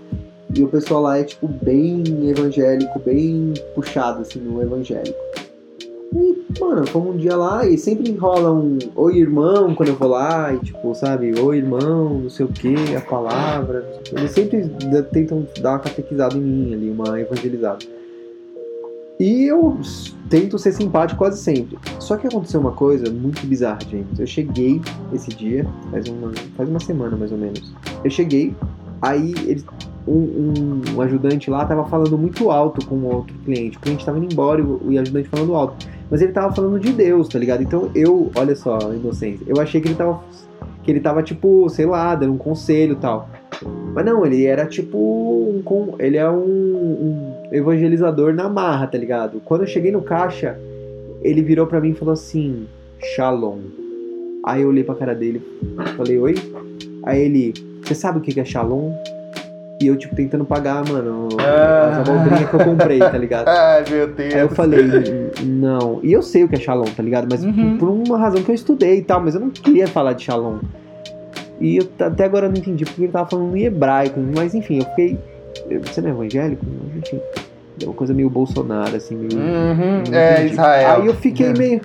E 0.55 0.63
o 0.63 0.69
pessoal 0.69 1.03
lá 1.03 1.19
é, 1.19 1.25
tipo, 1.25 1.47
bem 1.49 2.03
evangélico, 2.29 2.99
bem 2.99 3.55
puxado, 3.75 4.23
assim, 4.23 4.41
no 4.41 4.61
evangélico. 4.61 5.19
Mano, 6.59 6.87
fomos 6.87 7.15
um 7.15 7.19
dia 7.19 7.37
lá 7.37 7.67
e 7.67 7.79
sempre 7.79 8.11
rola 8.13 8.51
um 8.53 8.79
Oi 8.97 9.19
irmão 9.19 9.75
quando 9.75 9.91
eu 9.91 9.95
vou 9.95 10.09
lá, 10.09 10.53
e 10.53 10.59
tipo, 10.59 10.95
sabe, 10.95 11.39
Oi 11.39 11.59
irmão, 11.59 12.21
não 12.23 12.31
sei 12.31 12.47
o 12.47 12.49
que, 12.49 12.97
a 12.97 13.01
palavra. 13.01 13.87
Eles 14.11 14.31
sempre 14.33 14.69
tentam 15.13 15.47
dar 15.61 15.73
uma 15.73 15.79
catequizada 15.79 16.37
em 16.37 16.41
mim 16.41 16.75
ali, 16.75 16.91
uma 16.91 17.21
evangelizada. 17.21 17.85
E 19.21 19.45
eu 19.45 19.79
tento 20.31 20.59
ser 20.59 20.73
simpático 20.73 21.19
quase 21.19 21.43
sempre. 21.43 21.79
Só 21.99 22.17
que 22.17 22.27
aconteceu 22.27 22.59
uma 22.59 22.73
coisa 22.73 23.13
muito 23.13 23.47
bizarra, 23.47 23.81
James. 23.91 24.19
Eu 24.19 24.27
cheguei 24.27 24.81
esse 25.13 25.29
dia, 25.29 25.67
faz 25.91 26.09
uma, 26.09 26.33
faz 26.57 26.69
uma 26.69 26.81
semana 26.81 27.17
mais 27.19 27.31
ou 27.31 27.37
menos. 27.37 27.75
Eu 28.03 28.11
cheguei, 28.11 28.57
aí 29.03 29.35
ele, 29.47 29.63
um, 30.09 30.15
um, 30.15 30.83
um, 30.97 31.01
ajudante 31.03 31.51
lá 31.51 31.67
tava 31.67 31.85
falando 31.85 32.17
muito 32.17 32.51
alto 32.51 32.85
com 32.87 32.95
um 32.95 33.15
outro 33.15 33.37
cliente. 33.45 33.77
O 33.77 33.81
cliente 33.81 34.07
tava 34.07 34.19
indo 34.19 34.33
embora 34.33 34.59
e 34.59 34.65
o, 34.65 34.81
o 34.83 34.99
ajudante 34.99 35.29
falando 35.29 35.55
alto. 35.55 35.87
Mas 36.11 36.21
ele 36.21 36.33
tava 36.33 36.55
falando 36.55 36.81
de 36.81 36.93
Deus, 36.93 37.29
tá 37.29 37.39
ligado? 37.39 37.63
Então 37.63 37.91
eu, 37.95 38.31
olha 38.35 38.57
só, 38.57 38.79
inocência. 38.93 39.45
Eu 39.47 39.61
achei 39.61 39.81
que 39.81 39.89
ele 39.89 39.95
tava. 39.95 40.23
Que 40.83 40.91
ele 40.91 41.01
tava, 41.01 41.23
tipo, 41.23 41.69
sei 41.69 41.87
lá, 41.87 42.15
dando 42.15 42.33
um 42.33 42.39
conselho 42.39 42.95
e 42.95 42.97
tal. 42.97 43.29
Mas 43.95 44.05
não, 44.05 44.25
ele 44.25 44.45
era 44.45 44.67
tipo 44.67 44.99
um. 44.99 45.63
Ele 45.99 46.17
é 46.17 46.29
um, 46.29 46.37
um 46.43 47.35
evangelizador 47.53 48.35
na 48.35 48.49
marra, 48.49 48.87
tá 48.87 48.99
ligado? 48.99 49.41
Quando 49.45 49.63
eu 49.63 49.67
cheguei 49.67 49.93
no 49.93 50.03
caixa, 50.03 50.59
ele 51.23 51.43
virou 51.43 51.67
para 51.67 51.81
mim 51.81 51.91
e 51.91 51.95
falou 51.95 52.15
assim: 52.15 52.67
Shalom. 53.15 53.59
Aí 54.45 54.63
eu 54.63 54.69
olhei 54.69 54.83
pra 54.83 54.95
cara 54.95 55.15
dele, 55.15 55.43
falei: 55.97 56.19
Oi? 56.19 56.35
Aí 57.05 57.21
ele: 57.23 57.53
Você 57.85 57.95
sabe 57.95 58.19
o 58.19 58.21
que 58.21 58.39
é 58.41 58.45
Shalom? 58.45 58.93
E 59.81 59.87
eu, 59.87 59.97
tipo, 59.97 60.15
tentando 60.15 60.45
pagar, 60.45 60.87
mano, 60.87 61.29
ah. 61.41 62.03
as 62.03 62.09
abobrinhas 62.09 62.51
que 62.51 62.55
eu 62.55 62.61
comprei, 62.61 62.99
tá 62.99 63.17
ligado? 63.17 63.49
Ai, 63.49 63.83
meu 63.89 64.09
Deus. 64.09 64.35
Aí 64.35 64.41
eu 64.41 64.49
falei, 64.51 64.83
não. 65.43 66.01
E 66.03 66.13
eu 66.13 66.21
sei 66.21 66.45
o 66.45 66.49
que 66.49 66.57
é 66.57 66.59
Shalom, 66.59 66.85
tá 66.85 67.03
ligado? 67.03 67.27
Mas 67.31 67.43
uhum. 67.43 67.79
por 67.79 67.89
uma 67.89 68.19
razão 68.19 68.43
que 68.43 68.51
eu 68.51 68.55
estudei 68.55 68.99
e 68.99 69.03
tal, 69.03 69.23
mas 69.23 69.35
eu 69.35 69.41
não 69.41 69.49
queria 69.49 69.87
falar 69.87 70.13
de 70.13 70.25
Shalom. 70.25 70.59
E 71.59 71.79
eu 71.79 71.89
até 71.99 72.25
agora 72.25 72.47
não 72.47 72.57
entendi 72.57 72.85
porque 72.85 73.05
ele 73.05 73.13
tava 73.13 73.31
falando 73.31 73.57
em 73.57 73.65
hebraico, 73.65 74.21
mas 74.37 74.55
enfim, 74.55 74.81
eu 74.81 74.85
fiquei. 74.85 75.19
Você 75.83 76.03
não 76.03 76.09
é 76.09 76.13
evangélico? 76.13 76.67
Enfim. 76.99 77.21
É 77.83 77.87
uma 77.87 77.95
coisa 77.95 78.13
meio 78.13 78.29
Bolsonaro, 78.29 78.95
assim, 78.95 79.17
meio. 79.17 79.33
Uhum, 79.33 80.03
é, 80.13 80.45
Israel. 80.45 81.01
Aí 81.01 81.07
eu 81.07 81.15
fiquei 81.15 81.47
é. 81.47 81.53
meio. 81.55 81.81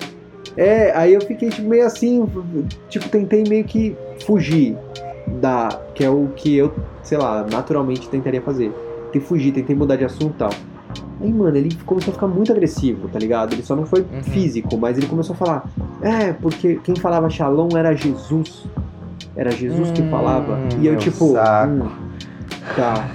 É, 0.57 0.91
aí 0.95 1.13
eu 1.13 1.21
fiquei 1.21 1.49
tipo, 1.49 1.67
meio 1.67 1.85
assim, 1.85 2.25
tipo, 2.89 3.07
tentei 3.07 3.43
meio 3.47 3.63
que 3.63 3.95
fugir 4.25 4.77
da. 5.27 5.69
Que 5.93 6.03
é 6.03 6.09
o 6.09 6.29
que 6.35 6.55
eu, 6.55 6.73
sei 7.03 7.17
lá, 7.17 7.45
naturalmente 7.49 8.09
tentaria 8.09 8.41
fazer. 8.41 8.71
Tentei 9.11 9.21
fugir, 9.21 9.51
tentei 9.51 9.75
mudar 9.75 9.95
de 9.95 10.05
assunto 10.05 10.33
e 10.33 10.37
tal. 10.37 10.49
Aí, 11.21 11.31
mano, 11.31 11.55
ele 11.55 11.75
começou 11.85 12.11
a 12.11 12.13
ficar 12.13 12.27
muito 12.27 12.51
agressivo, 12.51 13.07
tá 13.07 13.17
ligado? 13.17 13.53
Ele 13.53 13.63
só 13.63 13.75
não 13.75 13.85
foi 13.85 14.01
uhum. 14.01 14.23
físico, 14.23 14.77
mas 14.77 14.97
ele 14.97 15.07
começou 15.07 15.33
a 15.33 15.37
falar: 15.37 15.69
É, 16.01 16.33
porque 16.33 16.75
quem 16.83 16.95
falava 16.95 17.29
Shalom 17.29 17.69
era 17.75 17.93
Jesus. 17.93 18.65
Era 19.35 19.51
Jesus 19.51 19.89
hum, 19.89 19.93
que 19.93 20.03
falava. 20.09 20.59
E 20.79 20.87
eu, 20.87 20.97
tipo. 20.97 21.33
Hum, 21.33 21.89
tá. 22.75 23.09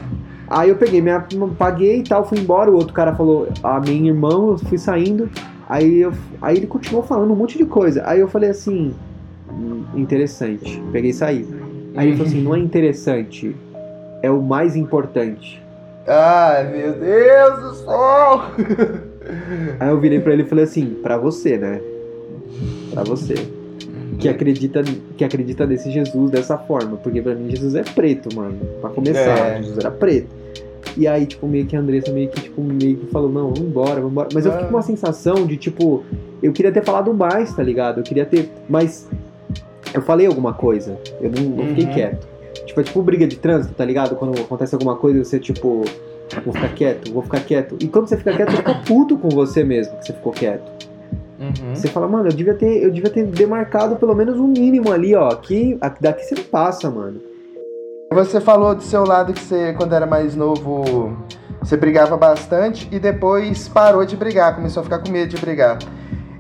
Aí 0.48 0.68
eu 0.68 0.76
peguei, 0.76 1.00
minha, 1.00 1.24
paguei 1.56 2.00
e 2.00 2.02
tal, 2.02 2.28
fui 2.28 2.38
embora. 2.38 2.70
O 2.70 2.74
outro 2.74 2.92
cara 2.92 3.14
falou, 3.14 3.48
a 3.62 3.78
minha 3.78 4.10
irmã, 4.10 4.30
eu 4.30 4.58
fui 4.58 4.78
saindo. 4.78 5.30
Aí, 5.68 6.00
eu, 6.00 6.12
aí 6.42 6.56
ele 6.56 6.66
continuou 6.66 7.04
falando 7.04 7.32
um 7.32 7.36
monte 7.36 7.56
de 7.56 7.64
coisa. 7.64 8.02
Aí 8.04 8.18
eu 8.18 8.26
falei 8.26 8.50
assim, 8.50 8.92
hum, 9.48 9.84
interessante. 9.94 10.82
Peguei 10.90 11.10
e 11.10 11.14
saí. 11.14 11.46
Aí 11.96 12.08
ele 12.08 12.16
falou 12.16 12.28
assim, 12.28 12.42
não 12.42 12.54
é 12.54 12.58
interessante, 12.58 13.54
é 14.22 14.30
o 14.30 14.40
mais 14.40 14.76
importante. 14.76 15.62
Ai, 16.06 16.72
meu 16.72 16.92
Deus 16.92 17.60
do 17.60 17.74
céu! 17.74 18.42
Aí 19.78 19.88
eu 19.88 20.00
virei 20.00 20.20
pra 20.20 20.32
ele 20.32 20.42
e 20.42 20.46
falei 20.46 20.64
assim, 20.64 20.96
pra 21.02 21.16
você, 21.18 21.58
né? 21.58 21.80
Pra 22.92 23.04
você 23.04 23.34
que 24.18 24.28
acredita, 24.28 24.82
que 25.16 25.24
acredita 25.24 25.66
nesse 25.66 25.90
Jesus 25.90 26.30
dessa 26.30 26.58
forma. 26.58 26.96
Porque 26.96 27.22
pra 27.22 27.34
mim 27.34 27.50
Jesus 27.50 27.74
é 27.74 27.82
preto, 27.82 28.34
mano. 28.34 28.58
Pra 28.80 28.90
começar, 28.90 29.38
é. 29.38 29.62
Jesus 29.62 29.78
era 29.78 29.90
preto. 29.90 30.28
E 30.96 31.06
aí, 31.06 31.26
tipo, 31.26 31.46
meio 31.46 31.66
que 31.66 31.76
a 31.76 31.80
Andressa 31.80 32.10
meio 32.12 32.28
que, 32.28 32.40
tipo, 32.40 32.60
meio 32.60 32.96
que 32.96 33.06
falou, 33.06 33.30
não, 33.30 33.54
vambora, 33.54 34.00
vambora. 34.00 34.28
Mas 34.34 34.44
eu 34.44 34.52
fiquei 34.52 34.66
com 34.66 34.74
uma 34.74 34.82
sensação 34.82 35.46
de, 35.46 35.56
tipo, 35.56 36.04
eu 36.42 36.52
queria 36.52 36.72
ter 36.72 36.84
falado 36.84 37.14
mais, 37.14 37.54
tá 37.54 37.62
ligado? 37.62 38.00
Eu 38.00 38.04
queria 38.04 38.26
ter. 38.26 38.50
Mas 38.68 39.08
eu 39.92 40.02
falei 40.02 40.26
alguma 40.26 40.52
coisa. 40.52 40.98
Eu 41.20 41.30
não, 41.30 41.42
não 41.42 41.66
fiquei 41.68 41.84
uhum. 41.84 41.92
quieto. 41.92 42.28
Tipo, 42.66 42.80
é 42.80 42.84
tipo 42.84 43.02
briga 43.02 43.26
de 43.26 43.36
trânsito, 43.36 43.74
tá 43.74 43.84
ligado? 43.84 44.16
Quando 44.16 44.40
acontece 44.40 44.74
alguma 44.74 44.96
coisa, 44.96 45.24
você, 45.24 45.38
tipo, 45.38 45.84
vou 46.44 46.54
ficar 46.54 46.68
quieto, 46.74 47.12
vou 47.12 47.22
ficar 47.22 47.40
quieto. 47.40 47.76
E 47.80 47.88
quando 47.88 48.08
você 48.08 48.16
fica 48.16 48.32
quieto, 48.32 48.50
você 48.50 48.56
fica 48.58 48.74
puto 48.86 49.18
com 49.18 49.28
você 49.28 49.64
mesmo 49.64 49.96
que 49.98 50.06
você 50.06 50.12
ficou 50.12 50.32
quieto. 50.32 50.70
Uhum. 51.40 51.74
Você 51.74 51.88
fala, 51.88 52.06
mano, 52.06 52.28
eu 52.28 52.32
devia, 52.32 52.54
ter, 52.54 52.82
eu 52.82 52.90
devia 52.90 53.10
ter 53.10 53.24
demarcado 53.24 53.96
pelo 53.96 54.14
menos 54.14 54.38
um 54.38 54.46
mínimo 54.46 54.92
ali, 54.92 55.14
ó. 55.14 55.28
Aqui, 55.28 55.78
daqui 56.00 56.24
você 56.24 56.34
não 56.34 56.44
passa, 56.44 56.90
mano. 56.90 57.20
Você 58.12 58.40
falou 58.40 58.74
do 58.74 58.82
seu 58.82 59.04
lado 59.04 59.32
que 59.32 59.40
você, 59.40 59.72
quando 59.72 59.94
era 59.94 60.04
mais 60.04 60.34
novo, 60.34 61.16
você 61.60 61.76
brigava 61.76 62.16
bastante 62.16 62.88
e 62.90 62.98
depois 62.98 63.68
parou 63.68 64.04
de 64.04 64.16
brigar, 64.16 64.54
começou 64.54 64.80
a 64.80 64.84
ficar 64.84 64.98
com 64.98 65.10
medo 65.10 65.34
de 65.34 65.40
brigar. 65.40 65.78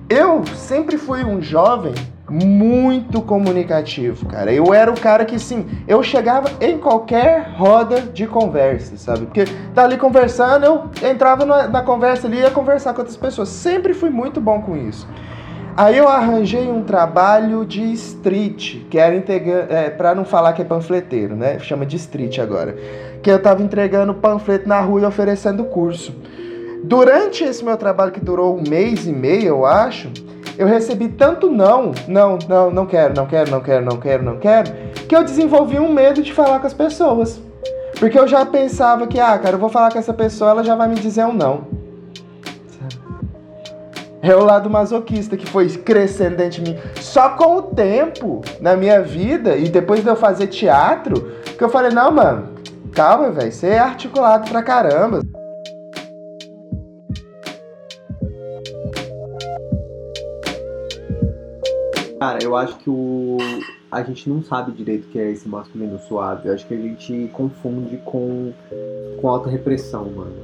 Eu 0.08 0.44
sempre 0.56 0.98
fui 0.98 1.24
um 1.24 1.40
jovem 1.40 1.94
muito 2.30 3.20
comunicativo, 3.20 4.24
cara. 4.26 4.52
Eu 4.52 4.72
era 4.72 4.90
o 4.90 4.98
cara 4.98 5.24
que, 5.24 5.36
sim, 5.36 5.66
eu 5.88 6.00
chegava 6.00 6.48
em 6.60 6.78
qualquer 6.78 7.54
roda 7.56 8.00
de 8.00 8.24
conversa, 8.26 8.96
sabe? 8.96 9.26
Porque 9.26 9.44
tá 9.74 9.82
ali 9.82 9.98
conversando, 9.98 10.64
eu 10.64 10.84
entrava 11.10 11.44
na, 11.44 11.66
na 11.66 11.82
conversa 11.82 12.28
ali 12.28 12.36
e 12.36 12.40
ia 12.40 12.50
conversar 12.50 12.94
com 12.94 13.00
outras 13.00 13.16
pessoas. 13.16 13.48
Sempre 13.48 13.92
fui 13.92 14.10
muito 14.10 14.40
bom 14.40 14.62
com 14.62 14.76
isso. 14.76 15.08
Aí 15.76 15.96
eu 15.96 16.08
arranjei 16.08 16.70
um 16.70 16.82
trabalho 16.82 17.64
de 17.64 17.82
street, 17.92 18.78
que 18.88 18.98
era 18.98 19.14
entregando, 19.14 19.72
é, 19.72 19.90
para 19.90 20.14
não 20.14 20.24
falar 20.24 20.52
que 20.52 20.62
é 20.62 20.64
panfleteiro, 20.64 21.34
né? 21.34 21.58
Chama 21.58 21.84
de 21.84 21.96
street 21.96 22.38
agora. 22.38 22.76
Que 23.22 23.30
eu 23.30 23.42
tava 23.42 23.62
entregando 23.62 24.14
panfleto 24.14 24.68
na 24.68 24.80
rua 24.80 25.00
e 25.00 25.04
oferecendo 25.04 25.64
curso. 25.64 26.14
Durante 26.84 27.44
esse 27.44 27.64
meu 27.64 27.76
trabalho 27.76 28.12
que 28.12 28.20
durou 28.20 28.56
um 28.56 28.62
mês 28.68 29.06
e 29.06 29.12
meio, 29.12 29.48
eu 29.48 29.66
acho, 29.66 30.10
eu 30.60 30.66
recebi 30.66 31.08
tanto 31.08 31.48
não, 31.48 31.92
não, 32.06 32.38
não, 32.46 32.70
não 32.70 32.84
quero, 32.84 33.14
não 33.14 33.26
quero, 33.26 33.50
não 33.50 33.62
quero, 33.62 33.82
não 33.82 33.96
quero, 33.96 34.22
não 34.22 34.36
quero, 34.36 34.70
que 35.08 35.16
eu 35.16 35.24
desenvolvi 35.24 35.78
um 35.78 35.90
medo 35.90 36.22
de 36.22 36.34
falar 36.34 36.60
com 36.60 36.66
as 36.66 36.74
pessoas. 36.74 37.40
Porque 37.98 38.18
eu 38.18 38.28
já 38.28 38.44
pensava 38.44 39.06
que, 39.06 39.18
ah, 39.18 39.38
cara, 39.38 39.54
eu 39.54 39.58
vou 39.58 39.70
falar 39.70 39.90
com 39.90 39.98
essa 39.98 40.12
pessoa, 40.12 40.50
ela 40.50 40.62
já 40.62 40.74
vai 40.74 40.86
me 40.86 40.96
dizer 40.96 41.24
um 41.24 41.32
não. 41.32 41.64
É 44.20 44.36
o 44.36 44.44
lado 44.44 44.68
masoquista 44.68 45.34
que 45.34 45.46
foi 45.46 45.66
crescendo 45.70 46.36
dentro 46.36 46.62
de 46.62 46.72
mim. 46.72 46.78
Só 46.96 47.30
com 47.30 47.56
o 47.56 47.62
tempo 47.62 48.42
na 48.60 48.76
minha 48.76 49.00
vida 49.00 49.56
e 49.56 49.66
depois 49.66 50.02
de 50.02 50.10
eu 50.10 50.16
fazer 50.16 50.48
teatro, 50.48 51.32
que 51.56 51.64
eu 51.64 51.70
falei, 51.70 51.90
não, 51.90 52.12
mano, 52.12 52.50
calma, 52.92 53.30
velho, 53.30 53.50
você 53.50 53.68
é 53.68 53.78
articulado 53.78 54.50
pra 54.50 54.62
caramba. 54.62 55.22
Cara, 62.20 62.38
eu 62.42 62.54
acho 62.54 62.76
que 62.76 62.90
o 62.90 63.38
a 63.90 64.02
gente 64.02 64.28
não 64.28 64.42
sabe 64.42 64.72
direito 64.72 65.06
o 65.06 65.08
que 65.08 65.18
é 65.18 65.30
esse 65.30 65.48
masculino 65.48 65.98
suave. 66.06 66.48
Eu 66.48 66.54
acho 66.54 66.66
que 66.66 66.74
a 66.74 66.76
gente 66.76 67.30
confunde 67.32 67.96
com 68.04 68.52
com 69.18 69.26
auto-repressão, 69.26 70.04
mano. 70.10 70.36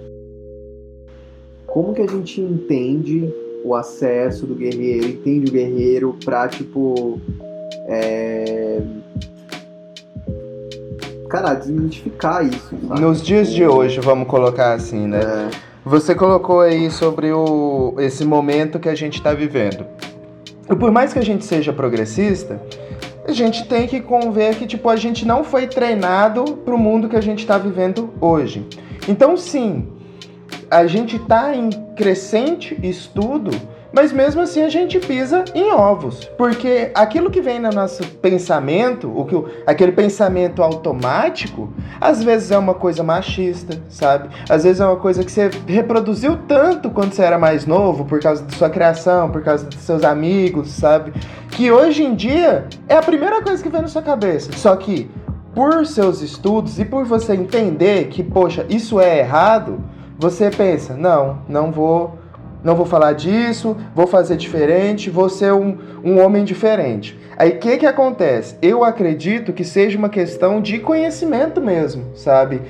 Como 1.66 1.93
que 1.93 2.01
a 2.01 2.07
gente 2.07 2.41
entende 2.41 3.31
o 3.62 3.74
acesso 3.74 4.47
do 4.47 4.55
guerreiro, 4.55 5.07
entende 5.07 5.51
o 5.51 5.53
guerreiro 5.53 6.16
pra, 6.24 6.49
tipo. 6.49 7.20
É... 7.85 8.81
Cara, 11.29 11.53
desmitificar 11.53 12.47
isso. 12.47 12.74
Sabe? 12.89 13.01
Nos 13.03 13.20
dias 13.20 13.53
de 13.53 13.66
hoje, 13.66 14.01
vamos 14.01 14.27
colocar 14.29 14.72
assim, 14.72 15.07
né? 15.07 15.20
É. 15.20 15.51
Você 15.85 16.14
colocou 16.14 16.61
aí 16.61 16.91
sobre 16.91 17.33
o, 17.33 17.95
esse 17.99 18.24
momento 18.24 18.81
que 18.81 18.89
a 18.89 18.95
gente 18.95 19.18
está 19.18 19.35
vivendo. 19.35 19.85
E 20.69 20.75
por 20.75 20.91
mais 20.91 21.12
que 21.12 21.19
a 21.19 21.23
gente 21.23 21.45
seja 21.45 21.73
progressista, 21.73 22.61
a 23.27 23.33
gente 23.33 23.67
tem 23.67 23.87
que 23.87 24.01
conver 24.01 24.57
que 24.57 24.67
tipo 24.67 24.89
a 24.89 24.97
gente 24.97 25.27
não 25.27 25.43
foi 25.43 25.67
treinado 25.67 26.45
para 26.64 26.75
o 26.75 26.79
mundo 26.79 27.09
que 27.09 27.17
a 27.17 27.21
gente 27.21 27.41
está 27.41 27.59
vivendo 27.59 28.12
hoje. 28.21 28.67
Então 29.09 29.37
sim, 29.37 29.89
a 30.71 30.87
gente 30.87 31.17
está 31.17 31.55
em 31.55 31.71
crescente 31.95 32.79
estudo, 32.83 33.51
mas 33.97 34.12
mesmo 34.12 34.42
assim 34.42 34.61
a 34.61 34.68
gente 34.68 34.99
pisa 34.99 35.42
em 35.55 35.72
ovos, 35.72 36.26
porque 36.36 36.90
aquilo 36.94 37.30
que 37.30 37.40
vem 37.40 37.59
no 37.59 37.70
nosso 37.70 38.07
pensamento, 38.18 39.11
o 39.11 39.24
que 39.24 39.34
aquele 39.66 39.90
pensamento 39.90 40.62
automático, 40.62 41.72
às 41.99 42.22
vezes 42.22 42.51
é 42.51 42.59
uma 42.59 42.74
coisa 42.74 43.03
machista, 43.03 43.80
sabe? 43.88 44.28
Às 44.51 44.64
vezes 44.64 44.82
é 44.82 44.84
uma 44.84 44.97
coisa 44.97 45.24
que 45.24 45.32
você 45.32 45.51
reproduziu 45.66 46.36
tanto 46.47 46.90
quando 46.90 47.14
você 47.14 47.22
era 47.22 47.38
mais 47.38 47.64
novo, 47.64 48.05
por 48.05 48.20
causa 48.20 48.42
da 48.42 48.51
sua 48.51 48.68
criação, 48.68 49.30
por 49.30 49.42
causa 49.42 49.64
dos 49.64 49.78
seus 49.78 50.05
amigos, 50.05 50.68
sabe? 50.72 51.14
Que 51.53 51.72
hoje 51.72 52.05
em 52.05 52.14
dia 52.14 52.66
é 52.86 52.97
a 52.97 53.03
primeira 53.03 53.40
coisa 53.40 53.62
que 53.62 53.70
vem 53.70 53.80
na 53.80 53.88
sua 53.88 54.03
cabeça. 54.03 54.53
Só 54.53 54.76
que 54.76 55.11
por 55.55 55.86
seus 55.86 56.20
estudos 56.20 56.78
e 56.78 56.84
por 56.84 57.07
você 57.07 57.32
entender 57.32 58.09
que, 58.09 58.22
poxa, 58.22 58.66
isso 58.68 59.01
é 59.01 59.20
errado, 59.20 59.82
você 60.18 60.51
pensa, 60.51 60.94
não, 60.94 61.38
não 61.49 61.72
vou, 61.72 62.18
não 62.67 62.75
vou 62.75 62.85
falar 62.85 63.12
disso, 63.12 63.77
vou 63.95 64.09
fazer 64.09 64.37
diferente, 64.37 65.09
vou 65.09 65.29
ser 65.29 65.53
um, 65.53 65.79
um 66.03 66.21
homem 66.21 66.43
diferente. 66.43 67.17
Aí 67.37 67.51
o 67.51 67.59
que 67.61 67.77
que 67.77 67.87
acontece? 67.87 68.57
Eu 68.61 68.83
acredito 68.83 69.53
que 69.53 69.62
seja 69.62 69.97
uma 69.97 70.09
questão 70.09 70.61
de 70.61 70.81
conhecimento 70.81 71.61
mesmo, 71.61 72.07
sabe? 72.17 72.61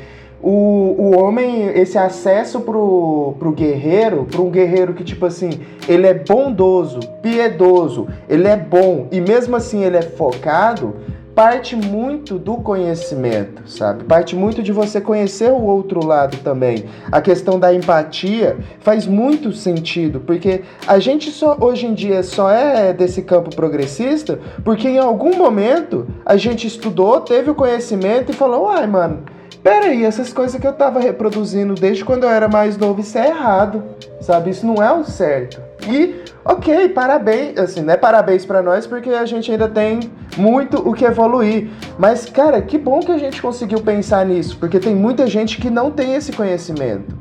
O, 0.43 0.51
o 0.99 1.19
homem, 1.19 1.69
esse 1.69 1.97
acesso 1.97 2.61
pro, 2.61 3.37
pro 3.39 3.53
guerreiro, 3.53 4.27
para 4.31 4.43
um 4.43 4.51
guerreiro 4.51 4.93
que, 4.93 5.03
tipo 5.03 5.25
assim, 5.25 5.49
ele 5.89 6.07
é 6.07 6.13
bondoso, 6.13 7.01
piedoso, 7.23 8.07
ele 8.29 8.47
é 8.47 8.57
bom 8.57 9.09
e 9.11 9.19
mesmo 9.19 9.57
assim 9.57 9.83
ele 9.83 9.97
é 9.97 10.03
focado, 10.03 10.95
parte 11.37 11.77
muito 11.77 12.39
do 12.39 12.57
conhecimento, 12.57 13.69
sabe? 13.69 14.05
Parte 14.05 14.35
muito 14.35 14.63
de 14.63 14.73
você 14.73 15.03
conhecer 15.03 15.53
o 15.53 15.63
outro 15.65 16.03
lado 16.03 16.39
também. 16.39 16.87
A 17.13 17.21
questão 17.21 17.61
da 17.61 17.75
empatia 17.75 18.57
faz 18.81 19.07
muito 19.07 19.53
sentido, 19.53 20.19
porque 20.21 20.63
a 20.87 20.99
gente 20.99 21.31
só 21.31 21.55
hoje 21.61 21.85
em 21.85 21.93
dia 21.93 22.23
só 22.23 22.51
é 22.51 22.95
desse 22.95 23.21
campo 23.21 23.55
progressista 23.55 24.41
porque 24.65 24.89
em 24.89 24.99
algum 24.99 25.37
momento 25.37 26.07
a 26.25 26.39
gente 26.39 26.67
estudou, 26.67 27.21
teve 27.21 27.51
o 27.51 27.55
conhecimento 27.55 28.33
e 28.33 28.35
falou: 28.35 28.65
"Uai, 28.65 28.87
mano, 28.87 29.23
pera 29.63 29.89
aí, 29.89 30.07
essas 30.07 30.33
coisas 30.33 30.59
que 30.59 30.67
eu 30.67 30.73
tava 30.73 31.01
reproduzindo 31.01 31.75
desde 31.75 32.03
quando 32.03 32.25
eu 32.25 32.31
era 32.31 32.49
mais 32.49 32.79
novo, 32.79 33.03
isso 33.03 33.19
é 33.19 33.29
errado, 33.29 33.83
sabe? 34.23 34.49
Isso 34.49 34.67
não 34.67 34.83
é 34.83 34.91
o 34.91 35.05
certo. 35.05 35.66
E, 35.89 36.23
ok, 36.45 36.89
parabéns, 36.91 37.59
assim, 37.59 37.81
né? 37.81 37.97
Parabéns 37.97 38.45
para 38.45 38.63
nós, 38.63 38.87
porque 38.87 39.11
a 39.11 39.27
gente 39.27 39.51
ainda 39.51 39.69
tem 39.69 40.01
muito 40.37 40.79
o 40.79 40.95
que 40.95 41.05
evoluir. 41.05 41.69
Mas, 41.99 42.27
cara, 42.27 42.63
que 42.63 42.79
bom 42.79 43.01
que 43.01 43.13
a 43.13 43.19
gente 43.19 43.43
conseguiu 43.43 43.81
pensar 43.81 44.25
nisso, 44.25 44.57
porque 44.59 44.79
tem 44.79 44.95
muita 44.95 45.27
gente 45.27 45.61
que 45.61 45.71
não 45.71 45.91
tem 45.91 46.15
esse 46.15 46.33
conhecimento. 46.33 47.15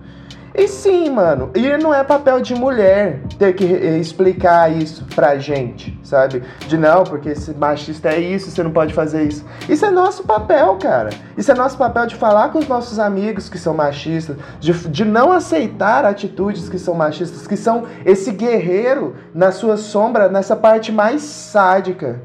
E 0.57 0.69
sim, 0.69 1.09
mano, 1.09 1.51
e 1.53 1.77
não 1.77 1.93
é 1.93 2.01
papel 2.01 2.39
de 2.39 2.55
mulher 2.55 3.19
ter 3.37 3.53
que 3.53 3.65
explicar 3.65 4.71
isso 4.71 5.05
pra 5.13 5.37
gente, 5.37 5.99
sabe? 6.01 6.43
De 6.65 6.77
não, 6.77 7.03
porque 7.03 7.29
esse 7.29 7.53
machista 7.53 8.09
é 8.09 8.19
isso, 8.19 8.49
você 8.49 8.63
não 8.63 8.71
pode 8.71 8.93
fazer 8.93 9.23
isso. 9.23 9.45
Isso 9.67 9.85
é 9.85 9.91
nosso 9.91 10.23
papel, 10.23 10.77
cara. 10.77 11.09
Isso 11.37 11.51
é 11.51 11.55
nosso 11.55 11.77
papel 11.77 12.07
de 12.07 12.15
falar 12.15 12.53
com 12.53 12.59
os 12.59 12.69
nossos 12.69 12.99
amigos 12.99 13.49
que 13.49 13.57
são 13.57 13.73
machistas, 13.73 14.37
de, 14.61 14.71
de 14.87 15.03
não 15.03 15.29
aceitar 15.33 16.05
atitudes 16.05 16.69
que 16.69 16.79
são 16.79 16.93
machistas, 16.93 17.45
que 17.45 17.57
são 17.57 17.83
esse 18.05 18.31
guerreiro 18.31 19.13
na 19.33 19.51
sua 19.51 19.75
sombra, 19.75 20.29
nessa 20.29 20.55
parte 20.55 20.89
mais 20.89 21.21
sádica. 21.21 22.21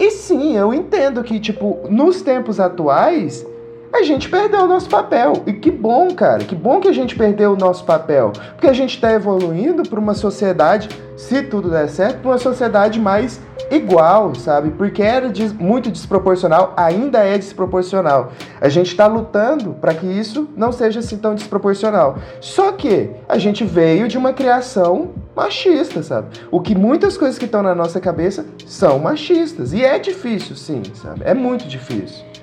E 0.00 0.10
sim, 0.10 0.56
eu 0.56 0.74
entendo 0.74 1.22
que, 1.22 1.38
tipo, 1.38 1.86
nos 1.88 2.22
tempos 2.22 2.58
atuais 2.58 3.46
a 3.94 4.02
gente 4.02 4.28
perdeu 4.28 4.64
o 4.64 4.66
nosso 4.66 4.88
papel. 4.88 5.42
E 5.46 5.52
que 5.52 5.70
bom, 5.70 6.12
cara, 6.14 6.44
que 6.44 6.54
bom 6.54 6.80
que 6.80 6.88
a 6.88 6.92
gente 6.92 7.14
perdeu 7.16 7.52
o 7.52 7.56
nosso 7.56 7.84
papel. 7.84 8.32
Porque 8.52 8.66
a 8.66 8.72
gente 8.72 8.96
está 8.96 9.12
evoluindo 9.12 9.88
para 9.88 10.00
uma 10.00 10.14
sociedade, 10.14 10.88
se 11.16 11.42
tudo 11.42 11.70
der 11.70 11.88
certo, 11.88 12.24
uma 12.24 12.38
sociedade 12.38 12.98
mais 13.00 13.40
igual, 13.70 14.34
sabe? 14.34 14.70
Porque 14.70 15.02
era 15.02 15.30
muito 15.58 15.90
desproporcional, 15.90 16.74
ainda 16.76 17.20
é 17.20 17.38
desproporcional. 17.38 18.32
A 18.60 18.68
gente 18.68 18.88
está 18.88 19.06
lutando 19.06 19.74
para 19.74 19.94
que 19.94 20.06
isso 20.06 20.48
não 20.56 20.72
seja 20.72 21.00
assim 21.00 21.16
tão 21.16 21.34
desproporcional. 21.34 22.18
Só 22.40 22.72
que 22.72 23.10
a 23.28 23.38
gente 23.38 23.64
veio 23.64 24.08
de 24.08 24.18
uma 24.18 24.32
criação 24.32 25.10
machista, 25.36 26.02
sabe? 26.02 26.28
O 26.50 26.60
que 26.60 26.74
muitas 26.74 27.16
coisas 27.16 27.38
que 27.38 27.44
estão 27.44 27.62
na 27.62 27.74
nossa 27.74 28.00
cabeça 28.00 28.44
são 28.66 28.98
machistas. 28.98 29.72
E 29.72 29.84
é 29.84 29.98
difícil, 29.98 30.56
sim, 30.56 30.82
sabe? 30.94 31.22
É 31.24 31.32
muito 31.32 31.66
difícil. 31.66 32.33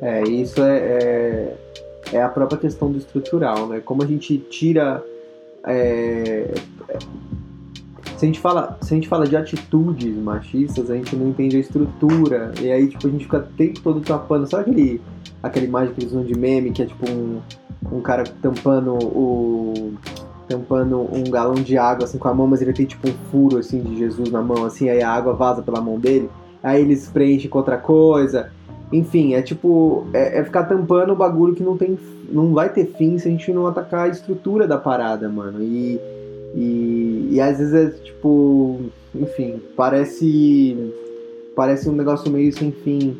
É, 0.00 0.22
isso 0.22 0.62
é, 0.62 0.78
é, 0.78 1.56
é, 2.12 2.22
a 2.22 2.28
própria 2.28 2.58
questão 2.58 2.90
do 2.90 2.98
estrutural, 2.98 3.66
né? 3.66 3.80
Como 3.80 4.02
a 4.02 4.06
gente 4.06 4.38
tira. 4.38 5.04
É, 5.64 6.54
se, 8.16 8.24
a 8.24 8.26
gente 8.26 8.40
fala, 8.40 8.78
se 8.80 8.94
a 8.94 8.96
gente 8.96 9.08
fala 9.08 9.26
de 9.26 9.36
atitudes 9.36 10.16
machistas, 10.16 10.90
a 10.90 10.96
gente 10.96 11.14
não 11.14 11.28
entende 11.28 11.56
a 11.56 11.60
estrutura. 11.60 12.52
E 12.60 12.72
aí, 12.72 12.88
tipo, 12.88 13.06
a 13.06 13.10
gente 13.10 13.24
fica 13.24 13.38
o 13.38 13.42
tempo 13.42 13.80
todo 13.80 14.00
tapando. 14.00 14.48
Sabe 14.48 14.70
aquele, 14.70 15.00
aquela 15.42 15.66
imagem 15.66 15.94
que 15.94 16.00
eles 16.00 16.12
usam 16.12 16.24
de 16.24 16.38
meme, 16.38 16.70
que 16.70 16.82
é 16.82 16.86
tipo 16.86 17.10
um, 17.10 17.40
um 17.92 18.00
cara 18.00 18.24
tampando 18.40 18.94
o. 18.94 19.92
tampando 20.48 20.98
um 21.14 21.24
galão 21.24 21.54
de 21.54 21.76
água 21.76 22.04
assim 22.04 22.16
com 22.16 22.28
a 22.28 22.34
mão, 22.34 22.46
mas 22.46 22.62
ele 22.62 22.72
tem 22.72 22.86
tipo 22.86 23.06
um 23.06 23.12
furo 23.30 23.58
assim 23.58 23.80
de 23.82 23.98
Jesus 23.98 24.30
na 24.30 24.40
mão, 24.40 24.64
assim, 24.64 24.88
aí 24.88 25.02
a 25.02 25.10
água 25.10 25.34
vaza 25.34 25.60
pela 25.60 25.80
mão 25.80 25.98
dele. 25.98 26.30
Aí 26.62 26.80
eles 26.80 27.08
preenchem 27.08 27.50
com 27.50 27.58
outra 27.58 27.76
coisa. 27.76 28.50
Enfim, 28.92 29.34
é 29.34 29.42
tipo. 29.42 30.06
É, 30.12 30.40
é, 30.40 30.44
ficar 30.44 30.64
tampando 30.64 31.12
o 31.12 31.16
bagulho 31.16 31.54
que 31.54 31.62
não 31.62 31.76
tem. 31.76 31.98
Não 32.28 32.52
vai 32.52 32.72
ter 32.72 32.86
fim 32.96 33.18
se 33.18 33.28
a 33.28 33.30
gente 33.30 33.52
não 33.52 33.66
atacar 33.66 34.06
a 34.06 34.08
estrutura 34.08 34.66
da 34.66 34.78
parada, 34.78 35.28
mano. 35.28 35.62
E. 35.62 36.00
E, 36.52 37.28
e 37.30 37.40
às 37.40 37.58
vezes 37.58 37.74
é 37.74 37.90
tipo. 37.90 38.80
Enfim, 39.14 39.60
parece. 39.76 40.92
Parece 41.54 41.88
um 41.88 41.92
negócio 41.92 42.30
meio 42.30 42.52
sem 42.52 42.72
fim. 42.72 43.16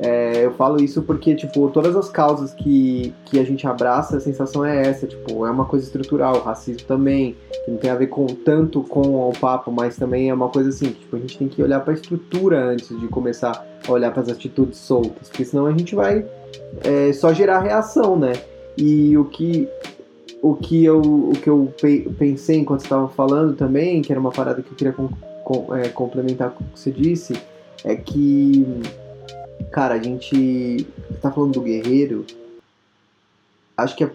É, 0.00 0.44
eu 0.44 0.52
falo 0.52 0.80
isso 0.80 1.02
porque, 1.02 1.34
tipo, 1.34 1.68
todas 1.70 1.96
as 1.96 2.08
causas 2.08 2.54
que, 2.54 3.12
que 3.24 3.38
a 3.40 3.44
gente 3.44 3.66
abraça, 3.66 4.16
a 4.16 4.20
sensação 4.20 4.64
é 4.64 4.82
essa, 4.86 5.08
tipo, 5.08 5.44
é 5.44 5.50
uma 5.50 5.64
coisa 5.64 5.84
estrutural, 5.84 6.36
o 6.36 6.40
racismo 6.40 6.86
também, 6.86 7.34
que 7.64 7.70
não 7.72 7.78
tem 7.78 7.90
a 7.90 7.96
ver 7.96 8.06
com 8.06 8.24
tanto 8.26 8.80
com 8.84 9.28
o 9.28 9.32
papo, 9.40 9.72
mas 9.72 9.96
também 9.96 10.30
é 10.30 10.34
uma 10.34 10.48
coisa 10.48 10.68
assim, 10.68 10.90
tipo, 10.90 11.16
a 11.16 11.18
gente 11.18 11.36
tem 11.36 11.48
que 11.48 11.60
olhar 11.60 11.80
para 11.80 11.94
a 11.94 11.96
estrutura 11.96 12.64
antes 12.64 12.88
de 13.00 13.08
começar 13.08 13.66
olhar 13.88 14.10
para 14.10 14.22
as 14.22 14.28
atitudes 14.28 14.78
soltas, 14.78 15.28
porque 15.28 15.44
senão 15.44 15.66
a 15.66 15.72
gente 15.72 15.94
vai 15.94 16.24
é, 16.82 17.12
só 17.12 17.32
gerar 17.32 17.60
reação, 17.60 18.18
né? 18.18 18.32
E 18.76 19.16
o 19.16 19.24
que 19.24 19.68
o 20.40 20.54
que 20.54 20.84
eu, 20.84 21.00
o 21.00 21.32
que 21.32 21.50
eu 21.50 21.72
pensei 22.16 22.58
enquanto 22.58 22.82
estava 22.82 23.08
falando 23.08 23.54
também, 23.56 24.00
que 24.02 24.12
era 24.12 24.20
uma 24.20 24.30
parada 24.30 24.62
que 24.62 24.70
eu 24.70 24.76
queria 24.76 24.92
com, 24.92 25.08
com, 25.42 25.74
é, 25.74 25.88
complementar 25.88 26.50
com 26.50 26.62
o 26.62 26.66
que 26.68 26.78
você 26.78 26.92
disse, 26.92 27.34
é 27.84 27.96
que 27.96 28.64
Cara, 29.70 29.94
a 29.94 30.02
gente 30.02 30.86
tá 31.20 31.30
falando 31.30 31.52
do 31.52 31.60
guerreiro. 31.60 32.24
Acho 33.76 33.96
que 33.96 34.04
a, 34.04 34.10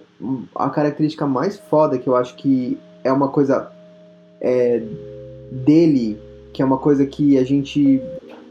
a 0.55 0.70
característica 0.70 1.26
mais 1.26 1.57
foda 1.57 1.97
que 1.97 2.07
eu 2.07 2.16
acho 2.16 2.36
que 2.36 2.78
é 3.03 3.11
uma 3.11 3.30
coisa 3.30 3.72
é, 4.41 4.82
dele, 5.51 6.20
que 6.51 6.61
é 6.61 6.66
uma 6.66 6.78
coisa 6.78 7.05
que 7.05 7.38
a 7.38 7.43
gente 7.43 8.01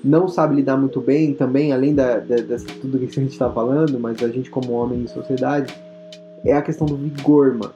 não 0.04 0.28
sabe 0.28 0.56
lidar 0.56 0.76
muito 0.76 1.00
bem 1.00 1.34
também, 1.34 1.72
além 1.72 1.94
da, 1.94 2.18
da, 2.18 2.36
da 2.36 2.56
tudo 2.80 2.98
que 2.98 3.04
a 3.04 3.22
gente 3.22 3.32
está 3.32 3.50
falando, 3.50 3.98
mas 3.98 4.22
a 4.22 4.28
gente 4.28 4.50
como 4.50 4.72
homem 4.72 5.02
em 5.02 5.06
sociedade, 5.06 5.74
é 6.44 6.52
a 6.52 6.62
questão 6.62 6.86
do 6.86 6.96
vigor, 6.96 7.54
mano. 7.54 7.74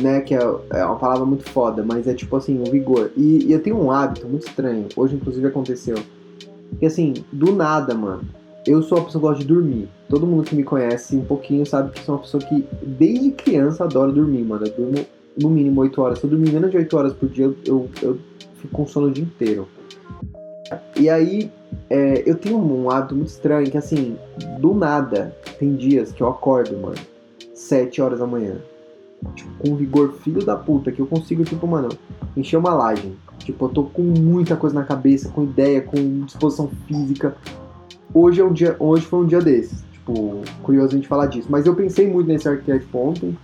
Né, 0.00 0.20
que 0.20 0.34
é, 0.34 0.38
é 0.38 0.84
uma 0.84 0.96
palavra 0.96 1.26
muito 1.26 1.44
foda, 1.50 1.84
mas 1.84 2.06
é 2.06 2.14
tipo 2.14 2.34
assim, 2.34 2.62
o 2.62 2.70
vigor. 2.70 3.10
E, 3.16 3.46
e 3.46 3.52
eu 3.52 3.62
tenho 3.62 3.76
um 3.76 3.90
hábito 3.90 4.26
muito 4.26 4.46
estranho, 4.46 4.86
hoje 4.96 5.16
inclusive 5.16 5.46
aconteceu. 5.46 5.96
Que 6.78 6.86
assim, 6.86 7.12
do 7.30 7.52
nada, 7.52 7.92
mano, 7.92 8.22
eu 8.66 8.82
sou 8.82 8.98
uma 8.98 9.04
pessoa 9.04 9.20
que 9.20 9.28
gosta 9.28 9.42
de 9.42 9.48
dormir. 9.48 9.88
Todo 10.08 10.26
mundo 10.26 10.44
que 10.44 10.54
me 10.54 10.62
conhece 10.62 11.16
um 11.16 11.24
pouquinho 11.24 11.66
sabe 11.66 11.92
que 11.92 12.00
sou 12.00 12.14
uma 12.14 12.22
pessoa 12.22 12.42
que, 12.42 12.64
desde 12.82 13.30
criança, 13.32 13.84
adora 13.84 14.12
dormir, 14.12 14.42
mano. 14.44 14.66
Eu 14.66 14.72
durmo 14.72 15.06
no 15.40 15.50
mínimo 15.50 15.80
8 15.80 16.00
horas. 16.00 16.18
Se 16.18 16.24
eu 16.24 16.30
dormir 16.30 16.52
menos 16.52 16.70
de 16.70 16.76
8 16.76 16.96
horas 16.96 17.12
por 17.12 17.28
dia, 17.28 17.44
eu, 17.44 17.56
eu, 17.66 17.88
eu 18.02 18.18
fico 18.56 18.72
com 18.72 18.86
sono 18.86 19.08
o 19.08 19.10
dia 19.10 19.24
inteiro. 19.24 19.66
E 20.96 21.08
aí, 21.08 21.50
é, 21.88 22.22
eu 22.26 22.36
tenho 22.36 22.58
um 22.58 22.90
hábito 22.90 23.14
muito 23.14 23.28
estranho 23.28 23.70
que, 23.70 23.76
assim, 23.76 24.16
do 24.58 24.74
nada, 24.74 25.34
tem 25.58 25.74
dias 25.74 26.12
que 26.12 26.22
eu 26.22 26.28
acordo, 26.28 26.76
mano, 26.76 26.96
7 27.54 28.00
horas 28.00 28.18
da 28.18 28.26
manhã. 28.26 28.56
Tipo, 29.34 29.50
com 29.58 29.76
vigor 29.76 30.12
filho 30.14 30.44
da 30.44 30.56
puta, 30.56 30.90
que 30.90 31.00
eu 31.00 31.06
consigo, 31.06 31.44
tipo, 31.44 31.66
mano, 31.66 31.88
encher 32.36 32.56
uma 32.56 32.72
laje. 32.72 33.12
Tipo, 33.38 33.66
eu 33.66 33.68
tô 33.68 33.84
com 33.84 34.02
muita 34.02 34.56
coisa 34.56 34.74
na 34.74 34.84
cabeça, 34.84 35.28
com 35.28 35.44
ideia, 35.44 35.80
com 35.80 36.24
disposição 36.24 36.70
física. 36.86 37.36
Hoje, 38.14 38.40
é 38.40 38.44
um 38.44 38.52
dia, 38.52 38.76
hoje 38.78 39.04
foi 39.04 39.20
um 39.20 39.26
dia 39.26 39.40
desses. 39.40 39.82
Tipo, 39.92 40.42
curioso 40.62 40.92
a 40.92 40.96
gente 40.96 41.08
falar 41.08 41.26
disso. 41.26 41.48
Mas 41.50 41.66
eu 41.66 41.74
pensei 41.74 42.08
muito 42.08 42.26
nesse 42.26 42.48
arquétipo 42.48 42.98
ontem 42.98 43.36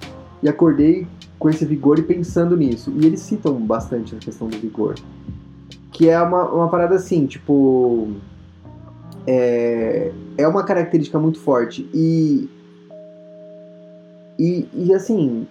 e 0.43 0.49
acordei 0.49 1.07
com 1.39 1.51
esse 1.51 1.65
vigor 1.65 1.99
e 1.99 2.03
pensando 2.03 2.57
nisso. 2.57 2.93
E 2.97 3.07
eles 3.07 3.21
citam 3.21 3.55
bastante 3.55 4.15
a 4.15 4.19
questão 4.19 4.49
do 4.49 4.57
vigor. 4.59 4.95
Que 5.97 6.11
é 6.11 6.21
uma, 6.21 6.45
uma 6.53 6.69
parada 6.69 6.95
assim, 6.95 7.27
tipo. 7.27 8.09
É, 9.27 10.13
é 10.37 10.47
uma 10.47 10.63
característica 10.63 11.19
muito 11.19 11.41
forte. 11.41 11.89
E, 11.95 12.51
e. 14.39 14.69
E 14.75 14.93
assim, 14.93 15.47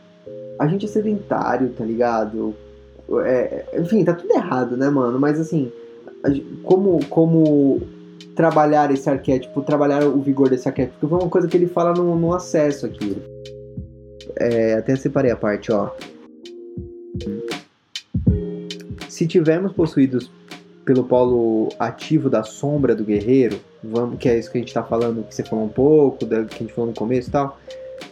a 0.59 0.67
gente 0.67 0.85
é 0.85 0.87
sedentário, 0.87 1.69
tá 1.69 1.83
ligado? 1.83 2.53
É, 3.23 3.65
enfim, 3.79 4.05
tá 4.05 4.13
tudo 4.13 4.31
errado, 4.33 4.77
né, 4.77 4.87
mano? 4.87 5.19
Mas 5.19 5.39
assim, 5.39 5.71
como, 6.63 7.03
como 7.07 7.81
trabalhar 8.35 8.91
esse 8.91 9.09
arquétipo, 9.09 9.63
trabalhar 9.63 10.03
o 10.03 10.21
vigor 10.21 10.47
desse 10.47 10.67
arquétipo? 10.67 10.99
Porque 10.99 11.09
foi 11.09 11.23
uma 11.23 11.29
coisa 11.29 11.47
que 11.47 11.57
ele 11.57 11.67
fala 11.67 11.91
no, 11.91 12.15
no 12.15 12.33
acesso 12.35 12.85
aqui. 12.85 13.17
É, 14.37 14.75
até 14.75 14.95
separei 14.95 15.31
a 15.31 15.35
parte, 15.35 15.71
ó. 15.71 15.89
Se 19.16 19.26
tivermos 19.26 19.72
possuídos 19.72 20.30
pelo 20.84 21.05
polo 21.05 21.70
ativo 21.80 22.30
da 22.30 22.43
sombra 22.43 22.93
do 22.93 23.05
guerreiro, 23.05 23.57
vamos, 23.82 24.20
que 24.20 24.28
é 24.28 24.38
isso 24.38 24.51
que 24.51 24.57
a 24.57 24.59
gente 24.59 24.68
está 24.68 24.84
falando, 24.84 25.24
que 25.24 25.34
você 25.34 25.41
falou 25.41 25.63
um 25.63 25.70
pouco, 25.70 26.26
da, 26.26 26.43
que 26.43 26.55
a 26.55 26.57
gente 26.57 26.74
falou 26.74 26.89
no 26.89 26.93
começo 26.93 27.30
e 27.30 27.32
tal, 27.32 27.57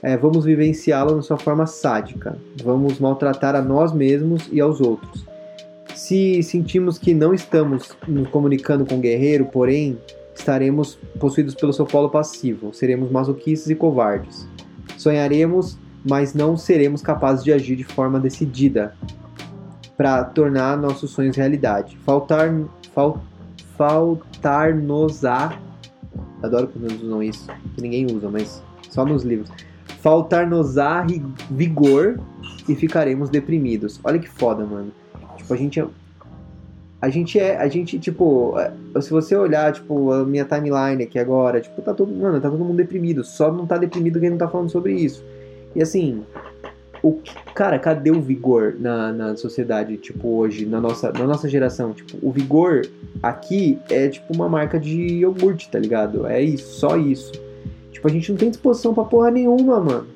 é, 0.01 0.15
vamos 0.15 0.45
vivenciá-la 0.45 1.13
na 1.13 1.21
sua 1.21 1.37
forma 1.37 1.67
sádica. 1.67 2.37
Vamos 2.63 2.99
maltratar 2.99 3.53
a 3.53 3.61
nós 3.61 3.91
mesmos 3.91 4.47
e 4.49 4.61
aos 4.61 4.79
outros. 4.79 5.25
Se 5.93 6.41
sentimos 6.41 6.97
que 6.97 7.13
não 7.13 7.33
estamos 7.33 7.91
nos 8.07 8.29
comunicando 8.29 8.85
com 8.85 8.95
o 8.95 9.01
guerreiro, 9.01 9.43
porém, 9.47 9.97
estaremos 10.33 10.97
possuídos 11.19 11.53
pelo 11.53 11.73
seu 11.73 11.85
polo 11.85 12.09
passivo, 12.09 12.73
seremos 12.73 13.11
masoquistas 13.11 13.69
e 13.69 13.75
covardes. 13.75 14.47
Sonharemos 14.97 15.77
mas 16.05 16.33
não 16.33 16.57
seremos 16.57 17.01
capazes 17.01 17.43
de 17.43 17.53
agir 17.53 17.77
de 17.77 17.83
forma 17.85 18.19
decidida 18.19 18.93
para 19.97 20.23
tornar 20.23 20.77
nossos 20.77 21.11
sonhos 21.11 21.35
realidade. 21.35 21.97
Faltar, 22.05 22.53
fal, 22.93 23.21
faltar-nos-á, 23.77 25.57
adoro 26.41 26.67
quando 26.67 26.85
eles 26.85 27.01
usam 27.01 27.23
isso, 27.23 27.47
que 27.75 27.81
ninguém 27.81 28.05
usa, 28.05 28.29
mas 28.29 28.63
só 28.89 29.05
nos 29.05 29.23
livros. 29.23 29.49
Faltar-nos-á 30.01 31.05
vigor 31.49 32.19
e 32.67 32.75
ficaremos 32.75 33.29
deprimidos. 33.29 33.99
Olha 34.03 34.19
que 34.19 34.29
foda, 34.29 34.65
mano. 34.65 34.91
Tipo, 35.37 35.53
a 35.53 35.57
gente 35.57 35.79
é 35.79 35.87
a 37.03 37.09
gente 37.09 37.37
é, 37.37 37.57
a 37.57 37.67
gente, 37.67 37.99
tipo, 37.99 38.57
é, 38.57 39.01
se 39.01 39.09
você 39.09 39.35
olhar, 39.35 39.73
tipo, 39.73 40.09
a 40.13 40.23
minha 40.23 40.45
timeline 40.45 41.03
aqui 41.03 41.19
agora, 41.19 41.59
tipo, 41.59 41.81
tá 41.81 41.93
todo, 41.93 42.09
mano, 42.15 42.39
tá 42.39 42.49
todo 42.49 42.63
mundo 42.63 42.77
deprimido, 42.77 43.25
só 43.25 43.51
não 43.51 43.67
tá 43.67 43.77
deprimido 43.77 44.21
quem 44.21 44.29
não 44.29 44.37
tá 44.37 44.47
falando 44.47 44.69
sobre 44.69 44.93
isso. 44.93 45.21
E 45.75 45.81
assim, 45.81 46.23
o 47.03 47.19
cara, 47.53 47.77
cadê 47.77 48.11
o 48.11 48.21
vigor 48.21 48.75
na, 48.79 49.11
na 49.11 49.35
sociedade, 49.35 49.97
tipo, 49.97 50.37
hoje, 50.37 50.65
na 50.65 50.79
nossa, 50.79 51.11
na 51.11 51.25
nossa 51.25 51.49
geração? 51.49 51.91
Tipo, 51.91 52.17
o 52.25 52.31
vigor 52.31 52.87
aqui 53.21 53.77
é 53.89 54.07
tipo 54.07 54.33
uma 54.33 54.47
marca 54.47 54.79
de 54.79 55.17
iogurte, 55.17 55.69
tá 55.69 55.77
ligado? 55.77 56.25
É 56.25 56.41
isso, 56.41 56.79
só 56.79 56.95
isso. 56.95 57.33
Tipo, 57.91 58.07
a 58.07 58.11
gente 58.11 58.31
não 58.31 58.37
tem 58.37 58.49
disposição 58.49 58.93
pra 58.93 59.03
porra 59.03 59.29
nenhuma, 59.29 59.81
mano. 59.81 60.07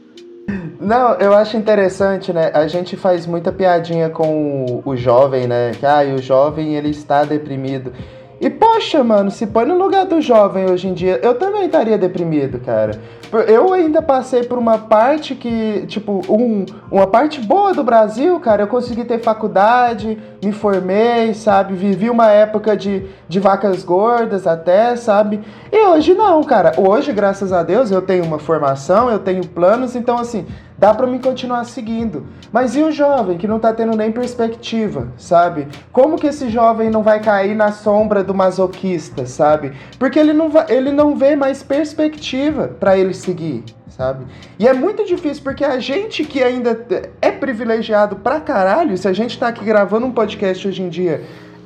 Não, 0.80 1.16
eu 1.16 1.34
acho 1.34 1.58
interessante, 1.58 2.32
né? 2.32 2.52
A 2.54 2.68
gente 2.68 2.96
faz 2.96 3.26
muita 3.26 3.52
piadinha 3.52 4.10
com 4.10 4.66
o, 4.66 4.92
o 4.92 4.96
jovem, 4.96 5.46
né? 5.46 5.72
Que 5.78 5.86
ah, 5.86 6.04
o 6.16 6.22
jovem 6.22 6.76
ele 6.76 6.90
está 6.90 7.26
deprimido. 7.26 7.92
E 8.40 8.52
poxa, 8.52 9.04
mano, 9.04 9.32
se 9.32 9.48
põe 9.48 9.66
no 9.66 9.76
lugar 9.76 10.06
do 10.06 10.22
jovem 10.22 10.70
hoje 10.70 10.88
em 10.88 10.94
dia, 10.94 11.20
eu 11.24 11.36
também 11.36 11.66
estaria 11.66 11.98
deprimido, 11.98 12.60
cara. 12.60 13.00
Eu 13.48 13.74
ainda 13.74 14.00
passei 14.02 14.44
por 14.44 14.60
uma 14.60 14.78
parte 14.78 15.34
que, 15.34 15.86
tipo, 15.88 16.22
um, 16.30 16.64
uma 16.90 17.08
parte 17.08 17.42
boa 17.42 17.74
do 17.74 17.84
Brasil, 17.84 18.40
cara. 18.40 18.64
Eu 18.64 18.68
consegui 18.68 19.04
ter 19.04 19.20
faculdade, 19.20 20.18
me 20.42 20.52
formei, 20.52 21.34
sabe? 21.34 21.74
Vivi 21.74 22.10
uma 22.10 22.30
época 22.30 22.78
de, 22.78 23.08
de 23.28 23.40
vacas 23.40 23.84
gordas 23.84 24.46
até, 24.46 24.96
sabe? 24.96 25.42
E 25.72 25.88
hoje 25.88 26.14
não, 26.14 26.42
cara. 26.44 26.74
Hoje, 26.78 27.12
graças 27.12 27.52
a 27.52 27.64
Deus, 27.64 27.90
eu 27.90 28.04
tenho 28.04 28.24
uma 28.24 28.40
formação, 28.40 29.10
eu 29.10 29.20
tenho 29.20 29.46
planos, 29.48 29.96
então 29.96 30.18
assim, 30.18 30.46
dá 30.78 30.94
para 30.94 31.08
mim 31.08 31.20
continuar 31.20 31.64
seguindo. 31.66 32.28
Mas 32.52 32.76
e 32.76 32.84
o 32.84 32.92
jovem 32.92 33.38
que 33.38 33.48
não 33.48 33.60
tá 33.60 33.74
tendo 33.74 33.96
nem 33.96 34.12
perspectiva, 34.12 35.08
sabe? 35.18 35.68
Como 35.92 36.18
que 36.18 36.28
esse 36.28 36.50
jovem 36.50 36.90
não 36.90 37.04
vai 37.04 37.20
cair 37.20 37.56
na 37.56 37.72
sombra 37.72 38.24
do 38.24 38.34
masoquista, 38.34 39.26
sabe? 39.26 39.74
Porque 39.98 40.20
ele 40.20 40.34
não, 40.34 40.50
vai, 40.50 40.66
ele 40.70 40.92
não 40.92 41.16
vê 41.16 41.36
mais 41.36 41.64
perspectiva 41.64 42.70
para 42.80 42.98
ele 42.98 43.14
seguir, 43.14 43.64
sabe? 43.90 44.26
E 44.60 44.68
é 44.68 44.74
muito 44.74 45.06
difícil 45.06 45.44
porque 45.44 45.66
a 45.66 45.80
gente 45.80 46.24
que 46.24 46.44
ainda 46.44 46.86
é 47.22 47.32
privilegiado 47.32 48.18
pra 48.18 48.40
caralho, 48.40 48.98
se 48.98 49.08
a 49.08 49.14
gente 49.14 49.38
tá 49.38 49.48
aqui 49.48 49.66
gravando 49.66 50.06
um 50.06 50.12
podcast 50.12 50.68
hoje 50.68 50.84
em 50.84 50.90
dia, 50.90 51.24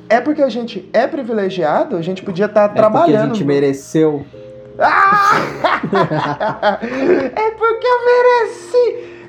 é 0.08 0.20
porque 0.20 0.42
a 0.42 0.48
gente 0.48 0.88
é 0.92 1.06
privilegiado, 1.06 1.96
a 1.96 2.02
gente 2.02 2.22
podia 2.22 2.46
estar 2.46 2.68
tá 2.68 2.74
é 2.74 2.76
trabalhando. 2.76 3.10
Porque 3.10 3.20
a 3.20 3.34
gente 3.34 3.44
mereceu 3.44 4.24
ah! 4.78 6.78
é 6.82 7.50
porque! 7.52 7.91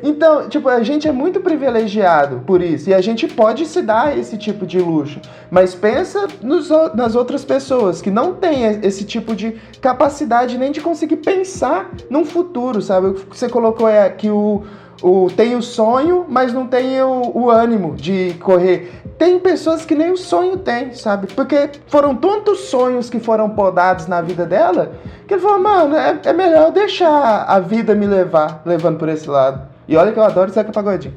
Então, 0.06 0.50
tipo, 0.50 0.68
a 0.68 0.84
gente 0.84 1.08
é 1.08 1.14
muito 1.14 1.40
privilegiado 1.40 2.42
por 2.46 2.62
isso 2.62 2.90
e 2.90 2.94
a 2.94 3.00
gente 3.00 3.26
pode 3.26 3.66
se 3.66 3.82
dar 3.82 4.18
esse 4.18 4.38
tipo 4.38 4.66
de 4.66 4.78
luxo. 4.78 5.22
Mas 5.50 5.74
pensa 5.74 6.28
nos, 6.42 6.70
nas 6.94 7.16
outras 7.16 7.46
pessoas 7.46 8.02
que 8.02 8.12
não 8.12 8.34
têm 8.34 8.66
esse 8.84 9.06
tipo 9.06 9.34
de 9.34 9.56
capacidade 9.80 10.58
nem 10.58 10.74
de 10.74 10.82
conseguir 10.82 11.16
pensar 11.18 11.90
num 12.10 12.26
futuro, 12.26 12.82
sabe? 12.82 13.16
Você 13.30 13.48
colocou 13.48 13.88
é 13.88 14.10
que 14.10 14.30
o, 14.30 14.64
o, 15.02 15.30
tem 15.38 15.56
o 15.56 15.62
sonho, 15.62 16.26
mas 16.28 16.52
não 16.52 16.68
tem 16.68 17.02
o, 17.02 17.32
o 17.34 17.50
ânimo 17.50 17.96
de 17.96 18.36
correr. 18.42 18.92
Tem 19.18 19.40
pessoas 19.40 19.86
que 19.86 19.96
nem 19.96 20.12
o 20.12 20.18
sonho 20.18 20.58
tem, 20.58 20.94
sabe? 20.94 21.28
Porque 21.28 21.70
foram 21.88 22.14
tantos 22.14 22.60
sonhos 22.66 23.10
que 23.10 23.22
foram 23.22 23.52
podados 23.52 24.08
na 24.08 24.22
vida 24.22 24.46
dela 24.46 24.92
que 25.26 25.36
ele 25.36 25.42
falou, 25.42 25.60
mano, 25.60 25.96
é, 25.96 26.20
é 26.26 26.34
melhor 26.34 26.74
deixar 26.74 27.46
a 27.48 27.58
vida 27.62 27.96
me 27.96 28.06
levar, 28.06 28.62
levando 28.66 28.98
por 28.98 29.08
esse 29.08 29.30
lado. 29.30 29.73
E 29.88 29.96
olha 29.96 30.12
que 30.12 30.20
eu 30.20 30.24
adoro 30.24 30.52
Zeca 30.52 30.72
Pagodinho. 30.72 31.14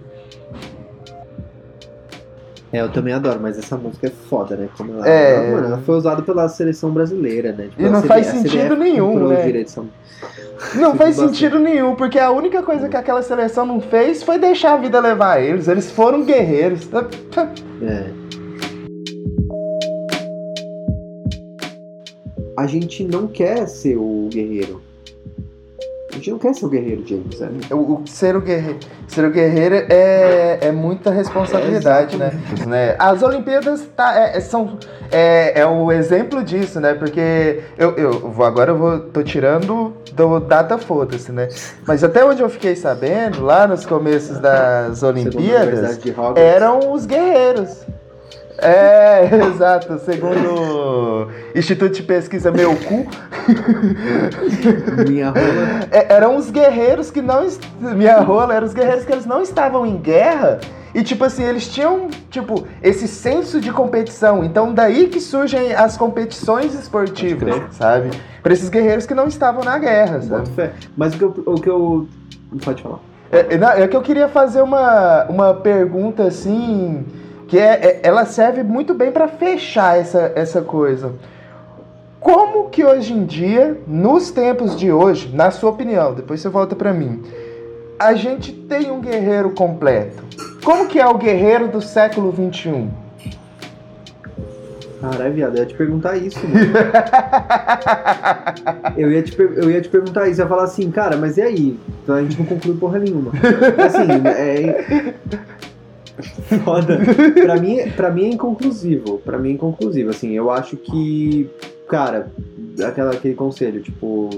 É, 2.72 2.80
eu 2.80 2.90
também 2.90 3.14
adoro, 3.14 3.38
mas 3.40 3.58
essa 3.58 3.76
música 3.76 4.08
é 4.08 4.10
foda, 4.10 4.56
né? 4.56 4.68
Como 4.76 4.92
ela, 4.92 5.08
é... 5.08 5.34
ela, 5.34 5.50
mano, 5.50 5.66
ela 5.68 5.78
foi 5.78 5.96
usada 5.96 6.20
pela 6.22 6.48
seleção 6.48 6.90
brasileira, 6.90 7.52
né? 7.52 7.68
Tipo, 7.68 7.82
e 7.82 7.88
não 7.88 8.02
faz 8.02 8.26
sentido 8.26 8.76
nenhum, 8.76 9.28
né? 9.28 9.42
Direção... 9.42 9.88
Não 10.74 10.96
faz 10.96 11.16
sentido 11.16 11.58
nenhum, 11.58 11.94
porque 11.94 12.18
a 12.18 12.30
única 12.30 12.62
coisa 12.62 12.88
que 12.88 12.96
aquela 12.96 13.22
seleção 13.22 13.64
não 13.64 13.80
fez 13.80 14.22
foi 14.22 14.38
deixar 14.38 14.74
a 14.74 14.76
vida 14.76 15.00
levar 15.00 15.40
eles. 15.40 15.68
Eles 15.68 15.90
foram 15.90 16.24
guerreiros. 16.24 16.88
É. 17.82 18.10
A 22.58 22.66
gente 22.66 23.04
não 23.04 23.26
quer 23.26 23.66
ser 23.68 23.96
o 23.96 24.28
guerreiro. 24.30 24.82
A 26.10 26.14
gente 26.14 26.30
não 26.30 26.38
quer 26.38 26.54
ser 26.54 26.64
o 26.64 26.68
guerreiro, 26.68 27.04
James. 27.04 27.40
Né? 27.40 27.50
O, 27.70 27.76
o, 27.76 28.02
ser 28.06 28.36
o 28.36 28.40
guerreiro, 28.40 28.78
ser 29.08 29.24
o 29.24 29.30
guerreiro 29.30 29.74
é, 29.74 30.58
é 30.62 30.72
muita 30.72 31.10
responsabilidade, 31.10 32.16
é, 32.16 32.66
né? 32.66 32.96
As 32.98 33.22
Olimpíadas 33.22 33.88
tá, 33.94 34.16
é, 34.18 34.36
é, 34.36 34.40
são 34.40 34.78
é, 35.10 35.60
é 35.60 35.66
o 35.66 35.90
exemplo 35.90 36.44
disso, 36.44 36.80
né? 36.80 36.94
Porque 36.94 37.60
eu, 37.76 37.96
eu 37.96 38.12
vou 38.30 38.46
agora 38.46 38.70
eu 38.70 38.76
vou 38.76 39.00
tô 39.00 39.22
tirando 39.22 39.94
do 40.12 40.40
data 40.40 40.78
foda-se, 40.78 41.32
né? 41.32 41.48
Mas 41.86 42.04
até 42.04 42.24
onde 42.24 42.40
eu 42.40 42.48
fiquei 42.48 42.76
sabendo, 42.76 43.42
lá 43.42 43.66
nos 43.66 43.84
começos 43.84 44.38
das 44.38 45.02
Olimpíadas, 45.02 45.98
eram 46.36 46.92
os 46.92 47.04
guerreiros. 47.04 47.84
É, 48.58 49.28
exato. 49.52 49.98
Segundo 50.00 51.28
o 51.54 51.58
Instituto 51.58 51.94
de 51.94 52.02
Pesquisa 52.02 52.50
Meu 52.50 52.76
Cu. 52.76 53.06
Minha 55.08 55.30
rola. 55.30 55.88
É, 55.90 56.12
eram 56.14 56.36
os 56.36 56.50
guerreiros 56.50 57.10
que 57.10 57.20
não. 57.20 57.46
Minha 57.80 58.20
rola, 58.20 58.54
eram 58.54 58.66
os 58.66 58.74
guerreiros 58.74 59.04
que 59.04 59.12
eles 59.12 59.26
não 59.26 59.42
estavam 59.42 59.86
em 59.86 59.96
guerra. 59.96 60.60
E, 60.94 61.02
tipo 61.02 61.24
assim, 61.24 61.44
eles 61.44 61.68
tinham, 61.68 62.08
tipo, 62.30 62.66
esse 62.82 63.06
senso 63.06 63.60
de 63.60 63.70
competição. 63.70 64.42
Então, 64.42 64.72
daí 64.72 65.08
que 65.08 65.20
surgem 65.20 65.74
as 65.74 65.94
competições 65.94 66.72
esportivas, 66.72 67.54
sabe? 67.72 68.10
Pra 68.42 68.54
esses 68.54 68.70
guerreiros 68.70 69.04
que 69.04 69.12
não 69.12 69.28
estavam 69.28 69.62
na 69.62 69.78
guerra, 69.78 70.22
sabe? 70.22 70.48
Mas 70.96 71.14
o 71.14 71.18
que 71.18 71.24
eu. 71.24 71.42
O 71.44 71.60
que 71.60 71.68
eu... 71.68 72.08
Pode 72.64 72.82
falar. 72.82 73.00
É, 73.30 73.38
é, 73.38 73.82
é 73.82 73.88
que 73.88 73.96
eu 73.96 74.00
queria 74.00 74.28
fazer 74.28 74.62
uma, 74.62 75.24
uma 75.24 75.54
pergunta 75.54 76.22
assim, 76.22 77.04
que 77.48 77.58
é, 77.58 77.72
é- 77.72 78.00
ela 78.02 78.24
serve 78.24 78.62
muito 78.62 78.94
bem 78.94 79.12
para 79.12 79.28
fechar 79.28 79.98
essa, 79.98 80.32
essa 80.34 80.62
coisa. 80.62 81.12
Como 82.20 82.70
que 82.70 82.84
hoje 82.84 83.12
em 83.12 83.24
dia, 83.24 83.78
nos 83.86 84.30
tempos 84.30 84.76
de 84.76 84.90
hoje, 84.90 85.30
na 85.32 85.50
sua 85.50 85.70
opinião, 85.70 86.14
depois 86.14 86.40
você 86.40 86.48
volta 86.48 86.74
para 86.74 86.92
mim, 86.92 87.22
a 87.98 88.14
gente 88.14 88.52
tem 88.52 88.90
um 88.90 89.00
guerreiro 89.00 89.50
completo? 89.50 90.24
Como 90.64 90.88
que 90.88 90.98
é 90.98 91.06
o 91.06 91.16
guerreiro 91.16 91.68
do 91.68 91.80
século 91.80 92.34
um? 92.36 92.52
XXI? 92.52 92.88
Caralho, 95.00 95.34
viado, 95.34 95.56
eu 95.56 95.60
ia 95.60 95.66
te 95.66 95.74
perguntar 95.74 96.16
isso, 96.16 96.40
mano. 96.48 96.58
eu, 98.96 99.12
ia 99.12 99.22
te 99.22 99.38
eu 99.38 99.70
ia 99.70 99.80
te 99.80 99.88
perguntar 99.88 100.28
isso, 100.28 100.40
eu 100.40 100.44
ia 100.44 100.48
falar 100.48 100.64
assim, 100.64 100.90
cara, 100.90 101.16
mas 101.16 101.36
e 101.36 101.42
aí? 101.42 101.78
Então 102.02 102.16
a 102.16 102.22
gente 102.22 102.38
não 102.38 102.46
conclui 102.46 102.76
porra 102.76 102.98
nenhuma. 102.98 103.30
Assim, 103.86 104.26
é. 104.26 105.14
Foda. 106.64 106.98
Pra 107.42 107.56
mim, 107.56 107.78
pra 107.94 108.10
mim 108.10 108.24
é 108.24 108.28
inconclusivo. 108.30 109.18
Pra 109.18 109.38
mim 109.38 109.50
é 109.50 109.52
inconclusivo. 109.52 110.10
Assim, 110.10 110.32
eu 110.32 110.50
acho 110.50 110.76
que. 110.76 111.48
Cara, 111.88 112.30
aquela, 112.86 113.12
aquele 113.12 113.34
conselho, 113.34 113.80
tipo, 113.80 114.30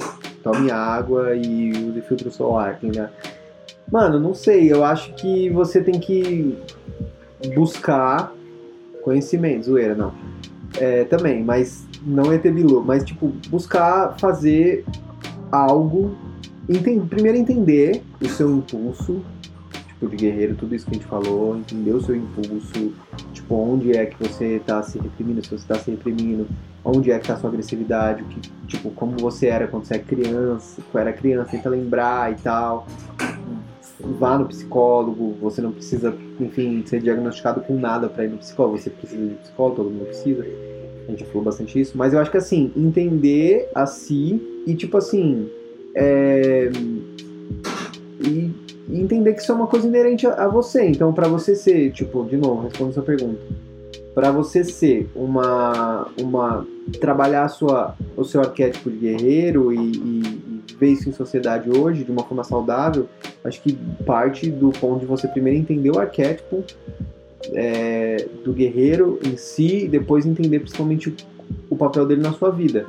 tome 0.43 0.71
água 0.71 1.35
e 1.35 1.71
use 1.71 2.01
filtro 2.03 2.31
solar, 2.31 2.79
né? 2.83 3.09
Mano, 3.91 4.21
não 4.21 4.35
sei, 4.35 4.71
eu 4.71 4.85
acho 4.85 5.15
que 5.15 5.49
você 5.49 5.81
tem 5.83 5.99
que 5.99 6.59
buscar 7.55 8.33
conhecimento, 9.03 9.65
zoeira, 9.65 9.95
não. 9.95 10.13
É, 10.79 11.05
também, 11.05 11.43
mas 11.43 11.87
não 12.07 12.31
é 12.31 12.37
ter 12.37 12.53
bilu, 12.53 12.85
mas 12.85 13.03
tipo, 13.03 13.33
buscar 13.49 14.15
fazer 14.19 14.85
algo, 15.51 16.15
enten- 16.69 17.01
primeiro 17.07 17.39
entender 17.39 18.03
o 18.23 18.29
seu 18.29 18.51
impulso, 18.51 19.23
tipo, 19.99 20.09
de 20.09 20.17
guerreiro, 20.17 20.55
tudo 20.55 20.75
isso 20.75 20.87
que 20.87 20.93
a 20.93 20.95
gente 20.95 21.07
falou, 21.07 21.57
entender 21.57 21.93
o 21.93 22.01
seu 22.01 22.15
impulso, 22.15 22.93
tipo, 23.33 23.55
onde 23.55 23.97
é 23.97 24.07
que 24.07 24.17
você 24.23 24.61
tá 24.65 24.83
se 24.83 24.99
reprimindo, 24.99 25.45
se 25.45 25.51
você 25.51 25.67
tá 25.67 25.75
se 25.75 25.91
reprimindo, 25.91 26.47
onde 26.85 27.11
é 27.11 27.19
que 27.19 27.27
tá 27.27 27.35
a 27.35 27.37
sua 27.37 27.51
agressividade, 27.51 28.23
que, 28.25 28.41
tipo, 28.67 28.91
como 28.91 29.17
você 29.19 29.49
era 29.49 29.67
quando 29.67 29.85
você 29.85 29.97
é 29.97 29.99
criança, 29.99 30.81
quando 30.93 31.03
era 31.03 31.13
criança, 31.13 31.51
tenta 31.51 31.69
lembrar 31.69 32.33
e 32.33 32.37
tal. 32.37 32.87
Vá 34.01 34.39
no 34.39 34.47
psicólogo, 34.47 35.37
você 35.41 35.61
não 35.61 35.73
precisa, 35.73 36.17
enfim, 36.39 36.85
ser 36.87 37.03
diagnosticado 37.03 37.61
com 37.63 37.77
nada 37.79 38.09
pra 38.09 38.25
ir 38.25 38.29
no 38.29 38.39
psicólogo, 38.39 38.79
você 38.79 38.91
precisa 38.91 39.27
de 39.27 39.35
psicólogo, 39.35 39.77
todo 39.77 39.91
mundo 39.91 40.07
precisa. 40.07 40.47
A 41.09 41.11
gente 41.11 41.25
falou 41.25 41.43
bastante 41.43 41.81
isso, 41.81 41.99
mas 41.99 42.13
eu 42.13 42.21
acho 42.21 42.31
que 42.31 42.37
assim, 42.37 42.71
entender 42.77 43.69
a 43.75 43.87
si 43.87 44.41
e 44.67 44.75
tipo 44.75 44.97
assim. 44.97 45.49
é, 45.95 46.71
E, 48.21 48.51
e 48.89 49.01
entender 49.01 49.35
que 49.35 49.43
isso 49.43 49.53
é 49.53 49.55
uma 49.55 49.67
coisa 49.67 49.87
inerente 49.87 50.27
a, 50.27 50.45
a 50.45 50.49
você. 50.49 50.87
Então, 50.89 51.13
pra 51.13 51.29
você 51.29 51.55
ser, 51.55 51.93
tipo, 51.93 52.25
de 52.25 52.37
novo, 52.37 52.63
respondendo 52.63 52.91
a 52.91 52.95
sua 52.95 53.03
pergunta. 53.03 53.41
Pra 54.15 54.31
você 54.33 54.65
ser 54.65 55.09
uma. 55.15 56.09
uma 56.21 56.67
trabalhar 57.01 57.47
sua, 57.49 57.95
o 58.17 58.25
seu 58.25 58.41
arquétipo 58.41 58.91
de 58.91 58.97
guerreiro 58.97 59.73
e, 59.73 59.77
e- 59.77 60.63
e 60.71 60.75
ver 60.79 60.89
isso 60.93 61.09
em 61.09 61.13
sociedade 61.13 61.69
hoje 61.71 62.03
de 62.03 62.11
uma 62.11 62.23
forma 62.23 62.43
saudável, 62.43 63.07
acho 63.45 63.61
que 63.61 63.75
parte 64.07 64.51
do 64.51 64.71
ponto 64.71 65.01
de 65.01 65.07
você 65.07 65.29
primeiro 65.29 65.59
entender 65.59 65.91
o 65.91 65.99
arquétipo 65.99 66.65
é, 67.53 68.27
do 68.45 68.53
guerreiro 68.53 69.19
em 69.25 69.37
si 69.37 69.85
e 69.85 69.89
depois 69.89 70.25
entender 70.27 70.61
principalmente 70.61 71.11
o, 71.11 71.15
o 71.71 71.77
papel 71.77 72.07
dele 72.07 72.23
na 72.23 72.33
sua 72.33 72.51
vida. 72.51 72.87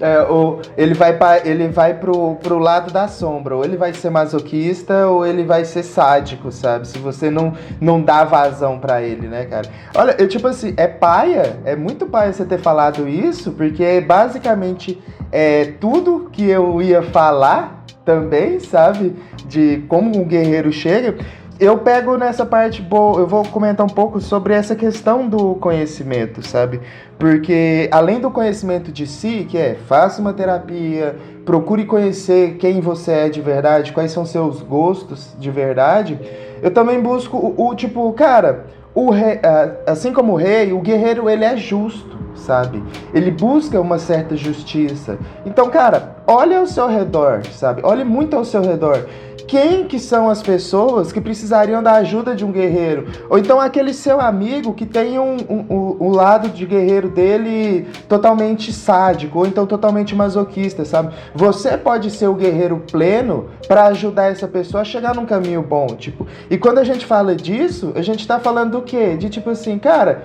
É, 0.00 0.22
ou 0.22 0.62
ele 0.76 0.94
vai, 0.94 1.16
pra, 1.16 1.38
ele 1.44 1.66
vai 1.68 1.94
pro, 1.94 2.36
pro 2.36 2.58
lado 2.58 2.92
da 2.92 3.08
sombra, 3.08 3.56
ou 3.56 3.64
ele 3.64 3.76
vai 3.76 3.92
ser 3.92 4.10
masoquista, 4.10 5.08
ou 5.08 5.26
ele 5.26 5.42
vai 5.42 5.64
ser 5.64 5.82
sádico, 5.82 6.52
sabe? 6.52 6.86
Se 6.86 6.98
você 6.98 7.30
não, 7.30 7.52
não 7.80 8.00
dá 8.00 8.22
vazão 8.22 8.78
pra 8.78 9.02
ele, 9.02 9.26
né, 9.26 9.44
cara? 9.46 9.68
Olha, 9.94 10.14
eu 10.18 10.28
tipo 10.28 10.46
assim, 10.46 10.72
é 10.76 10.86
paia, 10.86 11.58
é 11.64 11.74
muito 11.74 12.06
paia 12.06 12.32
você 12.32 12.44
ter 12.44 12.58
falado 12.58 13.08
isso, 13.08 13.50
porque 13.52 14.00
basicamente 14.00 15.02
é 15.32 15.72
tudo 15.80 16.30
que 16.32 16.48
eu 16.48 16.80
ia 16.80 17.02
falar 17.02 17.84
também, 18.04 18.60
sabe? 18.60 19.16
De 19.46 19.84
como 19.88 20.16
um 20.16 20.24
guerreiro 20.24 20.72
chega. 20.72 21.16
Eu 21.60 21.76
pego 21.78 22.16
nessa 22.16 22.46
parte 22.46 22.80
boa, 22.80 23.18
eu 23.18 23.26
vou 23.26 23.44
comentar 23.44 23.84
um 23.84 23.88
pouco 23.88 24.20
sobre 24.20 24.54
essa 24.54 24.76
questão 24.76 25.28
do 25.28 25.56
conhecimento, 25.56 26.40
sabe? 26.40 26.80
Porque 27.18 27.88
além 27.90 28.20
do 28.20 28.30
conhecimento 28.30 28.92
de 28.92 29.08
si, 29.08 29.44
que 29.48 29.58
é 29.58 29.74
faça 29.74 30.20
uma 30.20 30.32
terapia, 30.32 31.16
procure 31.44 31.84
conhecer 31.84 32.58
quem 32.58 32.80
você 32.80 33.10
é 33.10 33.28
de 33.28 33.40
verdade, 33.40 33.92
quais 33.92 34.12
são 34.12 34.24
seus 34.24 34.62
gostos 34.62 35.34
de 35.36 35.50
verdade, 35.50 36.16
eu 36.62 36.70
também 36.70 37.00
busco 37.00 37.36
o, 37.36 37.70
o 37.70 37.74
tipo, 37.74 38.12
cara, 38.12 38.66
o 38.94 39.10
rei, 39.10 39.40
assim 39.84 40.12
como 40.12 40.34
o 40.34 40.36
rei, 40.36 40.72
o 40.72 40.80
guerreiro 40.80 41.28
ele 41.28 41.44
é 41.44 41.56
justo, 41.56 42.16
sabe? 42.36 42.80
Ele 43.12 43.32
busca 43.32 43.80
uma 43.80 43.98
certa 43.98 44.36
justiça. 44.36 45.18
Então, 45.44 45.68
cara, 45.70 46.18
olha 46.24 46.60
ao 46.60 46.66
seu 46.66 46.86
redor, 46.86 47.44
sabe? 47.46 47.80
Olhe 47.84 48.04
muito 48.04 48.36
ao 48.36 48.44
seu 48.44 48.62
redor. 48.62 49.06
Quem 49.48 49.84
que 49.84 49.98
são 49.98 50.28
as 50.28 50.42
pessoas 50.42 51.10
que 51.10 51.22
precisariam 51.22 51.82
da 51.82 51.92
ajuda 51.94 52.36
de 52.36 52.44
um 52.44 52.52
guerreiro? 52.52 53.06
Ou 53.30 53.38
então 53.38 53.58
aquele 53.58 53.94
seu 53.94 54.20
amigo 54.20 54.74
que 54.74 54.84
tem 54.84 55.18
um, 55.18 55.38
um, 55.48 55.96
um- 55.98 56.10
lado 56.10 56.50
de 56.50 56.66
guerreiro 56.66 57.08
dele 57.08 57.86
totalmente 58.06 58.70
sádico, 58.74 59.38
ou 59.38 59.46
então 59.46 59.64
totalmente 59.66 60.14
masoquista, 60.14 60.84
sabe? 60.84 61.14
Você 61.34 61.78
pode 61.78 62.10
ser 62.10 62.26
o 62.26 62.34
guerreiro 62.34 62.82
pleno 62.92 63.46
para 63.66 63.86
ajudar 63.86 64.30
essa 64.30 64.46
pessoa 64.46 64.82
a 64.82 64.84
chegar 64.84 65.14
num 65.14 65.24
caminho 65.24 65.62
bom, 65.62 65.86
tipo. 65.86 66.26
E 66.50 66.58
quando 66.58 66.76
a 66.76 66.84
gente 66.84 67.06
fala 67.06 67.34
disso, 67.34 67.92
a 67.94 68.02
gente 68.02 68.28
tá 68.28 68.38
falando 68.38 68.72
do 68.72 68.82
quê? 68.82 69.16
De 69.16 69.30
tipo 69.30 69.48
assim, 69.48 69.78
cara, 69.78 70.24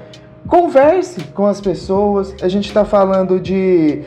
converse 0.49 1.21
com 1.33 1.45
as 1.45 1.61
pessoas. 1.61 2.35
A 2.41 2.49
gente 2.49 2.73
tá 2.73 2.83
falando 2.83 3.39
de 3.39 4.01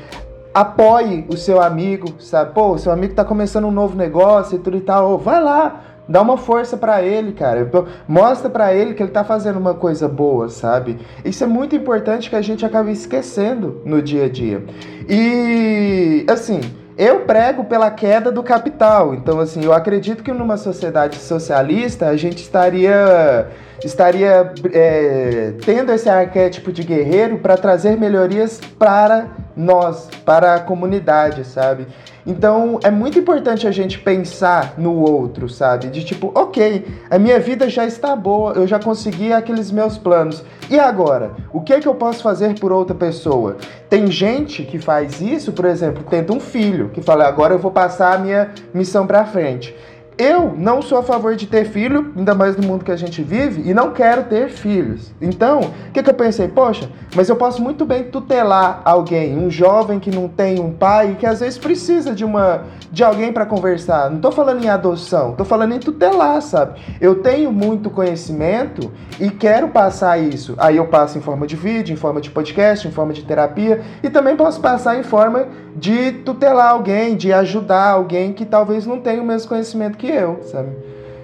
apoie 0.57 1.26
o 1.28 1.36
seu 1.36 1.61
amigo, 1.61 2.14
sabe? 2.18 2.54
Pô, 2.54 2.70
o 2.70 2.78
seu 2.78 2.90
amigo 2.90 3.12
tá 3.12 3.22
começando 3.22 3.66
um 3.66 3.70
novo 3.70 3.94
negócio 3.94 4.57
e 4.57 4.59
tudo 4.59 4.78
e 4.78 4.80
tal. 4.80 5.12
Ô, 5.12 5.18
vai 5.18 5.42
lá, 5.42 5.82
dá 6.09 6.22
uma 6.22 6.38
força 6.38 6.78
pra 6.78 7.02
ele, 7.02 7.32
cara. 7.32 7.70
Mostra 8.09 8.48
pra 8.48 8.72
ele 8.72 8.94
que 8.94 9.02
ele 9.02 9.12
tá 9.12 9.22
fazendo 9.22 9.59
uma 9.59 9.74
coisa 9.74 10.09
boa, 10.09 10.48
sabe? 10.48 10.98
Isso 11.22 11.44
é 11.44 11.46
muito 11.46 11.76
importante 11.76 12.30
que 12.30 12.36
a 12.36 12.40
gente 12.40 12.64
acaba 12.64 12.90
esquecendo 12.90 13.82
no 13.84 14.00
dia 14.00 14.24
a 14.24 14.28
dia. 14.30 14.64
E 15.07 16.24
assim, 16.26 16.61
eu 16.96 17.20
prego 17.26 17.64
pela 17.64 17.90
queda 17.90 18.32
do 18.32 18.42
capital. 18.42 19.12
Então, 19.12 19.38
assim, 19.38 19.62
eu 19.62 19.74
acredito 19.74 20.22
que 20.24 20.32
numa 20.32 20.57
sociedade 20.57 21.16
socialista 21.16 22.07
a 22.07 22.16
gente 22.16 22.38
estaria 22.38 23.50
estaria 23.84 24.54
é, 24.72 25.52
tendo 25.66 25.92
esse 25.92 26.09
arquétipo 26.09 26.72
de 26.72 26.82
guerreiro 26.82 27.36
para 27.40 27.59
trazer 27.59 27.98
melhorias 27.98 28.59
para 28.78 29.26
nós, 29.57 30.09
para 30.24 30.54
a 30.54 30.61
comunidade, 30.61 31.44
sabe? 31.44 31.86
Então 32.26 32.80
é 32.82 32.90
muito 32.90 33.18
importante 33.18 33.66
a 33.66 33.70
gente 33.70 33.98
pensar 34.00 34.74
no 34.76 34.94
outro, 34.94 35.48
sabe? 35.48 35.86
De 35.86 36.04
tipo, 36.04 36.32
ok, 36.34 36.84
a 37.09 37.18
minha 37.18 37.38
vida 37.38 37.68
já 37.70 37.86
está 37.86 38.14
boa, 38.16 38.52
eu 38.52 38.66
já 38.66 38.78
consegui 38.78 39.32
aqueles 39.32 39.70
meus 39.70 39.96
planos. 39.96 40.44
E 40.68 40.78
agora? 40.78 41.30
O 41.52 41.61
que 41.61 41.72
é 41.72 41.80
que 41.80 41.86
eu 41.86 41.94
posso 41.94 42.22
fazer 42.22 42.59
por 42.59 42.72
outra 42.72 42.94
pessoa? 42.94 43.57
Tem 43.88 44.09
gente 44.09 44.64
que 44.64 44.78
faz 44.78 45.20
isso, 45.20 45.52
por 45.52 45.64
exemplo, 45.64 46.04
tendo 46.11 46.34
um 46.34 46.40
filho, 46.40 46.90
que 46.90 47.00
fala, 47.00 47.26
agora 47.26 47.54
eu 47.54 47.59
vou 47.59 47.70
passar 47.70 48.14
a 48.14 48.18
minha 48.18 48.50
missão 48.74 49.07
para 49.07 49.24
frente. 49.24 49.74
Eu 50.19 50.55
não 50.57 50.81
sou 50.81 50.97
a 50.97 51.03
favor 51.03 51.37
de 51.37 51.47
ter 51.47 51.67
filho, 51.67 52.11
ainda 52.17 52.35
mais 52.35 52.57
no 52.57 52.67
mundo 52.67 52.87
que 52.87 52.91
a 52.91 52.97
gente 52.97 53.23
vive, 53.23 53.69
e 53.69 53.75
não 53.75 53.91
quero 53.91 54.25
ter 54.25 54.49
filhos. 54.49 55.12
Então, 55.21 55.61
o 55.61 55.93
que, 55.93 56.03
que 56.03 56.09
eu 56.09 56.14
pensei? 56.14 56.49
Poxa, 56.49 56.89
mas 57.14 57.29
eu 57.29 57.37
posso 57.37 57.62
muito 57.62 57.85
bem 57.85 58.05
tutelar 58.05 58.81
alguém, 58.83 59.37
um 59.37 59.51
jovem 59.51 60.01
que 60.01 60.11
não 60.11 60.27
tem 60.27 60.59
um 60.59 60.73
pai 60.73 61.19
que 61.21 61.27
às 61.27 61.41
vezes 61.41 61.59
precisa 61.59 62.14
de 62.14 62.25
uma 62.25 62.62
de 62.91 63.05
alguém 63.05 63.31
para 63.31 63.45
conversar. 63.45 64.11
Não 64.11 64.19
tô 64.19 64.33
falando 64.33 64.64
em 64.64 64.69
adoção, 64.71 65.35
tô 65.35 65.45
falando 65.45 65.75
em 65.75 65.79
tutelar, 65.79 66.41
sabe? 66.41 66.81
Eu 66.99 67.17
tenho 67.17 67.53
muito 67.53 67.91
conhecimento 67.91 68.91
e 69.21 69.29
quero 69.29 69.69
passar 69.69 70.19
isso. 70.19 70.55
Aí 70.57 70.79
eu 70.79 70.87
passo 70.87 71.19
em 71.19 71.21
forma 71.21 71.47
de 71.47 71.57
vídeo, 71.57 71.93
em 71.93 71.97
forma 71.97 72.23
de 72.23 72.31
podcast, 72.31 72.89
em 72.89 72.91
forma 72.91 73.12
de 73.12 73.23
terapia 73.23 73.83
e 74.03 74.09
também 74.09 74.35
posso 74.35 74.61
passar 74.61 74.99
em 74.99 75.03
forma 75.03 75.47
de 75.77 76.12
tutelar 76.12 76.71
alguém, 76.71 77.17
de 77.17 77.33
ajudar 77.35 77.91
alguém 77.91 78.33
que 78.33 78.47
talvez 78.47 78.87
não 78.87 78.99
tenha 78.99 79.21
o 79.21 79.27
mesmo 79.27 79.49
conhecimento 79.49 79.99
que 80.07 80.12
eu, 80.12 80.40
sabe? 80.44 80.70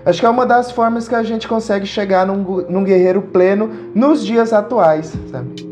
Acho 0.04 0.20
que 0.20 0.26
é 0.26 0.28
uma 0.28 0.44
das 0.44 0.72
formas 0.72 1.08
que 1.08 1.14
a 1.14 1.22
gente 1.22 1.46
consegue 1.46 1.86
chegar 1.86 2.26
num, 2.26 2.42
num 2.68 2.82
guerreiro 2.82 3.22
pleno 3.22 3.70
nos 3.94 4.24
dias 4.24 4.52
atuais, 4.52 5.12
sabe? 5.30 5.71